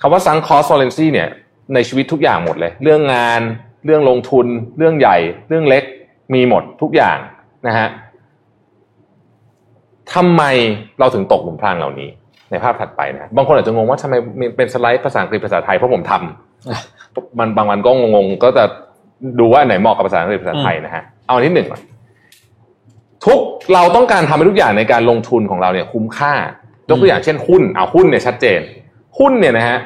[0.00, 1.28] คำว่าซังคอสฟอเรนซีเนี่ย
[1.74, 3.40] ในชีวิตทุกอย่างหมดเลย เรื่องงาน
[3.84, 4.46] เรื่องลงทุน
[4.78, 5.16] เรื่องใหญ่
[5.48, 5.84] เรื่องเล็ก
[6.34, 7.18] มีหมดทุกอย่าง
[7.66, 7.86] นะฮะ
[10.14, 10.42] ทำไม
[10.98, 12.08] เราถึงตกหลุมพรางเหล่านี้
[12.50, 14.14] ในภาพถัดไปนะบางคนอาจจะงงว่าทำไม
[14.56, 18.64] เป็นสไลด์ภาษาอังกฤษภาษาไทยเพราะผมทำมันบางวันก็งงๆก็จะ
[19.40, 21.80] ดูว่าอันไหนเหมาะกับภาษาอังกฤษภาษาไทยนะฮะเอาอันที่หนึ่งก่อน
[23.24, 23.40] ทุก
[23.74, 26.34] เราต้องการทำให้ทุกอย่างในการลงทุนของเราเนี่ย คุ้มค่า
[26.88, 28.60] ยกตัวอย่างเช่นหุ้นเอาหุ้นเนี่ยชัดเจน
[29.18, 29.78] หุ้นเนี่ยนะฮะ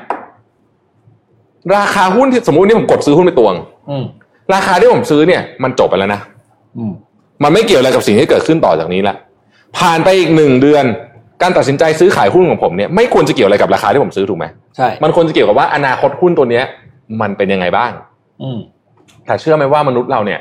[1.77, 3.55] ราคาหุ้นที่สมมุตินี่ผมกดซื้อหุ้นไปตวง
[3.91, 4.05] อืม
[4.55, 6.21] ราคาที่ผมซื้อเนี่ย มันจบไปแล้วนะ
[6.77, 6.93] อืม
[7.43, 9.15] มันไม่เกี่ยวอะไรกับสิ่งที่เกิดขึ้นต่อจากนี้ละ
[9.79, 10.85] ผ่านไปอีกหนึ่งเดือน
[11.43, 16.65] การตัดสินใจซื้อขายหุ้นของผมเนี่ยไม่ควรจะเกี่ยวอะไรกับราคาที่ผมซื้อถูกไหมใช่ มันควรจะเกี่ยวกับว่าอนาคตหุ้นตัวเนี้ย
[17.21, 17.91] มันเป็นยังไงบ้าง
[18.43, 18.59] อืม
[19.27, 20.41] แต่เชื่อไหมว่ามนุษย์เราเนี่ย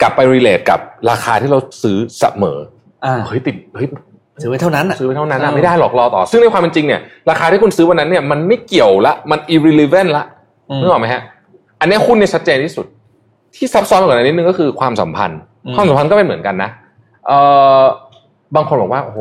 [0.00, 2.58] กลับไปรีเลทกับราคาที่เราซื้อเสมอ
[3.04, 3.86] อ่าเฮ้ยติดเฮ้ย
[4.42, 7.00] ถือไว้เท่านั้นอะซื้อไปเท่านั้นนะเออไม่ได้หรอกรอต่อ ซึ่งในความเป็นจริงเนี่ย
[7.30, 10.24] ราคาที่คุณซื้อวันนั้นเนี่ยมันไม่เกี่ยวละมัน irrelevant ละ
[10.70, 11.22] อืมนึกออกไหมฮะ
[11.80, 12.86] อันเนี้ยหุ้นเนี่ยชัดเจนที่สุด
[13.56, 16.70] ที่ซับซ้อนกว่านั้นนิดนึงก็คือความสัมพันธ์อืมความสัมพันธ์ก็เป็นเหมือนกันนะ
[17.26, 17.38] เอ่
[17.80, 17.82] อ
[18.54, 19.20] บางคนบอกว่าโอ้โห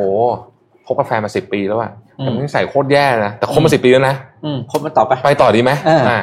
[0.85, 6.19] คบกาแฟนมาสิบปีแล้วอะแต่มันใส่โคตรแย่นะแต่คบมาสิบปีแล้วนะอืมคบมันต่อไปไปต่อดีไหมอ่าอ่า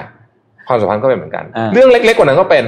[0.66, 2.64] ความสัมพันธ์ก็เป็นเหมือนกันอ่าเรื่องเล็ก ๆ กว่านั้นก็เป็น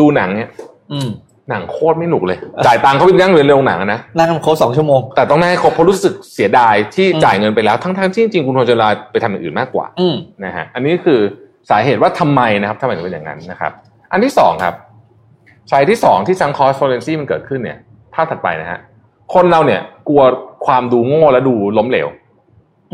[0.00, 0.48] ดูหนังเนี่ย
[0.92, 1.08] อืม
[1.50, 11.20] หนังโคตรไม่หนุกเลย จ่ายตังค์เขาไปนั่งเรียนเร็วหนังอะนะนั่งกันครบสองชั่วโมง แต่ต้องนั่งให้ครบเพราะรู้สึกเสียดายที่อืมจ่ายเงินไปแล้ว ทั้งๆที่จริงๆคุณควรจะลาไปทำอย่างอื่นมากกว่าอืมนะฮะอันนี้คือ
[11.70, 13.72] สาเหตุว่าทำไมนะครับทำไมถึงเป็นอย่างนั้นนะครับ
[14.12, 14.74] อันที่สองครับ
[15.70, 17.78] สาเหตุที่สองที่ซังคอสฟอเรนซีมันเกิดขึ้นเนี่ย
[18.14, 18.78] ภาพถัดไปนะฮะ
[19.34, 20.22] คนเราเนี่ย กลัว
[20.66, 22.08] ความดูโง่และดูล้มเหลว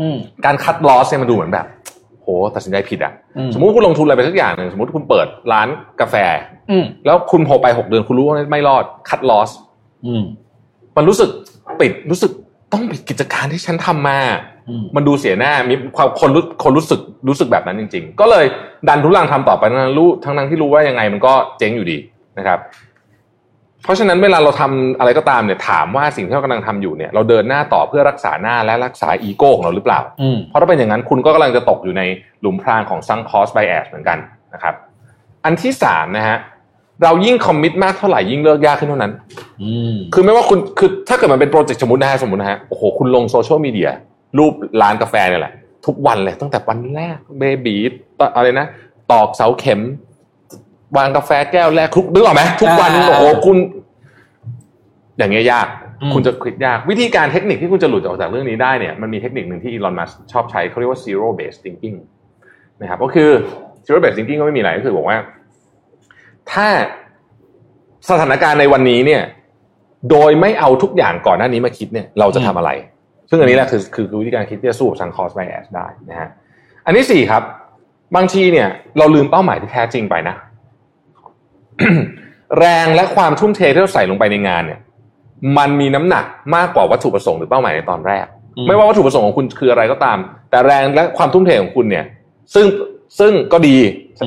[0.01, 1.65] อืมการคัดลอสเนี่ยมันดูเหมือนแบบ
[2.21, 5.67] โหตัดสินใจผิดอะอืมสมมุติคุณลงทุนอะไรไปสักอย่างหนึ่งสมมติคุณเปิดร้าน
[6.01, 6.15] กาแฟ
[6.71, 9.49] อืมแล้วคุณพอไปหกเดือนคุณรู้ว่าไม่รอดคัดลอส
[10.05, 10.23] อืม
[10.97, 11.29] มันรู้สึก
[11.79, 12.31] ปิดรู้สึก
[12.73, 14.19] ต้องปิดกิจการที่ฉันทำมา
[14.69, 18.45] อืมมันดูเสียหน้ามีความคนรู้คนรู้สึกรู้สึกแบบนั้นจริง ๆ ก็เลย
[18.87, 21.97] ดันทุลังทำต่อไปทั้งนั้นรู้ทั้งนั้นที่รู้ว่ายังไงมันก็เจ๊งอยู่ดี
[22.37, 22.59] นะครับ
[23.83, 32.03] เพราะฉะนั้นเวลาเราทำอะไรก็ตามเนี่ยถามว่าสิ่งที่เรากำลังทำอยู่เนี่ยเราเดินหน้าต่อเพื่อรักษาหน้าและรักษาอีโก้ของเราหรือเปล่าอืมเพราะถ้าเป็นอย่างนั้นคุณก็กำลังจะตกอยู่ใน
[32.41, 34.17] หลุมพรางของ sunk cost bias เหมือนกัน
[34.53, 34.75] นะครับ
[35.45, 36.37] อันที่สามนะฮะ
[37.03, 39.11] เรายิ่ง commit มากเท่าไหร่ยิ่งเลิกยากขึ้นเท่านั้น
[39.63, 43.89] อืมคือไม่ว่าคุณคือถ้าเกิดมันเป็นโปรเจกต์สมมตินะฮะสมมตินะฮะโอ้โหคุณลงโซเชียลมีเดีย
[44.37, 45.53] รูปร้านกาแฟเนี่ยแหละ
[45.85, 47.75] ทุกวันเลยตั้งแต่วันแรก baby
[48.35, 48.67] อะไรนะ
[49.11, 49.81] ตอกเสาเข็ม
[50.97, 53.57] วางกาแฟแก้วแรกทุกนึกออกไหมทุกวันอ่าโอ้โหคุณ
[55.17, 55.67] อย่างเงี้ยยาก
[56.01, 61.97] อืมคุณจะคิดยาก วิธีการเทคนิคที่คุณจะหลุดออกจากเรื่องนี้ได้เนี่ยมันมีเทคนิคหนึ่งที่อีลอนมัสชอบใช้เขาเรียกว่า zero based thinking
[62.81, 63.29] นะครับก็คือ
[63.85, 65.17] zero based thinking ก็ไม่มีอะไรก็คือบอกว่า
[66.51, 66.67] ถ้า
[68.09, 69.21] สถานการณ์ในวันนี้เนี่ย
[70.09, 72.71] โดยไม่เอาทุกอย่างก่อนหน้านี้มาคิดเนี่ย เราจะทำอะไร
[73.29, 76.29] ซึ่งอันนี้แหละคือคือคือวิธีการคิดที่จะสู้กับซังคอสไบแอสได้นะฮะ
[76.85, 77.43] อันที่สี่ครับ
[78.15, 80.35] บางทีเนี่ย เราลืมเป้าหมายที่แท้จริงไปนะ
[82.59, 84.79] แรงและความทุ่มเทที่เราใส่ลงไปในงานเนี่ย
[85.57, 86.25] มันมีน้ำหนัก
[86.55, 88.25] มากกว่าวัตถุประสงค์หรือเป้าหมายในตอนแรก
[88.57, 90.17] อืมไม่ว่าวัตถุประสงค์ของคุณคืออะไรก็ตาม
[90.49, 92.05] แต่แรงและความทุ่มเทของคุณเนี่ย
[92.55, 92.65] ซึ่ง
[93.19, 93.77] ซึ่งก็ดี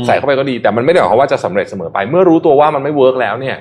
[0.06, 3.56] ใส่เข้าไปก็ดี แต่มันไม่ได้หมายความว่าจะสำเร็จเสมอไป เมื่อรู้ตัวว่ามันไม่ work แล้วเนี่ย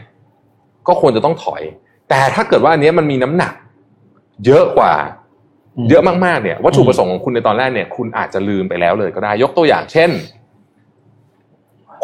[0.87, 1.61] ก็ควรจะต้องถอย
[2.09, 3.53] แต่ถ้าเกิดว่าอันเนี้ยมันมีน้ำหนัก
[4.45, 4.93] เยอะกว่า
[5.77, 10.09] อืมเยอะมากๆเนี่ย วัตถุประสงค์ของคุณในตอนแรกเนี่ย คุณอาจจะลืมไปแล้วเลยก็ได้ ยกตัวอย่างเช่น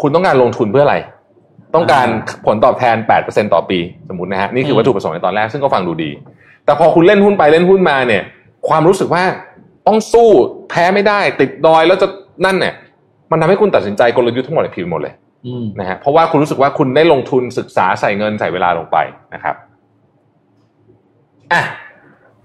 [0.00, 0.96] คุณต้องการลงทุนเพื่ออะไร
[1.74, 2.06] ต้องการ
[2.46, 6.10] ผลตอบแทน 8%ต่อปี สมมตินะฮะนี่คือวัตถุประสงค์ในตอนแรกซึ่งก็ฟังดูดี
[6.64, 8.22] แต่พอคุณเล่นหุ้นไปเล่นหุ้นมาเนี่ย
[8.68, 9.24] ความรู้สึกว่า
[9.86, 10.28] ต้องสู้
[10.70, 12.08] แพ้ไม่ได้ติดดอยแล้วจะ
[12.44, 12.74] นั่นเนี่ย
[13.30, 15.14] มันทำให้คุณตัดสินใจกลยุทธ์ทั้งหมดเนี่ยผิดหมดเลย
[15.46, 18.96] อืมนะฮะเพราะว่าคุณรู้สึกว่าคุณได้ลงทุนศึกษาใส่เงินใส่เวลาลงไป
[19.34, 19.54] นะครับ
[21.52, 21.62] อะ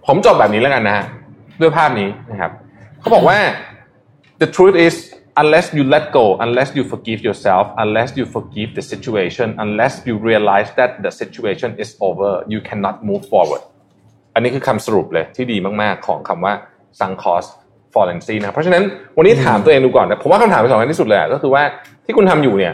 [0.05, 1.05] ผมจบแบบนี้แล้วกันนะฮะ
[1.61, 2.51] ด้วยภาพนี้นะครับ
[2.99, 3.37] เขาบอกว่า
[4.41, 4.95] the truth is
[5.41, 10.15] unless you let go unless you forgive yourself unless you forgive the situation unless you
[10.29, 13.63] realize that the situation is over you cannot move forward
[14.33, 16.53] อันนี้คือคำสรุปเลยที่ดีมากๆของคำว่า
[16.99, 17.49] sunk cost
[17.93, 18.83] fallacy นะครับเพราะฉะนั้น
[19.17, 21.63] วันนี้ถามตัวเองดูก่อนนะผมว่าคำถามที่สำคัญที่สุดเลยอะก็คือว่า
[22.05, 22.73] ที่คุณทำอยู่เนี่ย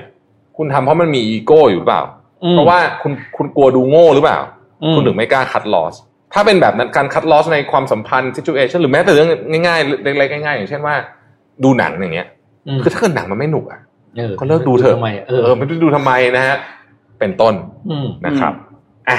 [0.58, 2.04] คุณทำเพราะมันมีอีโก้อยู่หรือเปล่า
[2.44, 4.40] อืมเพราะว่าคุณคุณกลัวดูโง่หรือเปล่า
[4.84, 5.96] อืมคุณถึงไม่กล้า cut loss
[6.34, 9.30] ถ้าเป็นแบบนั้นการ cut loss ในความสัมพันธ์ situation หรือแม้แต่เรื่อง
[9.68, 10.96] ง่ายๆเล็กๆง่ายๆอย่างเช่นว่า
[11.64, 12.30] ดูหนังอย่างเงี้ยม
[12.84, 13.80] คือถ้าเกิดหนังมันไม่หนุกอะ
[14.20, 16.58] ออก็เลิกดูเถอะทำไมเอเอออไม่ได้ดูทำไมนะฮะ
[17.20, 17.54] เป็นต้น
[17.92, 18.54] อืมนะครับ
[19.10, 19.18] อะ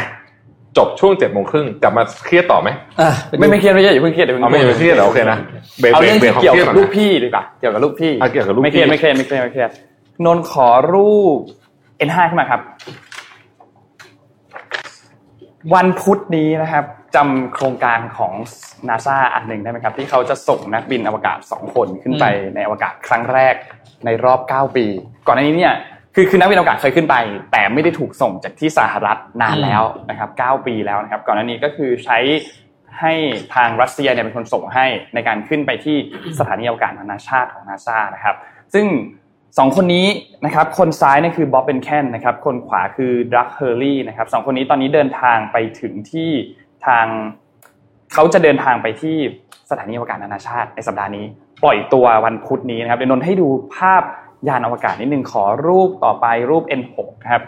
[0.78, 2.68] จบช่วงเจ็ดโมงครึ่งกลับมาเครียดต่อไหม
[3.00, 5.38] อะไม่ไม่เครียดไม่เครียดอย่าเพิ่งเครียดอย่าเพิ่งเอาไม่ไม่เครียดเหรอโอเคนะ
[5.80, 9.70] เบรกเอาเบรเรื่กองเบรที่กของเกี่ยวเครียดกับก่อนลูกนะพี่ดีกว่าเกี่ยวกับลูกพี่อะเกี่ยวกับลูกไม่เครียดพี่ไม่เครียดไม่เครียดไม่เครียด
[10.24, 11.38] นนท์ขอรูป
[12.08, 12.60] N5 ขึ้นมาครับ
[15.74, 16.84] วันพุธนี้นะครับ
[17.14, 18.32] จำโครงการของ
[18.88, 23.54] นาซาอันหนึ่งได้ไหมครับ ที่เขาจะส่งนักบินอวกาศสองคนขึ้นไปในอวกาศครั้งแรก
[24.04, 24.86] ในรอบ 9 ปี
[25.26, 25.74] ก่อนหน้านี้เนี่ย
[26.14, 27.16] คือคือนักบินอวกาศเคยขึ้นไป
[27.52, 32.18] แต่ไม่ได้ถูกส่งจากที่สหรัฐนานแล้วนะครับ 9 ปีแล้วนะครับ ก่อนหน้านี้ก็คือใช้
[33.00, 33.12] ให้
[33.54, 35.96] ทางรัสเซียเนี่ยเป็นคนส่งให้ในการขึ้นไปที่
[36.38, 38.36] สถานีอวกาศนานาชาติของนาซานะครับ
[38.74, 38.86] ซึ่ง
[39.58, 40.06] สองคนนี้
[40.44, 46.30] นะครับ คนซ้ายเนี่ยคือบ๊อบเบนแคนนะครับ คนขวาคือดักเฮอร์รี่นะครับสองคนนี้ตอนนี้เดินทางไปถึงที่
[46.86, 47.06] ทาง
[48.12, 49.16] เขาจะเดินทางไปที่
[49.70, 51.24] สถานีอวกาศนานาชาติในสัปดาห์นี้
[51.62, 54.02] ปล่อยตัววันพุธนี้นะครับเดี๋ยวนนท์ให้ดูภาพ
[54.48, 57.42] ยานอวกาศนิดนึงขอรูปต่อไปรูป N6 นะครับ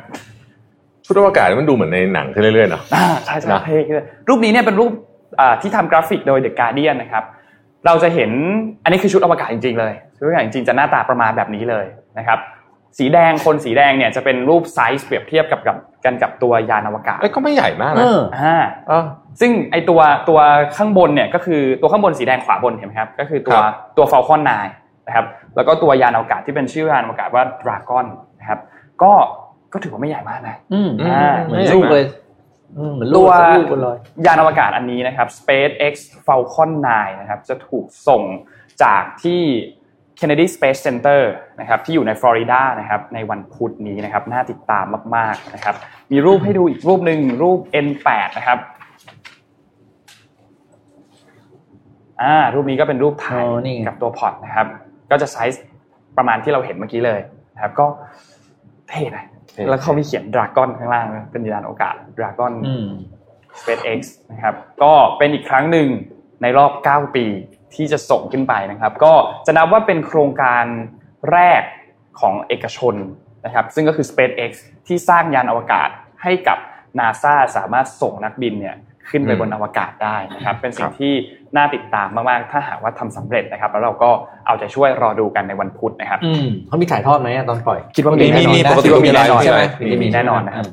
[1.05, 3.97] ชุดอวกาศมันดูเหมือนในหนังขึ้นเรื่อยๆเนาะอ่าใช่ใช่นะเท่ขึ้น
[4.29, 4.93] รูปนี้เนี่ยเป็นรูป
[5.41, 7.25] อ่าที่ทำกราฟิกโดย The Guardian นะครับ
[7.87, 8.31] เราจะเห็น
[8.85, 11.87] อันนี้คือชุดอวกาศจริงๆเลยชุดอวกาศจริงๆจะหน้าตาประมาณแบบนี้เลย
[12.19, 12.39] นะครับ
[12.99, 18.57] สีแดงคนสีแดงเนี่ยจะเป็นรูปไซส์เปรียบเทียบกับกับกันกับตัวยานอวกาศเอ้ยก็ไม่ใหญ่มากเอนะออ่า
[18.89, 19.05] เออ
[19.41, 20.41] ซึ่งไอตัวตัว
[20.77, 24.41] ข้างบนเนี่ยก็คือตัวข้างบนสีแดงขวาบนเห็นไหมครับ ก็คือตัวครับตัว Falcon
[24.75, 25.27] 9นะครับ
[25.57, 28.07] แล้วก็ตัวยานอวกาศที่เป็นชื่อยานอวกาศว่า Dragon
[28.41, 28.61] นะครับ
[29.03, 29.13] ก็
[29.73, 32.05] ก็ถือว่าไม่ใหญ่มากนะอืมอ่าเหมือนลูกเลย
[32.79, 35.95] อืมเหมือนลูตักวลูกบนลอยยานอวกาศอันนี้นะครับ SpaceX
[36.27, 38.23] Falcon 9 นะครับ จะถูกส่ง
[38.83, 39.43] จากที่
[40.23, 41.21] Kennedy Space Center
[41.61, 45.75] นะครับที่อยู่ในฟลอริดานะครับในวันพุธนี้นะครับน่าติดตามมากๆนะครับ
[46.13, 48.59] มีรูปให้ดูอีกรูปหนึ่งรูป N8 นะครับ
[52.23, 54.67] อ่ารูปนี้ก็เป็นรูปถ่ายอ๋อนี่ไงกับตัวพอร์ตนะครับ
[55.11, 55.63] ก็จะไซส์
[56.17, 57.21] ประมาณที่เราเห็นเมื่อกี้เลย
[57.55, 57.87] นะครับก็
[58.89, 62.89] เท่นะเท่แล้วเขามีเขียนดราก้อนข้างล่างนะเป็นยานอวกาศดราก้อนอืม
[63.61, 64.01] SpaceX
[64.33, 65.89] นะครับก็เป็นอีกครั้งหนึ่ง
[66.43, 67.27] ในรอบ 9 ปี
[67.75, 69.13] ที่จะส่งขึ้นไปนะครับ ก็
[69.47, 70.65] จะนับว่าเป็นโครงการ
[71.33, 71.63] แรก
[72.21, 72.95] ของเอกชน
[73.45, 74.51] นะครับ ซึ่งก็คือ SpaceX
[74.87, 75.89] ที่สร้างยานอวกาศ
[76.23, 76.59] ให้กับ
[76.99, 78.77] NASA สามารถส่งนักบินเนี่ย
[79.11, 81.13] ขึ้นไปอืมบนอวกาศได้นะครับ เป็นสิ่คงรับที่
[81.57, 84.11] น่าติดตามมาก ๆ ถ้าหากว่าทำสำเร็จนะครับ แล้วเราก็
[84.47, 90.67] เอาใจช่วยรอดูกันในวันพุธนะครับอืมเขามีถ่ายทอดไหมอะตอนปล่อย คิดว่ามีมีมีแน่นอนนะปกติคิดว่ามีมีแน่นอนไลฟ์ใช่ไหมใช่ไหมมีมีแน่นอนนะครับ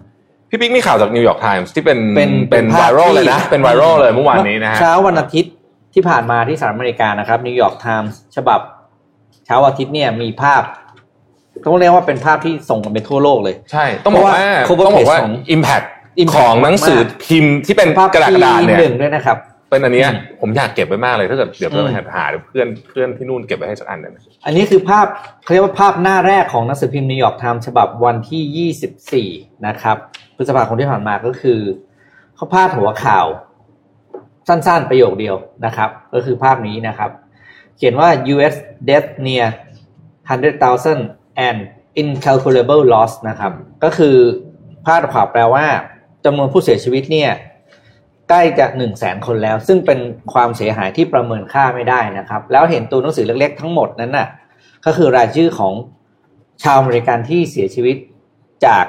[0.50, 5.49] พี่ปิ๊กมีข่าวจากนิวยอร์กไทมส์ที่เป็นเป็นเป็นภาพที่ไวพรัลเลยนะ เป็นไวรัลเลยเมื่อวานนี้นะฮะเช้าวันอาทิตย์
[5.93, 8.59] ที่ผ่านมาที่สหรัฐอเมริกานะครับนิวยอร์กไทมส์ฉบับ
[9.45, 10.61] เช้าอาทิตย์เนี่ยมีภาพ
[11.65, 14.33] ต้องเรียกว่าเป็นภาพที่ส่งกันไปทั่วโลกเลย ใช่ ต้องบอกว่า
[14.65, 15.85] เพราะว่าต้องบอกว่า cover page ของ impact
[16.23, 19.37] impact ของหนังสือพิมพ์ที่เป็นภาพกระดาษกระดาษเนี่ยหนึ่งด้วยนะครับ
[19.69, 24.13] เป็นอันเนี้ยอืมผมอยากเก็บไว้มากเลยถ้าเกิดเดี๋ยวเพื่อนอืมหาหรือเพื่อนเพื่อนที่นู่นเก็บไว้ให้สักอันหนึ่ง
[24.45, 25.05] อันนี้คือภาพ
[25.43, 29.97] เขาเรียกว่าภาพหน้าแรกของหนังสือพิมพ์นิวยอร์กไทม์ฉบับวันที่ 24 นะครับ
[30.37, 31.59] พฤษภาคมที่ผ่านมาก็คือ
[32.35, 33.25] เขาพาดหัวข่าว
[34.47, 35.35] สั้นๆ ประโยคเดียว
[35.65, 37.11] นะครับ ก็คือภาพนี้นะครับ
[37.77, 38.55] เขียนว่า U.S.
[38.89, 39.47] death near
[40.29, 41.59] 100,000 an
[42.01, 44.15] incalculable loss นะครับ ก็คือ
[44.85, 45.65] พาดข่าแปลว่า
[46.25, 47.31] จำนวนผู้เสียชีวิตเนี่ย
[48.29, 49.99] ใกล้จะหนึ่งแสนคนแล้ว ซึ่งเป็น
[50.33, 54.27] ความเสียหายที่ประเมินค่าไม่ได้นะครับ แล้วเห็นตัวหนังสือเล็กๆ ทั้งหมดนั้นน่ะ
[54.85, 55.73] ก็คือรายชื่อของ
[56.63, 57.97] ชาวอเมริกันที่เสียชีวิต
[58.65, 58.85] จาก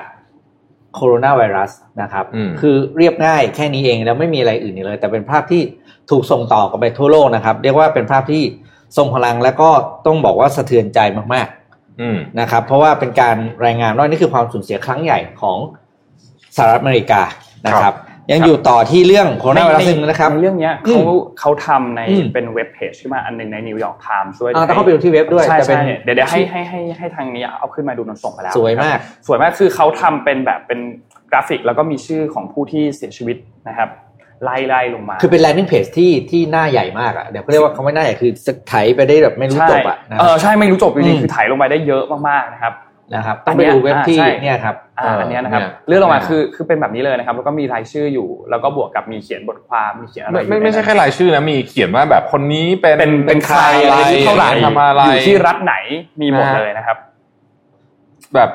[0.95, 1.73] โคโรนาไวรัส
[2.03, 5.63] นะครับอืมคือเรียบง่ายแค่นี้เองแล้วไม่มีอะไรอื่นอีกเลย แต่เป็นภาพที่
[6.11, 8.43] ถูกส่งต่อกันไปทั่วโลกนะครับ เรียกว่าเป็นภาพที่
[8.97, 9.71] ทรงพลังและก็
[10.07, 10.99] ต้องบอกว่าสะเทือนใจ
[11.35, 15.59] มากๆอืมนะครับ เพราะว่าเป็นการรายงานว่านี่คือความสูญเสียครั้งใหญ่ของ
[16.57, 17.23] สหรัฐอเมริกา
[17.67, 21.11] นะคครัรับบ ยังอยู่ต่อที่เรื่องโคโรนาไวรัสนึงนะครับในเรื่องเนี้ยอืเขาม
[21.41, 30.81] เขาทำในอืมเป็นเว็บเพจขึ้นมาอันหนึ่งในนิวยอร์กไทม์ด้วยอ่าต้องเข้าไปดูที่เว็บด้วยใช่แต่เป็นใช่เดี๋ยวเดี๋ยวให้ให้ให้ให้ทางนี้เอาขึ้นมาดูนนส่งไปแล้ว สวยมาก สวยมากคือเขาทำเป็นแบบเป็น
[31.33, 33.37] กราฟิกแล้วก็มีชื่อของผู้ที่เสียชีวิต
[33.69, 33.89] นะครับ
[34.45, 38.31] ไล่ไล่ลงมา คือเป็น landing page ที่ที่หน้าใหญ่มากอะเดี๋ยวเขาเรียกว่าเขาไม่หน้าใหญ่คือ
[38.69, 42.73] ไถไปได้แบบไม่รู้ใช่จบอะนะเออใช่ไม่รู้จบจริงอืมๆคือถ่ายลงไปได้เยอะมากๆนะครับ
[43.15, 55.75] นะครับอัต้องนไปเนี้ยดูเว็บที่อ่าใช่เนี่ยครับอ่าอันเนี้ยนะครับเนี่ยเลื่อนลงมาเนี่ยคือคือเป็นแบบนี้เลยนะครับ แล้วก็มีรายชื่ออยู่ แล้วก็บวกกับมีเขียนบทความมีเขียนอะไรไม่อยู่ไม่ในไม่ใช่นั้นแค่รายชื่อนะมีเขียนว่าแบบคนนี้เป็นเป็นเป็นใครอะไรอายุเท่าไหร่ทำอะไรอยู่ที่รัฐไหน
[56.21, 56.97] มีหมดนะฮะเลยนะครับ
[58.35, 58.51] แบบ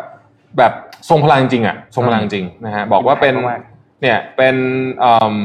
[0.58, 0.74] แบบ
[1.10, 3.62] ทรงพลังจริงอะทรงพลังจริงนะฮะบอกว่าเป็นมาก
[4.02, 4.56] เนี่ยเป็น
[5.00, 5.38] เอ่อ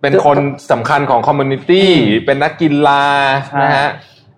[0.00, 0.38] เป็นคน
[0.72, 1.90] สำคัญของ community
[2.26, 3.04] เป็นนักกีฬา
[3.46, 3.88] ใช่นะฮะ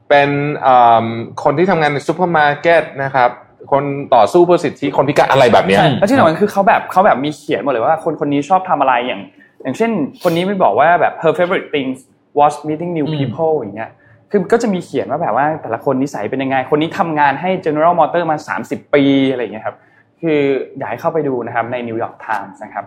[0.09, 0.30] เป็น
[0.62, 1.07] เอ่อ
[1.44, 3.30] คนที่ทำงานในซูเปอร์มาร์เก็ตนะครับ
[3.72, 3.84] คน
[4.14, 9.22] ต่อสู้เพื่อสิทธิคนพิการอะไรแบบเนี้ยใช่แล้วที่สำคัญคือเขาแบบเขาแบบมีเขียนหมดเลยว่าคนคนนี้ชอบทำอะไรอย่าง
[9.62, 9.90] อย่างเช่น
[10.22, 11.98] คนนี้ไม่บอกว่าแบบ her favorite things
[12.38, 13.90] was meeting new อืม people อย่างเงี้ย
[14.30, 18.36] คือก็จะมีเขียนว่าแบบว่าแต่ละคนนิสัยเป็นยังไง คนนี้ทำงานให้ General Motor มา
[18.66, 19.76] 30 ปีอะไรอย่างเงี้ยครับ
[20.20, 20.40] คือ
[20.78, 22.84] อยากให้เข้าไปดูนะครับใน New York Times นะครับ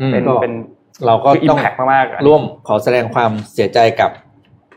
[0.00, 0.54] อืมเป็นก็เป็น
[1.06, 4.10] เราก็คือต้อง impact มากๆร่วมขอแสดงความเสียใจกับ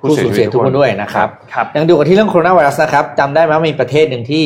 [0.03, 4.43] ผู้ผู้เสียสูญเสียชีวิตทุกทุกคคนนด้วยนะครับครับยังดูกันที่เรื่องโคโรนาไวรัสนะครับจำได้ไหมว่ามีประเทศหนึ่งที่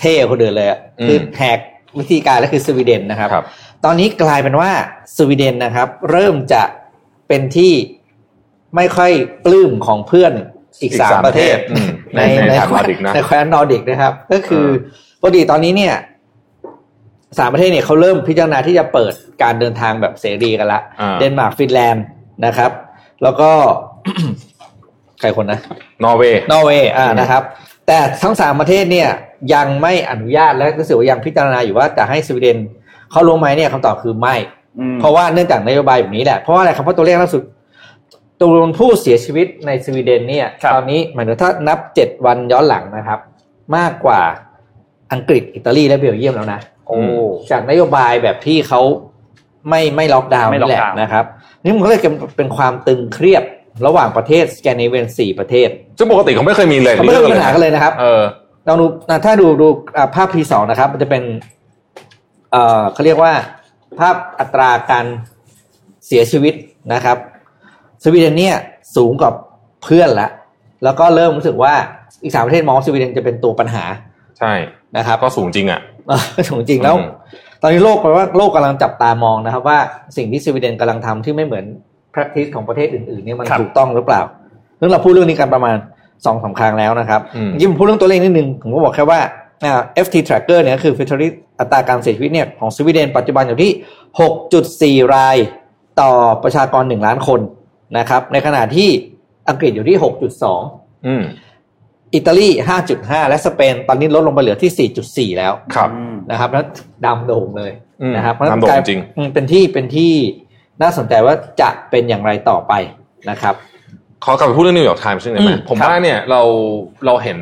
[0.00, 1.58] เท่กว่าคนอื่นเลยอะอืมคือแหก
[1.98, 3.44] วิธีการและคือสวีเดนนะครับครับ
[3.84, 4.70] ตอนนี้กลายเป็นว่า
[5.16, 6.62] สวีเดนนะครับ เริ่มจะ
[7.28, 7.72] เป็นที่
[8.76, 9.12] ไม่ค่อย
[9.44, 10.48] ปลื้มของเพื่อนอีก
[10.82, 14.66] อีกสามสามประเทศประเทศอืมในในในในแถบแคว้น Nordic นะในแคว้นนอร์ดิกนะครับ ก็คือ
[15.20, 15.94] เออปกติตอนนี้เนี่ย
[17.38, 19.12] สามประเทศเนี่ยเขาเริ่มพิจารณาที่จะเปิด
[19.42, 22.04] การเดินทางแบบเสรีกันละอ่าเดนมาร์กฟินแลนด์
[22.46, 22.70] นะครับ
[23.22, 23.50] แล้วก็
[25.20, 25.58] ใครคนนะ
[26.04, 27.42] นอร์เวย์ นอร์เวย์ อ่าอืมนะครับ
[27.86, 29.08] แต่ทั้งสามประเทศเนี่ย
[29.54, 32.58] ยังไม่อนุญาตและรู้สึกว่ายังพิจารณาอยู่ว่าจะให้สวีเดน
[33.10, 34.34] เข้าร่วมไหมเนี่ยคำตอบคือไม่
[34.78, 37.42] อืมเพราะว่าเนื่องจากนโยบายแบบนี้แหละ เพราะว่าอะไรครับ เพราะตัวเลขล่าสุด
[38.40, 43.20] ตัวรวมผู้เสียชีวิตในสวีเดนเนี่ยครับตอนนี้หมายถึงถ้านับเจ็ดวันย้อนหลังนะครับ
[43.76, 44.20] มากกว่า
[45.12, 46.96] อังกฤษอิตาลีและเบลเยียมแล้วนะโอ้
[47.50, 48.80] จากนโยบายแบบที่เขา
[49.68, 51.24] ไม่ไม่ล็อกดาวน์ไม่นี่แหละล็อกดาวน์นะครับ
[51.62, 52.00] นี่มันก็เลย
[52.36, 53.44] เป็นความตึงเครียด
[53.86, 55.68] ระหว่างประเทศสแกนดิเนเวียนสี่ประเทศ
[55.98, 58.22] ซึ่งปกติเขาไม่เคยมีเลยเขาไม่เคยมีปัญหากันเลยนะครับเออ
[58.66, 61.22] ลองดูอะถ้าดูดูอะภาพ P2 นะครับ มันจะเป็น
[62.50, 63.32] เอ่อเขาเรียกว่า
[64.00, 65.06] ภาพอัตราการ
[66.06, 66.54] เสียชีวิต
[66.92, 67.16] นะครับ
[68.04, 68.56] สวีเดนเนี่ย
[68.96, 69.30] สูงกว่า
[69.82, 70.28] เพื่อนละ
[70.84, 71.72] แล้วก็เริ่มรู้สึกว่า
[72.22, 73.84] อีกสามประเทศมองว่าสวีเดนจะเป็นตัวปัญหา
[74.38, 74.52] ใช่
[74.96, 77.08] นะครับ ก็สูงจริงอะเออสูงจริงแล้วอืม
[77.62, 79.78] ตอนนี้โลกแปลว่าโลกกำลังจับตามองนะครับ ว่า
[80.16, 81.64] สิ่งที่สวีเดนกำลังทำที่ไม่เหมือน
[82.14, 84.22] practice ของประเทศอื่นๆเนี่ยมันครับถูกต้องหรือเปล่า
[84.80, 85.76] ซึ่งเราพูดเรื่องนี้กันประมาณ
[86.26, 89.20] สองสามครั้งแล้วนะครับอืมเมื่อกี้ผมพูดเรื่องตัวเลขนิดนึงผมก็บอกแค่ว่า
[89.64, 91.28] อ่า FT tracker เนี่ยคือ fatality
[91.60, 93.72] อัตราการเสียชีวิตเนี่ยของสวีเดนปัจจุบันอยู่ที่
[95.02, 95.36] 6.4 ราย
[96.00, 96.10] ต่อ
[96.44, 97.40] ประชากร 1 ล้านคน
[97.98, 98.88] นะครับ ในขณะที่
[99.48, 99.96] อังกฤษอยู่ที่
[100.52, 101.22] 6.2อืม
[102.14, 102.48] อิตาลี
[102.88, 106.64] 5.5 และสเปน ตอนนี้ลดลงไปเหลือที่ 4.4 แล้ว ครับอืมนะครับ แล้ว
[107.06, 110.12] ดำโด่งเลยอืมนะครับดำโด่งกลายจริงอืมเป็นที่ เป็นที่
[110.82, 112.72] น่าสนใจว่าจะเป็นอย่างไรต่อไป
[113.30, 113.54] นะครับ
[114.24, 116.42] ขอกลับไปพูดเรื่องนิวยอร์กไทม์ซึ่งได้ไหมอืมผมครับว่าเนี่ยเรา
[117.06, 117.38] เราเห็น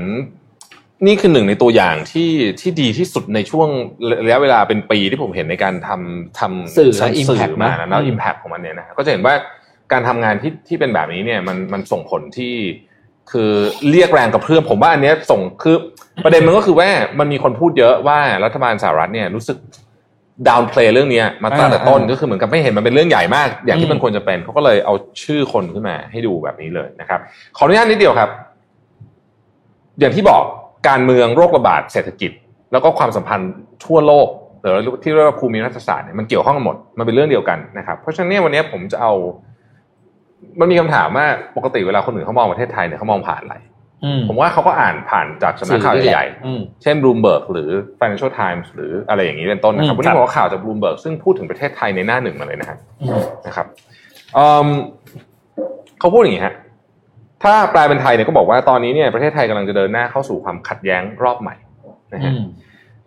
[1.07, 2.31] นี่คือหนึ่งในตัวอย่างที่
[2.61, 3.69] ที่ดีที่สุดในช่วง
[4.27, 9.35] ระยะเวลาเป็นปีที่ผมเห็นในการทำทำสื่อและทำ impact มานะนะแล้วอืม impact ของมันเนี่ยนะก็จะเห็นว่า
[9.93, 12.55] การทำงานที่ที่เป็นแบบนี้เนี่ยมันมันส่งผลที่
[13.31, 13.51] คือ
[13.91, 15.77] เรียกแรงกับเพื่อนผมว่าอันเนี้ยส่งคือ
[16.25, 19.57] ประเด็นมันก็คือว่ามันมีคนพูดเยอะว่ารัฐบาลสหรัฐเนี่ยรู้สึก
[20.49, 27.21] ดาวน์เพลย์เรื่องเนี้ยมาตั้งแต่ต้นอ่าก็คือเหมือนกับไม่เห็นมันเป็นเรื่องใหญ่มาก อย่างอืที่มมันควรจะเป็นเขาก็เลยเอาชื่อคนขึ้นมาให้ดูแบบนี้เลยนะครับ
[27.57, 28.31] ขออนุญาตนิดเดียวครับ
[30.01, 30.43] อย่างที่บอก
[30.89, 32.31] การเมืองโรคระบาดเศรษฐกิจ
[32.73, 33.53] แล้วก็ความสัมพันธ์
[33.85, 34.29] ทั่วโลก
[34.61, 39.13] หรือที่เรียกว่าภูมิรัฐศาสตร์เนี่ยมันเกี่ยวข้องกันหมดมันเป็นเรื่องเดียวกันนะครับ เพราะฉะนั้นเนี่ยวันนี้ผมจะเอา
[40.61, 41.27] มันมีคำถามว่า
[41.57, 43.72] ปกติเวลาคนอื่นเขามองประเทศไทยเนี่ยเขามองผ่านอะไรอืม
[44.29, 53.67] ผมว่าเขาก็อ่านผ่านจากสำนักข่าวสื่อนี่แหละใหญ่อืมๆเช่น Bloomberg หรือ Financial Times หรืออะไรอย่างนี้เป็นต้นนะครับอืมวันครันี้บผมเอาข่าวจาก Bloomberg ซึ่งพูดถึงประเทศไทยในหน้าหนึ่งมาเลยนะครับอืมนะครับ
[54.35, 54.67] เอิ่ม
[55.99, 56.55] เขาพูดอย่างนี้ฮะ
[57.43, 61.55] ถ้าแปลเป็นไทยเนี่ยก็บอกว่าตอนนี้เนี่ยประเทศไทยกำลังจะเดินหน้าเข้าสู่ความขัดแย้งรอบใหม่
[62.13, 62.43] นะอืฮะม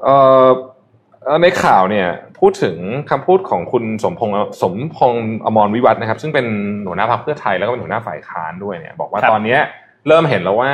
[0.03, 0.15] เอ่
[0.45, 0.47] อ
[1.25, 2.07] เอ่อในข่าวเนี่ย
[2.39, 2.77] พูดถึง
[3.09, 6.45] คำพูดของคุณสมพงษ์สมพงษ์อมรวิวัฒน์นะครับ ซึ่งเป็น
[6.87, 9.59] หัวหน้าพรรคเพื่อไทยแล้วก็เป็นหัวหน้าฝ่ายค้านด้วยเนี่ย บอกว่าครับตอนเนี้ย
[10.07, 10.73] เริ่มเห็นแล้วว่า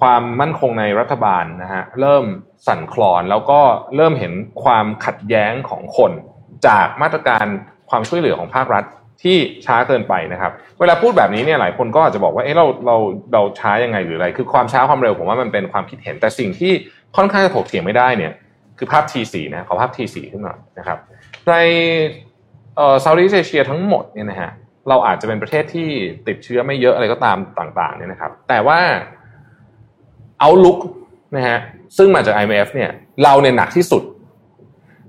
[0.00, 2.24] ความมั่นคงในรัฐบาลนะฮะเริ่ม
[2.66, 3.60] สั่นคลอนแล้วก็
[3.96, 4.32] เริ่มเห็น
[4.64, 6.12] ความขัดแย้งของคน
[6.66, 7.46] จากมาตรการ
[7.90, 8.84] ความช่วยเหลือของภาครัฐ
[9.22, 9.36] ที่
[9.66, 12.96] ช้าเกินไปนะครับ เวลาพูดแบบนี้เนี่ยหลายคนก็อาจจะบอกว่าเอ๊ะเราเรา
[13.32, 16.72] เราช้ายังไงหรืออะไร คือความช้าความเร็วผมว่ามันเป็นความคิดเห็นแต่สิ่งที่
[17.16, 18.32] ค่อนข้างจะถกเถียงไม่ได้เนี่ย
[18.78, 20.98] คือภาพ T4 นะขอภาพ T4 ขึ้นมานะครับ
[21.48, 21.54] ใน
[22.76, 24.50] เอ่อเซาท์อีสเอเชียทั้งหมดเนี่ยนะฮะ
[24.88, 25.88] เราอาจจะเป็นประเทศที่
[26.28, 28.78] ติดเชื้อไม่เยอะอะไรก็ตามต่างๆเนี่ยนะครับ แต่ว่า
[30.40, 30.78] เอาลุก
[31.36, 31.58] นะฮะ
[31.96, 32.90] ซึ่งมาจาก IMF เนี่ย
[33.22, 34.02] เราเนี่ยหนักที่สุด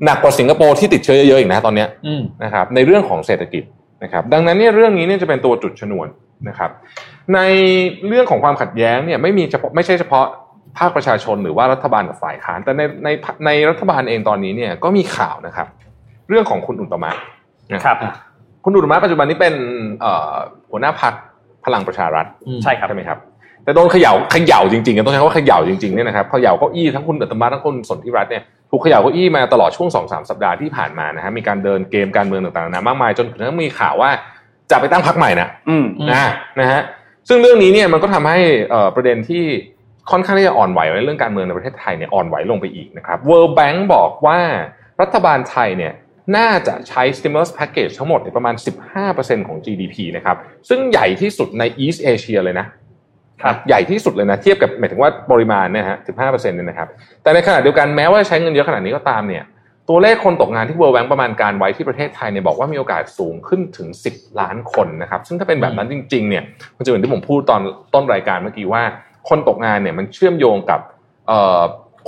[0.05, 3.63] หนักกว่าสิงคโปร์ที่ติดเชื้อเยอะๆอีกนะตอนเนี้ยอืมนะครับ ในเรื่องของเศรษฐกิจ
[4.03, 6.07] นะครับ ดังนั้นเนี่ยเรื่องนี้เนี่ยจะเป็นตัวจุดชนวน
[6.49, 6.72] นะครับ
[7.34, 7.39] ใน
[8.07, 10.26] เรื่องของความขัดแย้งเนี่ยไม่มีเฉพาะไม่ใช่เฉพาะ
[10.78, 13.09] ภาคประชาชนหรือว่ารัฐบาลกับฝ่ายค้าน แต่ในใน
[13.45, 15.67] ในรัฐบาลเองตอนนี้เนี่ยก็มีข่าวนะครับ
[16.30, 17.11] เรื่องของคุณอุตตมะ
[17.76, 17.97] นะครับ
[18.64, 19.53] คุณอุตตมะปัจจุบันนี้เป็น
[20.01, 20.34] เอ่อ
[20.72, 21.14] หัวหน้าพัก
[21.66, 23.20] พลังประชารัฐอืมใช่ครับใช่ไหมครับ
[23.64, 34.09] แต่โดนเขย่าเขย่าจริงๆกันต้องใช้คำว่าเขย่าจริงๆเนี่ยนะครับเขย่าเก้าอี้ทั้งคุณอุตตมะทั้งคุณสนธิรัตน์เนี่ยถูกเขย่าเก้าอี้มาตลอดช่วงสองสามสัปดาห์ที่ผ่านมานะฮะมีการเดินเกมการเมืองต่างๆนานามากมายจนถึงมีข่าวว่า
[34.72, 36.82] จะไปตั้งพรรคใหม่นะอืมอืมนะนะฮะ
[37.28, 38.39] ซึ่งเรื่องนี้เนี่ยมันก็ทำให้
[38.70, 39.43] เอ่อประเด็นที่
[40.12, 44.39] ค่อนข้างที่จะอ่อนไหวในเรื่องการเมืองในประเทศไทยเนี่ยอ่อนไหวลงไปอีกนะครับ World Bank บอกว่า
[45.01, 45.93] รัฐบาลไทยเนี่ย
[46.38, 48.55] น่าจะใช้ stimulus package ทั้งหมดเนี่ยประมาณ
[49.01, 50.38] 15%ของ GDP นะครับ
[50.69, 52.67] ซึ่งใหญ่ที่สุดใน East Asia เลยนะ
[53.43, 56.88] ครับใหญ่ที่สุดเลยนะ เทียบกับหมายถึงว่าปริมาณเนี่ยฮะ15%เนี่ยนะครับ
[57.24, 59.43] แต่ในขณะเดียวกันแม้ว่าจะใช้เงินเยอะขนาดนี้ก็ตามเนี่ย
[59.89, 66.43] ตัวเลขคนตกงานที่ World Bank ประมาณการไว้ที่ประเทศไทยเนี่ยบอกว่ามีโอกาสสูงขึ้นถึง 10 ล้านคนนะครับ ซึ่งถ้าเป็นแบบนั้นจริง ๆ เนี่ย
[66.78, 67.61] มันจะเหมือนที่ผมพูดตอน
[67.93, 68.84] ต้นรายการเมื่อกี้ว่า
[69.30, 70.80] คนตกงานเนี่ยมันเชื่อมโยงกับ
[71.28, 71.61] เอ่อ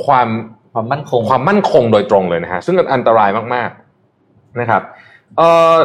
[0.05, 0.27] ความ
[0.73, 3.82] ความมั่นคงความมั่นคงโดยตรงเลยนะฮะซึ่งอันตรายมากๆ
[4.59, 4.81] นะครับ
[5.37, 5.75] เอ่อ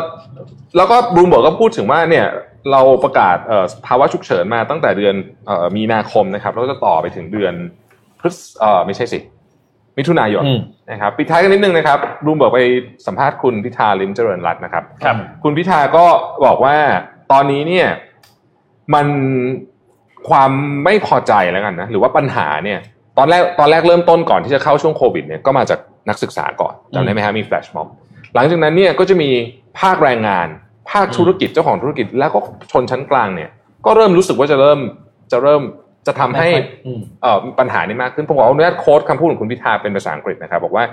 [0.77, 2.27] แล้วก็บลูมเบิร์กก็พูดถึงว่าเนี่ย
[2.71, 5.15] เราประกาศเอ่อภาวะฉุกเฉินมาตั้งแต่เดือน
[5.47, 7.55] เอ่อมีนาคมนะครับแล้วก็จะต่อไปถึงเดือน
[8.21, 9.19] พฤษเอ่อไม่ใช่สิ
[9.99, 10.61] มิถุนายนอืม
[10.91, 12.61] นะครับปิดท้ายกันนิดนึงนะครับบลูมเบิร์กไป
[13.07, 16.05] สัมภาษณ์คุณพิธาลิมเจริญรัตน์นะครับครับ คุณพิธาก็
[16.45, 16.77] บอกว่า
[17.33, 17.89] ตอนนี้เนี่ย
[18.95, 19.07] มัน
[20.29, 20.51] ความ
[20.85, 22.79] ไม่พอใจแล้วกันนะหรือว่าปัญหาเนี่ย
[23.19, 27.89] ตอนแรกตอนแรกเริ่มต้นก่อนที่จะเข้าช่วงโควิดเนี่ยก็มาจากนักศึกษาก่อนจำได้ไหมฮะมีแฟลชม็อบ
[28.35, 29.31] หลังจากนั้นเนี่ยก็จะมี
[29.81, 30.49] ภาคแรงงาน
[30.91, 32.39] ภาคธุรกิจเจ้าของธุรกิจแล้วก็
[32.73, 33.51] ชนชั้นกลางเนี่ย
[33.87, 34.81] ก็เริ่มรู้สึกว่าจะเริ่ม
[35.33, 35.63] จะเริ่ม
[36.07, 40.85] จะทำให้ไม่ค่อยอืมเอ่อปัญหานี้มากขึ้นผมขออนุญาตโค้ดคำพูดของคุณพิธาเป็นภาษาอังกฤษนะครับ บอกว่า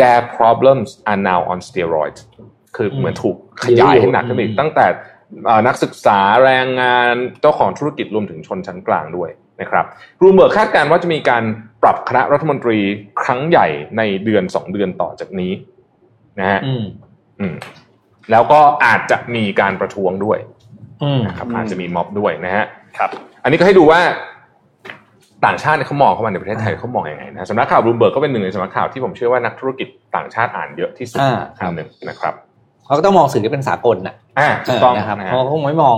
[0.00, 2.20] their problems are now on steroids
[2.76, 4.86] คือเหมือนถูกขยายให้หนักขึ้นไปอีกอืมตั้งแต่
[5.46, 9.84] เอ่อนักศึกษาแรงงานเจ้าของธุรกิจรวมถึงชนชั้นกลางด้วยนะครับ
[10.22, 11.44] รูมเบิร์กคาดการณ์ว่าจะมีการ
[11.82, 12.78] ปรับคณะรัฐมนตรี
[13.22, 13.66] ครั้งใหญ่
[13.96, 15.52] ในเดือนสองเดือนต่อจากนี้
[16.38, 16.84] นะฮะอืม
[17.40, 17.54] อืม
[18.30, 20.38] แล้วก็อาจจะมีการประท้วงด้วย
[21.02, 22.64] อืมนะครับอืมอาจจะมีม็อบด้วยนะฮะ
[22.98, 23.10] ครับ
[23.42, 24.00] อันนี้ก็ให้ดูว่า
[25.46, 32.34] ต่างชาติเนี่ยเขามองเข้ามาในประเทศไทยเขามองยังไงนะสำนักข่าวบลูเบิร์กก็เป็นหนึ่งในสำนักข่าวที่ผมเชื่อว่านักธุรกิจต่างชาติอ่านเยอะที่สุดอ่าครับอันหนึ่งนะครับ
[32.86, 35.96] เขาก็ต้องมองสื่อที่เป็นสากลน่ะอ่าถูกต้องเนะครับนะเพฮะราะเขาคงไม่มอง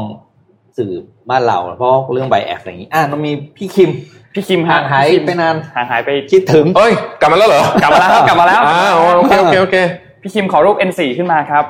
[0.79, 0.91] สื่อ
[1.31, 3.91] บ้านเราเพราะเรื่องใบแอดอะไรอย่างนี้ อ่ามันมีพี่คิม
[4.35, 9.77] พี่คิมฮะห่างหายพี่คิมไปนานห่างหายไปคิดถึงเอ้ยกลับมาแล้วเหรอกลับมาแล้วครับกลับมาแล้วอ่าโอเคโอเคโอเค
[10.23, 11.65] พี่คิมขอรูป N4 ขึ้นมาครับ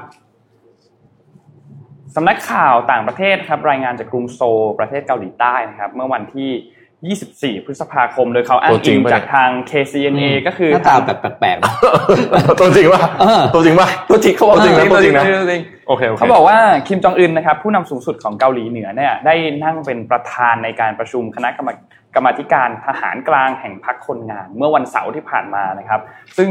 [2.17, 6.51] สำนักข่าวต่างประเทศครับรายงานจากกรุงโซลประเทศเกาหลีใต้นะครับ เมื่อวันที่
[7.59, 11.73] 24 พฤษภาคมโดยเขาอ้างอิงจากทาง KCNA ก็คือหน้าตาแบบแปลกๆนะ
[12.61, 19.35] ตัวจริงป่ะเออตัวจริงป่ะตัวจริงเขาบอกตัวจริงนะตัวจริงนะจริงโอเคโอเคเขาบอกว่าคิมจองอึนนะครับ ผู้นำสูงสุดของเกาหลีเหนือเนี่ยได้
[19.65, 21.71] นั่งเป็นประธานในการประชุมคณะกรรม
[22.15, 26.01] กรรมาธิการทหารกลางแห่งพรรคคนงาน เมื่อวันเสาร์ที่ผ่านมานะครับ
[26.39, 26.51] ซึ่ง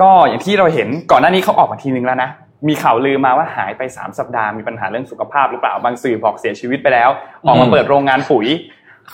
[0.00, 2.30] ก็อย่างที่เราเห็นก่อนหน้านี้เขาออกมาทีนึงแล้วนะ
[2.68, 7.10] มีข่าวลือมาว่าหายไป 3 สัปดาห์มีปัญหาเรื่องสุขภาพหรือเปล่าบางสื่อบอกเสียชีวิตไปแล้ว
[7.46, 8.46] ออกมาอืมเปิดโรงงานปุ๋ย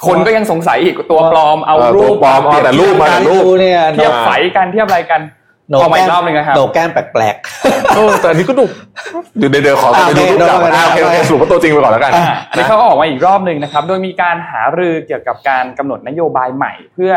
[0.06, 5.22] คนก็ยังสงสัยอีกตัวปลอมเอาเออรูตัวปปลอมเอาแต่รูปมาแต่รูปดูเนี่ยเทียบไฝกันเทียบอะไรกัน
[5.68, 7.36] โนออกมาแก้อีกรอบหนึงนะครับโนแก้มแปลก
[7.96, 8.64] เออแต่อันนี้ก็ดู
[9.38, 17.12] เดี๋ยวเดี๋ยวเดี๋ยวขอไปดูรูปเก่าอ่าอ่าโอเคโอเคสรุปว่าตัวจริงไปก่อนแล้วกันอ่าอันนี้เขาก็ออกมาอีกรอบหนึ่งนะครับ โดยมีการหารือเกี่ยวกับการกำหนดนโยบายใหม่ เพื่อ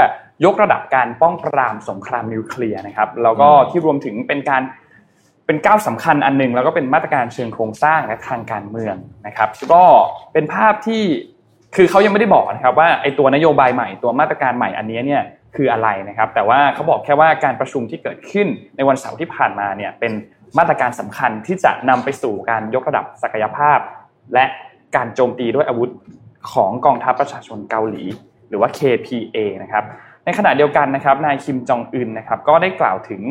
[0.45, 4.61] ยกระดับการป้องปรามสงครามนิวเคลียร์นะครับแล้วก็ที่รวมถึงเป็นการ
[5.45, 8.95] เป็นก้าวสำคัญอันหนึ่งแล้วก็เป็นมาตรการเชิงโครงสร้างและทางการเมือง
[9.27, 9.83] นะครับก็
[10.33, 11.03] เป็นภาพที่
[11.75, 15.23] คือเขายังไม่ได้บอกนะครับว่าไอ้ตัวนโยบายใหม่ตัวมาตรการใหม่อันนี้เนี่ย
[15.55, 20.11] คืออะไรนะครับ แต่ว่าเขาบอกแค่ว่าการประชุมที่เกิดขึ้นในวันเสาร์ที่ผ่านมาเนี่ยเป็น
[20.57, 23.79] มาตรการสำคัญที่จะนำไปสู่การยกระดับศักยภาพ
[24.33, 24.45] และ
[24.95, 25.89] การโจมตีด้วยอาวุธ
[26.51, 28.03] ของกองทัพประชาชนเกาหลี
[28.49, 29.83] หรือว่า KPA นะครับ
[30.27, 33.23] ในขณะเดียวกันนะครับนายคิมจองอึนนะครับก็ได้กล่าวถึง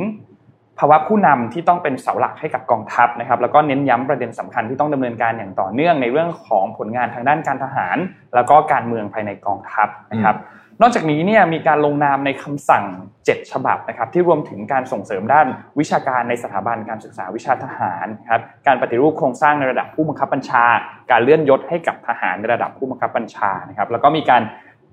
[0.79, 7.97] ภาวะผู้นำที่ต้องเป็นเสาหลักให้กับกองทัพนะครับแล้วก็เน้นย้ำประเด็นสำคัญที่ต้องดำเนินการอย่างต่อเนื่องในเรื่องของผลงานทางด้านการทหาร
[8.35, 10.37] แล้วก็การเมืองภายในกองทัพนะครับ
[10.83, 12.85] นอกจากนี้เนี่ยมีการลงนามในคำสั่ง
[13.21, 15.47] 7 ฉบับนะครับที่รวมถึงการส่งเสริมด้าน
[15.81, 20.65] วิชาการในสถาบันการศึกษาวิชาทหารครับการปฏิรูปโครงสร้างในระดับผู้บังคับบัญชา
[21.11, 24.43] การเลื่อนยศให้กับทหารในระดับผู้บังคับบัญชานะครับแล้วก็มีการ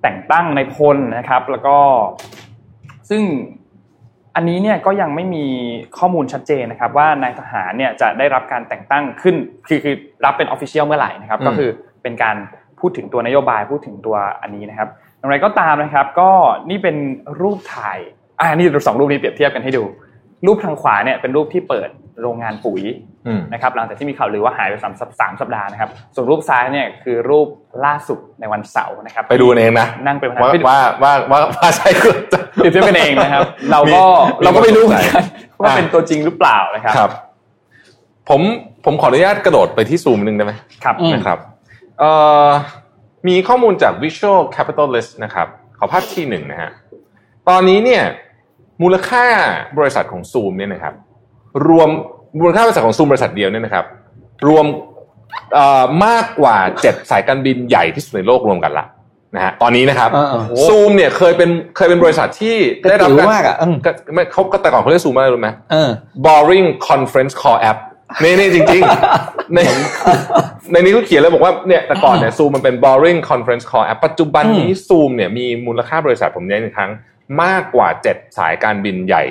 [0.03, 1.77] แต่งตั้งในพลนะครับ แล้วก็
[3.09, 3.23] ซึ่ง
[4.35, 5.45] อันนี้เนี่ยก็ยังไม่มี
[5.97, 9.35] ข้อมูลชัดเจนนะครับ ว่านายทหารเนี่ยจะได้รับการแต่งตั้งขึ้น
[9.67, 9.95] คือคือ
[10.25, 11.69] รับเป็นออฟฟิเชียลเมื่อไหร่นะครับอืมก็คือ
[12.03, 12.35] เป็นการ
[12.79, 16.29] พูดถึงตัวนโยบายพูดถึงตัวอันนี้นะครับอย่างไรก็ตามนะครับ ก็
[16.69, 16.95] นี่เป็น
[17.41, 17.99] รูปถ่าย
[18.39, 19.83] อ่านี่สองรูปนี้เปรียบเทียบกันให้ดู
[20.47, 21.89] รูปทางขวาเนี่ยเป็นรูปที่เปิด
[22.21, 22.81] โรงงานปุ๋ย
[23.27, 27.47] อืมนะครับหลังจากที่มีข่าวลือว่าหายไปสามสัปสามสัปดาห์นะครับ ส่วนรูปซ้ายเนี่ยคือรูป
[27.85, 32.13] ล่าสุดในวันเสาร์นะครับ ไปดูกันเองนะนั่งเป็นประธานว่าไปดูว่าว่าว่าว่าใช่คือ
[32.53, 33.41] เปรียบเทียบกันเองนะครับ
[33.71, 34.03] เราก็
[34.37, 35.23] มีเราก็ไม่รู้เหมือนกัน
[35.53, 37.11] มีว่าเป็นตัวจริงหรือเปล่านะครับครับ
[38.29, 38.41] ผม
[38.85, 41.39] ผมขออนุญาตกระโดดไปที่ซูมหนึ่งได้ไหมครับอืมนะครับ
[41.99, 42.11] เอ่
[42.47, 42.49] อ
[43.27, 45.47] มีข้อมูลจาก Visual Capitalist นะครับ
[45.79, 46.71] ขอภาพที่หนึ่งนะฮะ
[47.49, 48.03] ตอนนี้เนี่ย
[48.83, 49.25] มูลค่า
[49.77, 50.93] บริษัทของซูมเนี่ยนะครับ
[51.67, 51.89] รวม
[52.39, 53.85] มูลค่าบริษัทของซูมบริษัทเดียวเนี่ยนะครับ
[54.47, 54.65] รวม
[55.53, 58.85] เอ่อมากกว่าเจ็ดสายการบินใหญ่ที่สุดในโลกรวมกันละ
[59.35, 65.89] นะฮะตอนนี้นะครับเออเออซูมเนี่ยเคยเป็นเคยเป็นบริษัทที่กระได้รับจิ๋วการมากอะอืมก็ไม่เขาก็แต่ก่อนเขาเรียกซูมว่าอะไรรู้ไหมเออ
[66.25, 67.79] boring conference call app
[68.21, 69.59] นี่นี่จริงๆใน
[70.71, 76.91] ในนี้เขาเขียนเลยบอกว่าเนี่ยแต่ก่อนเนี่ยซูมมันเป็น boring conference call app ปัจจุบันนี้ซูมเนี่ยมีมูลค่าบริษัทผมย้ำอีกครั้ง
[77.43, 79.23] มากกว่าเจ็ดสายการบินใหญ่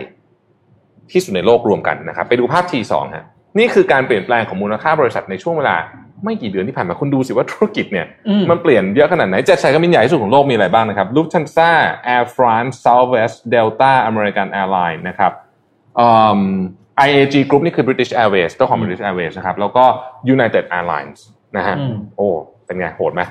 [1.12, 3.24] ที่สุดในโลกรวมกันนะครับ ไปดูภาพทีสองฮะ
[3.58, 5.76] นี่คือการเปลี่ยนแปลงของมูลค่าบริษัทในช่วงเวลา
[6.24, 11.70] ไม่กี่เดือนที่ผ่านมาคุณดูสิว่าธุรกิจเนี่ยอืมมันเปลี่ยนเยอะขนาดไหนเจ็ดสายการบินใหญ่ที่สุดของโลกมีอะไรบ้างนะครับ Lufthansa
[12.14, 15.32] Air France Southwest Delta American Airlines นะครับ
[15.98, 16.40] อืม
[17.08, 19.84] IAG Group นี่คือ British Airways เจ้าของ British Airways นะครับ แล้วก็
[20.34, 21.18] United Airlines
[21.56, 22.28] นะฮะอืมโอ้
[22.66, 23.22] เป็นไง โหดไหม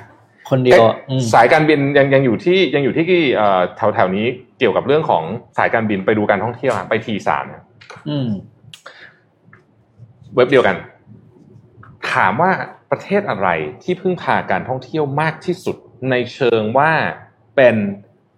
[0.52, 4.26] คนเดียวอืมสายการบินยังยังอยู่ที่ยังอยู่ที่เอ่อแถวแถวนี้
[4.60, 5.24] เกี่ยวกับเรื่องของ
[5.58, 7.46] สายการบินไปดูการท่องเที่ยวฮะไปทีสาม
[8.10, 8.30] อืม
[10.36, 10.76] เว็บเดียวกัน
[12.14, 12.52] ถามว่า
[12.92, 13.48] ประเทศอะไร
[13.84, 15.76] ที่พึ่งพาการท่องเที่ยวมากที่สุด
[16.10, 16.92] ในเชิงว่า
[17.56, 17.76] เป็น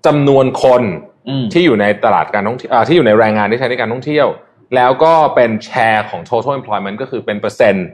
[0.05, 0.84] จำนวนคน
[1.30, 4.28] อืมที่อยู่ในตลาดการท่องเที่ยวอ่าที่อยู่ในแรงงานที่ใช้ในการท่องเที่ยว
[4.76, 7.88] แล้วก็เป็นแชร์ของ total employment ก็คือเป็นเปอร์เซ็นต์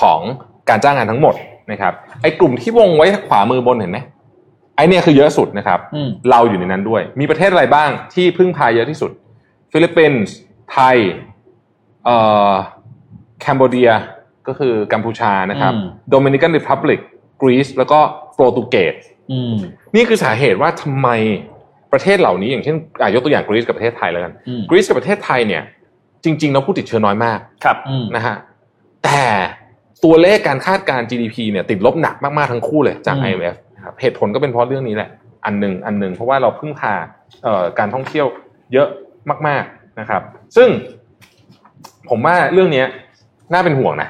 [0.00, 0.20] ของ
[0.68, 1.34] การจ้างงานทั้งหมด
[1.70, 1.92] นะครับ
[2.22, 3.98] ไอ้กลุ่มที่วงไว้ขวามือบนเห็นไหม
[4.76, 9.10] ไอ้เนี่ยคือเยอะสุดนะครับอืมเราอยู่ในนั้นด้วย มีประเทศอะไรบ้างที่พึ่งพาเยอะที่สุด
[9.72, 10.34] ฟิลิปปินส์
[10.72, 10.96] ไทย
[12.04, 12.16] เอ่
[12.50, 12.52] อ
[13.40, 13.90] Cambodia
[14.48, 17.00] ก็คือกัมพูชานะครับอืม Dominican Republic
[17.42, 17.98] กรีซแล้วก็
[18.34, 18.94] โปรตุเกส
[19.32, 19.54] อืม
[19.94, 21.08] นี่คือสาเหตุว่าทำไม
[21.92, 25.62] ประเทศเหล่านี้อย่างเช่นอะยกตัวอย่างกรีซกับประเทศไทยแล้วกันอืมกรีซกับประเทศไทยเนี่ย
[26.24, 28.36] จริงๆแล้วผู้ติดเชื้อน้อยมากครับอืมนะฮะ
[29.04, 29.22] แต่
[30.04, 35.08] ตัวเลขการคาดการณ์ GDP เนี่ยติดลบหนักมากๆทั้งคู่เลยจากอืม IMF นะครับเหตุผลก็เป็นเพราะเรื่องนี้แหละ
[35.44, 36.94] อันหนึ่งอันหนึ่งเพราะว่าเราพึ่งพา
[37.42, 38.26] เอ่อการท่องเที่ยว
[38.72, 38.88] เยอะ
[39.48, 40.22] มาก ๆนะครับ
[40.56, 40.68] ซึ่ง
[42.10, 42.86] ผมว่าเรื่องเนี้ย
[43.52, 44.08] น่าเป็นห่วงนะ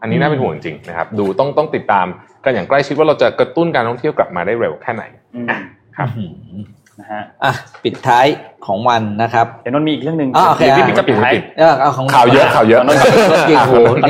[0.00, 2.06] อันนี้น่าเป็นห่วงจริงๆนะครับ ดูต้องต้องติดตาม
[2.44, 5.02] กันอย่างใกล้ชิดว่าเราจะกระตุ้นการท่องเที่ยวกลับมาได้เร็วแค่ไหน
[5.34, 5.46] อืม
[5.96, 6.32] ครับอืม
[7.00, 7.52] นะฮะอะ
[7.84, 8.26] ปิดท้าย
[8.66, 13.08] ของวันนะครับเดี๋ยวนนท์มีอีกเรื่องหนึ่งอ่าโอเคดี๋ยวพี่ปิ๊กจะปิดท้ายเออเอาของข่าวเยอะข่าวเยอะขงนนท์ก่อน
[13.48, 14.04] จริงโหเ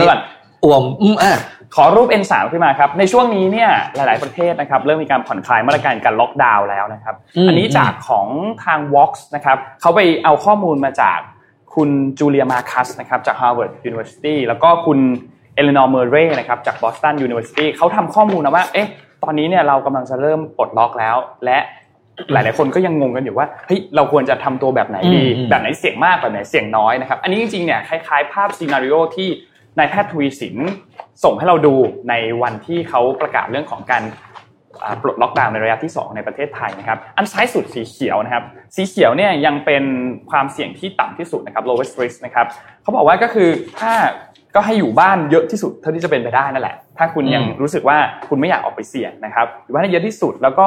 [0.64, 1.34] อาหน่อยก่อนอ่วมอืมอะ
[1.74, 8.26] ขอรูป N3 ขึ้นมาครับ ในช่วงนี้เนี่ยหลาย ๆ ประเทศนะครับเริ่มมีการผ่อนคลายมาตรการการล็อกดาวน์แล้วนะครับอืมอันนี้จากของ
[8.64, 11.18] ทาง Vox นะครับเขาไปเอาข้อมูลมาจาก
[11.74, 14.98] คุณจูเลียมาคัสนะครับจาก Harvard University แล้วก็คุณ
[15.54, 18.88] เอเลนอร์เมอร์เรย์นะครับจาก Boston University เขาทำข้อมูลนะว่าเอ๊ะ
[19.24, 21.58] ตอนนี้เนี่ยเรากำลังจะเริ่มปลดล็อกแล้ว และ
[22.32, 29.28] หลาย ๆ คนก็ยังงงกันอยู่ว่าเฮ้ยเราควรจะทำตัวแบบไหนดีอืมอืมแบบไหนเสี่ยงมากแบบไหนเสี่ยงน้อยนะครับอันนี้จริง ๆ เนี่ยคล้าย ๆ ภาพ scenario ที่
[29.78, 30.56] นายแพทย์ทวีสิน
[31.24, 31.74] ส่งให้เราดู
[32.08, 34.02] ในวันที่เขาประกาศเรื่องของการ
[35.02, 38.44] ปลดล็อกดาวน์ในระยะที่ 2 ในประเทศไทยนะครับ อันซ้ายสุดสีเขียวนะครับ
[38.76, 39.84] สีเขียวเนี่ยยังเป็น
[40.30, 42.46] ความเสี่ยงที่ต่ำที่สุดนะครับ lowest risk นะครับ
[42.82, 43.48] เขาบอกว่าก็คือ
[43.80, 43.92] ถ้า
[44.54, 47.98] ก็ให้อยู่บ้านเยอะที่สุดเท่าที่จะเป็นไปได้นั่นแหละ ถ้าคุณยังรู้สึกว่า
[48.28, 50.66] คุณไม่อยากออกไปเสี่ยงนะครับอยู่บ้านให้เยอะที่สุดแล้วก็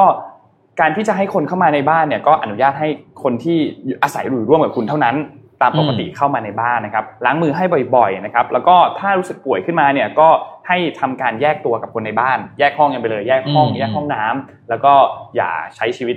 [0.80, 2.88] การที่จะให้คนเข้ามาในบ้านเนี่ยก็อนุญาตให้
[3.22, 3.58] คนที่
[4.02, 5.16] อาศัยอยู่ร่วมกับคุณเท่านั้น
[5.64, 7.64] ตามปกติเข้ามาในบ้านนะครับล้างมือให้
[7.96, 10.28] บ่อยๆนะครับแล้วก็ถ้ารู้สึกป่วยขึ้นมาเนี่ยก็
[10.68, 14.92] ให้ทำการแยกตัวกับคนในบ้าน แยกห้องกันไปเลย แยกห้องอืมแยกห้องน้ำแล้วก็
[15.36, 16.16] อย่าใช้ชีวิต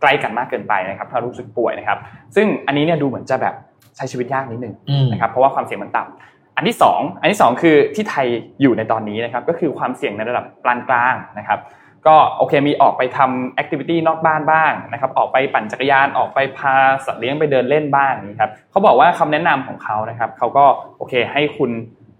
[0.00, 1.98] ใกล้กันมากเกินไปนะครับ ถ้ารู้สึกป่วยนะครับ
[2.36, 3.54] ซึ่งอันนี้เนี่ยดูเหมือนจะแบบ
[3.96, 8.26] ใช้ชีวิตยากนิดนึงอืมนะครับเพราะว่าความเสี่ยงมันต่ำอันที่สองอันที่สองคือที่ไทย
[8.62, 11.58] อยู่ในตอนนี้นะครับก็คือความเสี่ยงในระดับปานกลางนะครับ
[12.06, 16.74] ก็โอเคมีออกไปทำแอคทิวิตี้นอกบ้านบ้างนะครับออกไปปั่นจักรยานออกไปพา
[17.06, 20.64] สัตว์เลี้ยงไปเดินเล่นบ้างนี่ครับเขาบอกว่าคำแนะนำของเขานะครับเขาก็
[20.98, 21.70] โอเคให้คุณ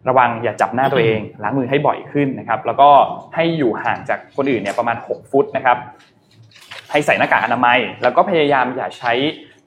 [0.09, 2.89] ระวังอย่าจับหน้าตัวเองล้างมือให้บ่อยขึ้นนะครับ แล้วก็
[3.35, 5.77] ให้อยู่ห่างจากคนอื่นเนี่ยประมาณ 6 ฟุตนะครับ
[6.91, 9.13] ให้ใส่หน้ากากอนามัย แล้วก็พยายามอย่าใช้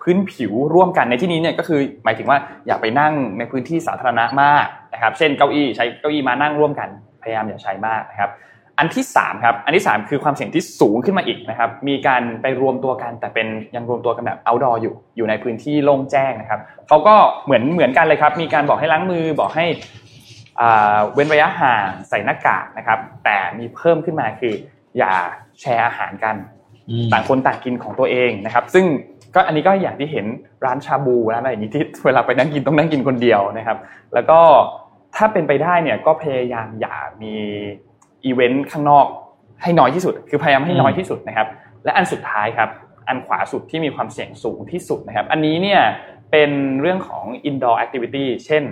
[0.02, 2.38] พื้นผิวร่วมกันในที่นี้เนี่ยก็คือหมายถึงว่า
[2.68, 6.90] อย่าไปนั่งในพื้นที่สาธารณะมากนะครับ เช่นเก้าอี้ใช้เก้าอี้มานั่งร่วมกัน
[7.24, 8.30] พยายามอย่าใช้มากนะครับ
[8.80, 17.16] อันที่3ครับอันที่ 3 คือความเสี่ยงที่สูงขึ้นมาอีกนะครับมีการไปรวมตัวกันแต่เป็นยังรวมตัวกันแบบ outdoor อยู่อยู่ในพื้นที่โล่งแจ้งนะครับเขาก็
[17.46, 19.66] เหมือนเหมือนกันเลยครับ มีการบอกให้ล้างมือบอกให้
[21.14, 24.54] เว้นระยะห่างใส่หน้ากากนะครับแต่มีเพิ่มขึ้นมาคือ
[24.98, 25.14] อย่า
[25.62, 26.36] แชร์อาหารกัน
[27.12, 28.86] ต่างคนต่างกินของตัวเองนะครับ ซึ่ง
[29.36, 30.26] ก็อันนี้ก็อย่างที่เห็น
[30.66, 33.78] ร้านชาบูร้านอะไรอย่างนี้ที่เวลาไปนั่งกินต้องนั่งกินคนเดียวนะครับ
[34.14, 34.40] แล้วก็
[35.16, 37.36] ถ้าเป็นไปได้เนี่ยก็พยายามอย่ามี
[38.28, 39.06] อีเวนต์ข้างนอก
[39.62, 41.48] ให้น้อยที่สุด คือพยายามให้น้อยที่สุดนะครับ
[41.84, 42.70] และอันสุดท้ายครับ
[43.08, 45.82] อันขวาสุดที่มีความเสี่ยงสูงที่สุดนะครับ อันนี้เนี่ย
[46.32, 46.52] เป็น
[46.82, 48.64] เรื่องของ indoor activity เช่น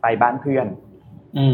[0.00, 0.66] ไปบ้านเพื่อน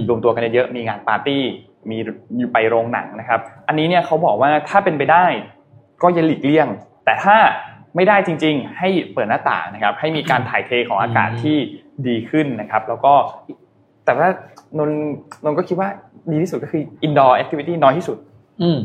[0.08, 1.42] รวมตัวกันเยอะมีงานปาร์ตี้
[1.90, 5.26] มีไปโรงหนังนะครับ อันนี้เนี่ยเขาบอกว่าถ้าเป็นไปได้
[6.02, 6.68] ก็อย่าหลีกเลี่ยง
[7.04, 7.36] แต่ถ้า
[7.96, 11.56] ไม่ได้จริง ๆ ให้เปิดหน้าต่างนะครับ ให้มีการถ่ายเทของอากาศที่
[12.06, 13.12] ดีขึ้นนะครับ แล้วก็
[14.04, 14.28] แต่ว่า
[14.78, 14.90] นน
[15.44, 15.88] นนก็คิดว่า
[16.32, 18.18] ดีที่สุดก็คือ indoor activity น้อยที่สุด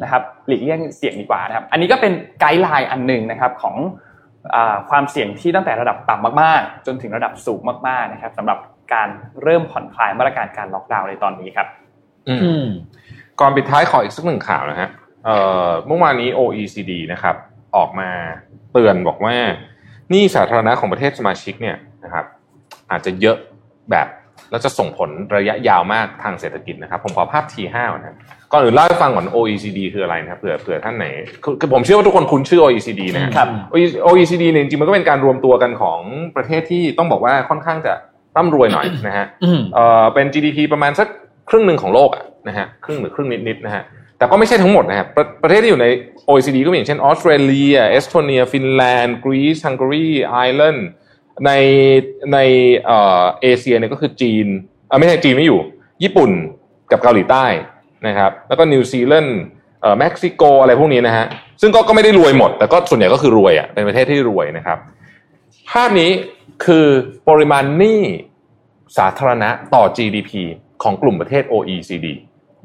[0.04, 3.76] นะครับหลีกเลี่ยงเสี่ยงดีกว่านะครับ อันนี้ก็เป็นไกด์ไลน์อันหนึ่งนะครับของ
[4.90, 8.60] ความเสี่ยงที่ตั้งแต่ระดับต่ำมากๆ จนถึงระดับสูงมากๆนะครับสำหรับ
[8.94, 9.10] การ
[9.44, 11.68] เริ่มผ่อนคลายมาตรการการล็อกดาวน์ในตอนนี้ครับ
[13.40, 14.90] ก่อนปิดท้ายขออีกสักหนึ่งข่าวนะฮะ
[15.88, 17.36] เมื่อวานนี้ OECD นะครับ
[17.78, 18.10] ออกมา
[18.72, 19.36] เตือนบอกว่า
[20.14, 22.26] นี่สาธารณะของประเทศสมาชิกเนี่ยนะครับ
[22.92, 23.38] อาจจะเยอะ
[23.92, 24.08] แบบ
[24.52, 28.16] แล้วจะส่งผลระยะยาวมากทางเศรษฐกิจนะครับ ผมขอภาพ T5 นะครับ
[28.52, 31.08] ก่อนอื่นเล่าให้ฟังก่อน OECD คืออะไรนะครับเผื่อเผื่อท่านไหน
[31.62, 33.48] คือผมเชื่อว่าทุกคนคุ้นชื่อ OECD นะครับ
[34.12, 36.00] OECD เนี่ยจริงๆมันก็เป็นการรวมตัวกันของ
[36.36, 37.94] ประเทศที่ต้องบอกว่าค่อนข้างจะ
[38.38, 39.26] ร่ำรวยหน่อยนะฮะ
[39.74, 41.08] เอ่อเป็น GDP ประมาณสัก
[41.50, 43.84] ครึ่งหนึ่งของโลกอะนะฮะครึ่งหรือครึ่งนิดๆนะฮะ
[44.18, 45.88] แต่ก็ไม่ใช่ทั้งหมดนะครับประประเทศที่อยู่ใน
[46.30, 50.88] OECD ก็มีอย่างเช่นออสเตรเลียเอสโตเนีย ฟินแลนด์กรีซฮังการีไอร์แลนด์
[51.46, 51.52] ใน
[52.34, 52.38] ใน
[52.86, 52.92] เอ
[53.42, 54.48] เอเชียเนี่ยก็คือจีน
[54.90, 55.60] ออไม่ใช่จีนไม่อยู่
[56.04, 56.32] ญี่ปุ่น
[56.92, 57.46] กับเกาหลีใต้
[58.08, 59.40] นะครับ แล้วก็นิวซีแลนด์
[59.82, 61.26] เอ่อเม็กซิโกอะไรพวกนี้นะฮะ
[61.62, 64.78] ซึ่งก็ก็ไม่ได้รวยหมด แต่ก็ส่วนใหญ่ก็คือรวยอะเป็นประเทศที่รวยนะครับ
[65.70, 66.10] ภาพนี้
[66.66, 66.86] คือ
[67.30, 68.02] ปริมาณหนี้
[68.98, 70.32] สาธารณะต่อ GDP
[70.84, 72.08] ของกลุ่มประเทศ OECD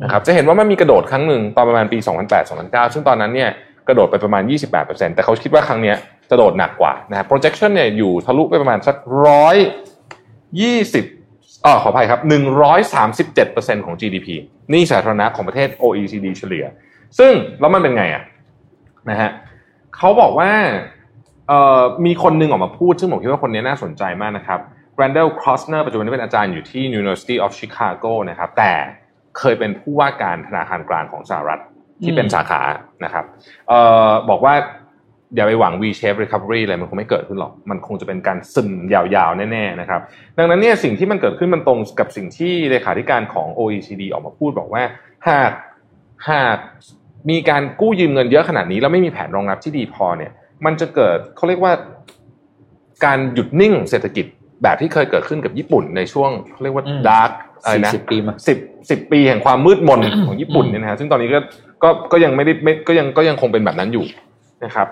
[0.03, 1.99] นะครับจะเห็นว่ามันมีกระโดดครั้งหนึ่งตอนประมาณปี
[2.47, 3.51] 2008-2009 ซึ่งตอนนั้นเนี่ย
[3.89, 4.43] กระโดดไปประมาณ
[4.79, 5.97] 28%แต่เขาคิดว่าครั้งเนี้ย
[6.31, 9.57] จะโดดหนักกว่านะครับ projection เนี่ยอยู่ทะลุไปประมาณสักร้อย
[10.61, 11.05] ยี่สิบ
[11.65, 12.21] อ๋อขออภัยครับ
[13.23, 14.29] 137%ของ GDP
[14.73, 16.65] นี่สาธารณะของประเทศ OECD เฉลี่ย
[17.19, 18.25] ซึ่งแล้วมันเป็นไงอะ
[19.11, 19.31] นะฮะ
[19.97, 20.51] เขาบอกว่า
[21.49, 24.61] เออมีคนนึงออกมาพูด ซึ่งผมคิดว่าคนนี้น่าสนใจมากนะครับ
[25.01, 28.73] Randall Krosner ปัจจุบันนี้เป็นอาจารย์อยู่ที่ University of Chicago นะครับ แต่
[29.39, 31.61] เคยเป็นผู้ว่าการธนาคารกลางของสหรัฐ
[32.03, 32.61] ที่เป็นสาขา
[33.05, 33.25] นะครับ
[33.71, 33.73] อ
[34.09, 34.55] อบอกว่า
[35.35, 40.01] อย่าไปหวัง V-shape recovery อะไรมันคงไม่เกิดขึ้นหรอก มันคงจะเป็นการซึมยาวๆ แน่ๆนะครับ
[40.39, 44.83] ดังนั้นเนี่ยสิ่งที่มันเกิดขึ้นมันตรงกับสิ่งที่เลขาธิการของ OECD ออกมาพูดบอกว่า
[45.29, 45.53] หาก
[46.31, 46.59] หาก
[47.31, 50.33] มีการกู้ยืมเงินเยอะขนาดนี้ แล้วไม่มีแผนรองรับที่ดีพอเนี่ย
[50.65, 51.73] มันจะเกิดเขาเรียกว่า
[53.05, 54.27] การหยุดนิ่งเศรษฐกิจ
[54.63, 57.31] แบบที่เคยเกิดขึ้นกับญี่ปุ่นในช่วงเขาเรียกว่าดาร์ก
[57.63, 58.59] อะไรนะสิบปีมาสิบ
[58.91, 61.41] สิบปีแห่งความมืดมนของญี่ปุ่นเนี่ยนะฮะซึ่งตอนนี้ก็
[61.83, 64.05] ก็ก็ยังไม่ได้ไม่ก็ยังก็ยังคงเป็นแบบนั้นอยู่
[64.65, 64.89] นะครับ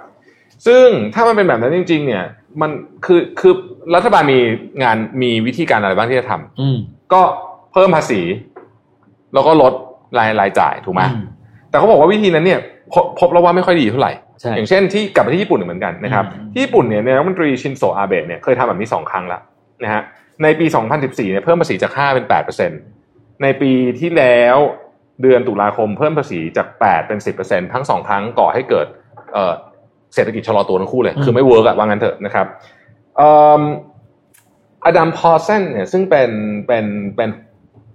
[0.67, 2.25] ซึ่งถ้ามันเป็นแบบนั้นจริง ๆ เนี่ย
[2.61, 2.71] มัน
[3.07, 3.55] คือคือ
[3.95, 4.39] รัฐบาลมี
[4.83, 7.23] งานมีวิธีการอะไรบ้างที่จะทำก็
[7.73, 8.21] เพิ่มภาษี
[9.35, 9.73] แล้วก็ลด
[10.19, 11.03] รายรายจ่ายถูกไหม
[11.71, 12.61] แต่เขาบอกว่าวิธีนั้นเนี่ย
[13.19, 14.13] พบแล้วว่าไม่ค่อยดีเท่าไหร่
[14.57, 19.41] อย่างเช่นที่กลับไปที่ญี่ปุ่นเหมือนกันนะครับ ที่ญี่ปุ่นเนี่ยนายกรัฐมนตรีชินโซอาเบะเนี่ยเคยทำแบบนี้สองครั้งแล้ว
[19.85, 20.03] นะฮะ
[20.43, 20.67] ในปี
[20.99, 22.25] 2014เนี่ยเพิ่มภาษีจาก 5 เป็น
[22.85, 24.57] 8%ในปีที่แล้ว
[25.23, 28.87] เดือนตุลาคมเพิ่มภาษีจาก 8 เป็น 10%ทั้งสองครั้งก่อให้เกิด
[30.15, 32.47] เศรษฐกิจชะลอตัวทั้งคู่เลย คือไม่ work อะว่างั้นเถอะนะครับ
[34.85, 36.31] อดัมพอร์เซนเนี่ยซึ่งเป็น
[36.67, 36.85] เป็น
[37.17, 37.31] เป็น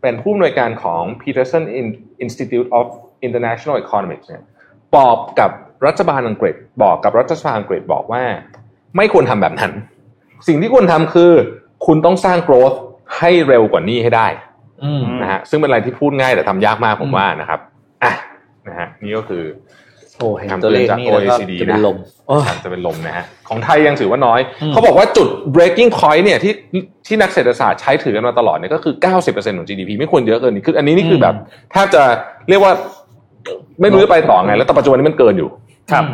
[0.02, 1.64] เป็นผู้อำนวยการของ Peterson
[2.24, 2.86] Institute of
[3.28, 4.44] International Economics เนี่ย
[4.98, 5.52] บอกกับ
[5.88, 8.24] รัฐบาลอังกฤษ บอกกับรัฐบาลอังกฤษบอกว่า
[8.98, 9.72] ไม่ควรทำแบบนั้น
[10.48, 11.32] สิ่งที่ควรทำคือ
[11.86, 12.78] คุณต้องสร้าง growth
[13.18, 14.28] ให้เร็วกว่านี้ให้ได้
[15.22, 17.60] นะฮะซึ่งเป็นอะไรที่พูดง่ายแต่ทำยากมากผมว่านะครับ
[18.04, 18.14] อะ
[18.68, 21.98] นะฮะนี่ก็คือโอ้เห็นตัวเลขนี่แล้วก็จะเป็นลม
[22.64, 26.54] จะเป็นลมนะฮะของไทยยังถือว่าน้อย เขาบอกว่าจุด breaking point เนี่ยที่
[27.08, 28.94] ที่นักเศรษฐศาสตร์ใช้ถือกันมาตลอดเนี่ยก็คือ
[29.26, 31.36] 90%ของ GDP ไม่ควรเยอะเกินนี้คืออันนี้นี่คือแบบ
[31.72, 32.04] แทบจะ
[32.50, 32.74] เรียกว่า
[33.82, 35.50] ไม่รู้จะไปต่อไง แล้วแต่ปัจจุบันนี้มันเกินอยู่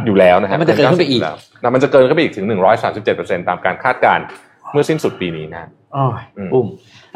[0.06, 1.22] อยู่แล้วนะฮะมันจะเกินขึ้นไปอีก
[1.62, 2.46] แล้วมันจะเกินขึ้นไปอีกถึง
[2.92, 4.26] 137%ตามการคาดการณ์
[4.72, 6.06] เมื่อสิ้นสุดปีนี้นะอ๋อ
[6.54, 6.68] ปุ่ม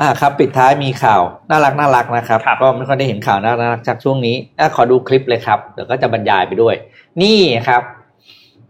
[0.01, 6.75] อ่าครับ ปิดท้ายมีข่าวน่ารักน่ารักนะครับ ก็ไม่ค่อยได้เห็นข่าวน่ารักจากช่วงนี้อ่ขอดูคลิปเลยครับเดี๋ยวก็จะบรรยายไปด้วย
[7.21, 7.81] นี่ครับ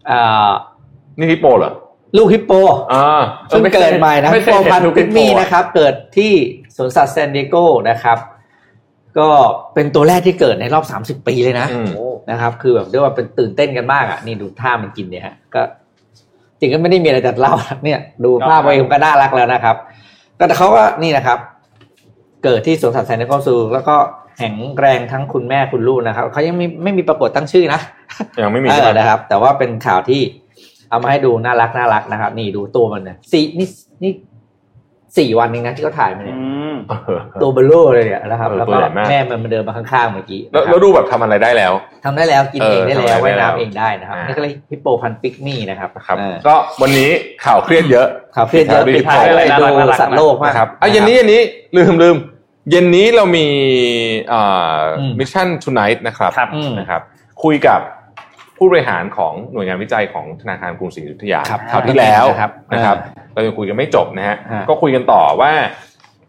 [0.09, 0.51] อ่า
[1.17, 1.74] นี่ฮิปโปเหรอ
[2.17, 2.51] ลูกฮิปโป
[2.93, 6.32] อ่าซึ่งเกิดใหม่นะฮิปโปพันธุ์พิกมีนะครับ เกิดที่
[6.76, 7.55] สวนสัตว์เซนดิโก
[7.89, 8.17] นะครับ
[9.19, 9.30] ก็
[9.74, 10.86] เป็นตัวแรกที่เกิดในรอบ
[11.19, 11.88] 30 ปีเลยนะอืม
[12.32, 15.61] นะครับ คือแบบเรียกว่าเป็นตื่นเต้นกันมากอะนี่ดูท่ามันกินเนี่ยฮะก็
[16.59, 19.76] จริงก็ไม่ได้มีอะไรจะเล่านะเนี่ย ดูภาพเองก็น่ารักแล้วนะครับ
[20.43, 21.39] ก็แต่เขาก็นี่นะครับ
[22.43, 23.95] เกิดที่สวนสัตว์ไซนคอนซูแล้วก็
[24.37, 27.79] แข็งแรงทั้งคุณแม่คุณลูกนะครับเขายังไม่ไม่มีปรากฏตั้งชื่อนะ
[28.43, 30.21] ยังไม่มีเอใช่ไหมอนะครับ แต่ว่าเป็นข่าวที่
[30.89, 33.67] เอามาให้ดูน่ารักน่ารักนะครับ นี่ดูตัวมันเนี่ยสี่นี่
[34.03, 34.11] นี่
[35.18, 41.74] สี่วันเองนะที่เขาถ่ายมาเนี่ยอืมเออตัวเบลโลเลยเนี่ยนะครับเออแล้วตัวก็ใหญ่มากแม่มันมาเดินมาข้างๆเมื่อกี้แล้วนะครับแล้วดูแบบทำอะไรได้แล้ว
[42.05, 47.09] ทำได้แล้วกินเองได้เออแล้วทำอะไรว่ายได้แล้วน้ำเองได้นะครับอ่านี่นี่ก็เลยฮิปโปพันปิกมี่นะครับนะครับเออก็วันนี้
[47.45, 51.41] ข่าวเครียดเยอะข่าวเครียดเยอะปิปิดดท้าท้ายยด้เลวยยน่าดูรักน่ารักสัตว์โลกมากนะครับอะเย็นนี้เย็นนี้
[51.78, 52.18] ลืมลืม
[52.72, 53.45] เย็นนี้เรามี
[54.34, 57.01] อ่าอืมมิชชั่น tonight นะครับครับอืมนะครับ
[57.43, 57.80] คุยกับ
[58.64, 62.97] ผู้บริหารของหน่วยงานวิจัยของธนาคารกรุงศรีอยุธยาครับคราวที่แล้วนะครับนะครับ
[63.34, 65.51] เรายังคุยกันไม่จบนะฮะฮะก็คุยกันต่อว่า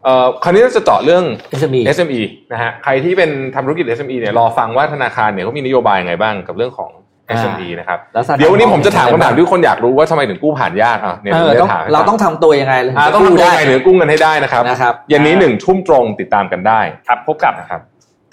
[0.03, 1.23] เอ่อคราวนี้เราจะเจาะเรื่อง
[1.59, 2.21] SME SME
[2.51, 6.91] นะฮะใครที่เป็นทำธุรกิจ SME เนี่ยรอฟังว่าธนาคารเนี่ยเขามีนโยบายยังไงบ้างกับเรื่องของ
[7.29, 17.81] อ่า SME นะครับแล้วสัตเดี๋ยววันนี้ผมจะถามอะไรคำถามบ้งที่คนอยากรู้ว่าทำไมถึงกู้ผ่านยากอะเนี่ยเอผมอจะต้องถามให้เราฟังต้องทำตัวยังไงเลยอ่าต้องทำตัวยังไงหรือกู้เงินให้ได้นะครับนะครับ เย็นนี้หนึ่งทุ่มตรงติดตามกันได้ครับพบกับนะครับ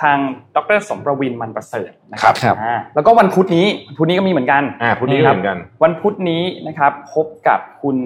[0.02, 0.18] ทาง
[0.56, 7.98] ดรสมประวินมันประเสริฐนะครับครับอ่าแล้วก็วันพุธนี้วันพุธนี้ก็มีเหมือนกันอ่าพุธนี้ก็ะครับเหมือนกัน วันพุธนี้นะครับพบกับคุณ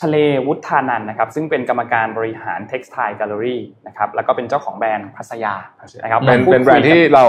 [0.00, 0.16] ชเล
[0.46, 5.54] วุฒานันท์นะครับ ซึ่งเป็นกรรมการบริหาร Textile Gallery นะครับแล้วก็เป็นเจ้าของแบรนด์พัสยา
[6.04, 7.26] นะครับเป็นมาพูดเป็นแบรนด์คุยที่เรา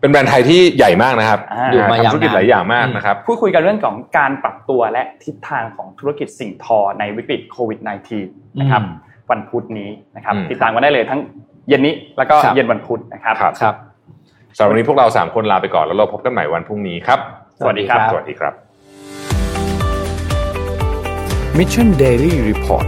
[0.00, 7.80] เป็นแบรนด์ไทยที่ใหญ่มากนะครับอ่าอยู่มาทำธุรกิจหลายอย่างมากนะครับพูดคุยกันเรื่องของการปรับตัวและทิศทางของธุรกิจสิ่งทอในวิกฤตโควิด
[8.20, 11.20] -19 นะครับอืมวันพุธนี้นะครับอืมติดตามกันได้เลยทั้ง
[11.68, 13.74] เย็นนี้แล้วก็ครับเย็นวันพุธนะครับครับครับ
[14.56, 17.18] สำหรับวันนี้พวกเราสามคนลาไปก่อนแล้วเราพบกันใหม่วันพรุ่งนี้ครับ
[17.58, 18.52] สวัสดีครับ สวัสดีครับ
[21.58, 22.86] Mission Daily Report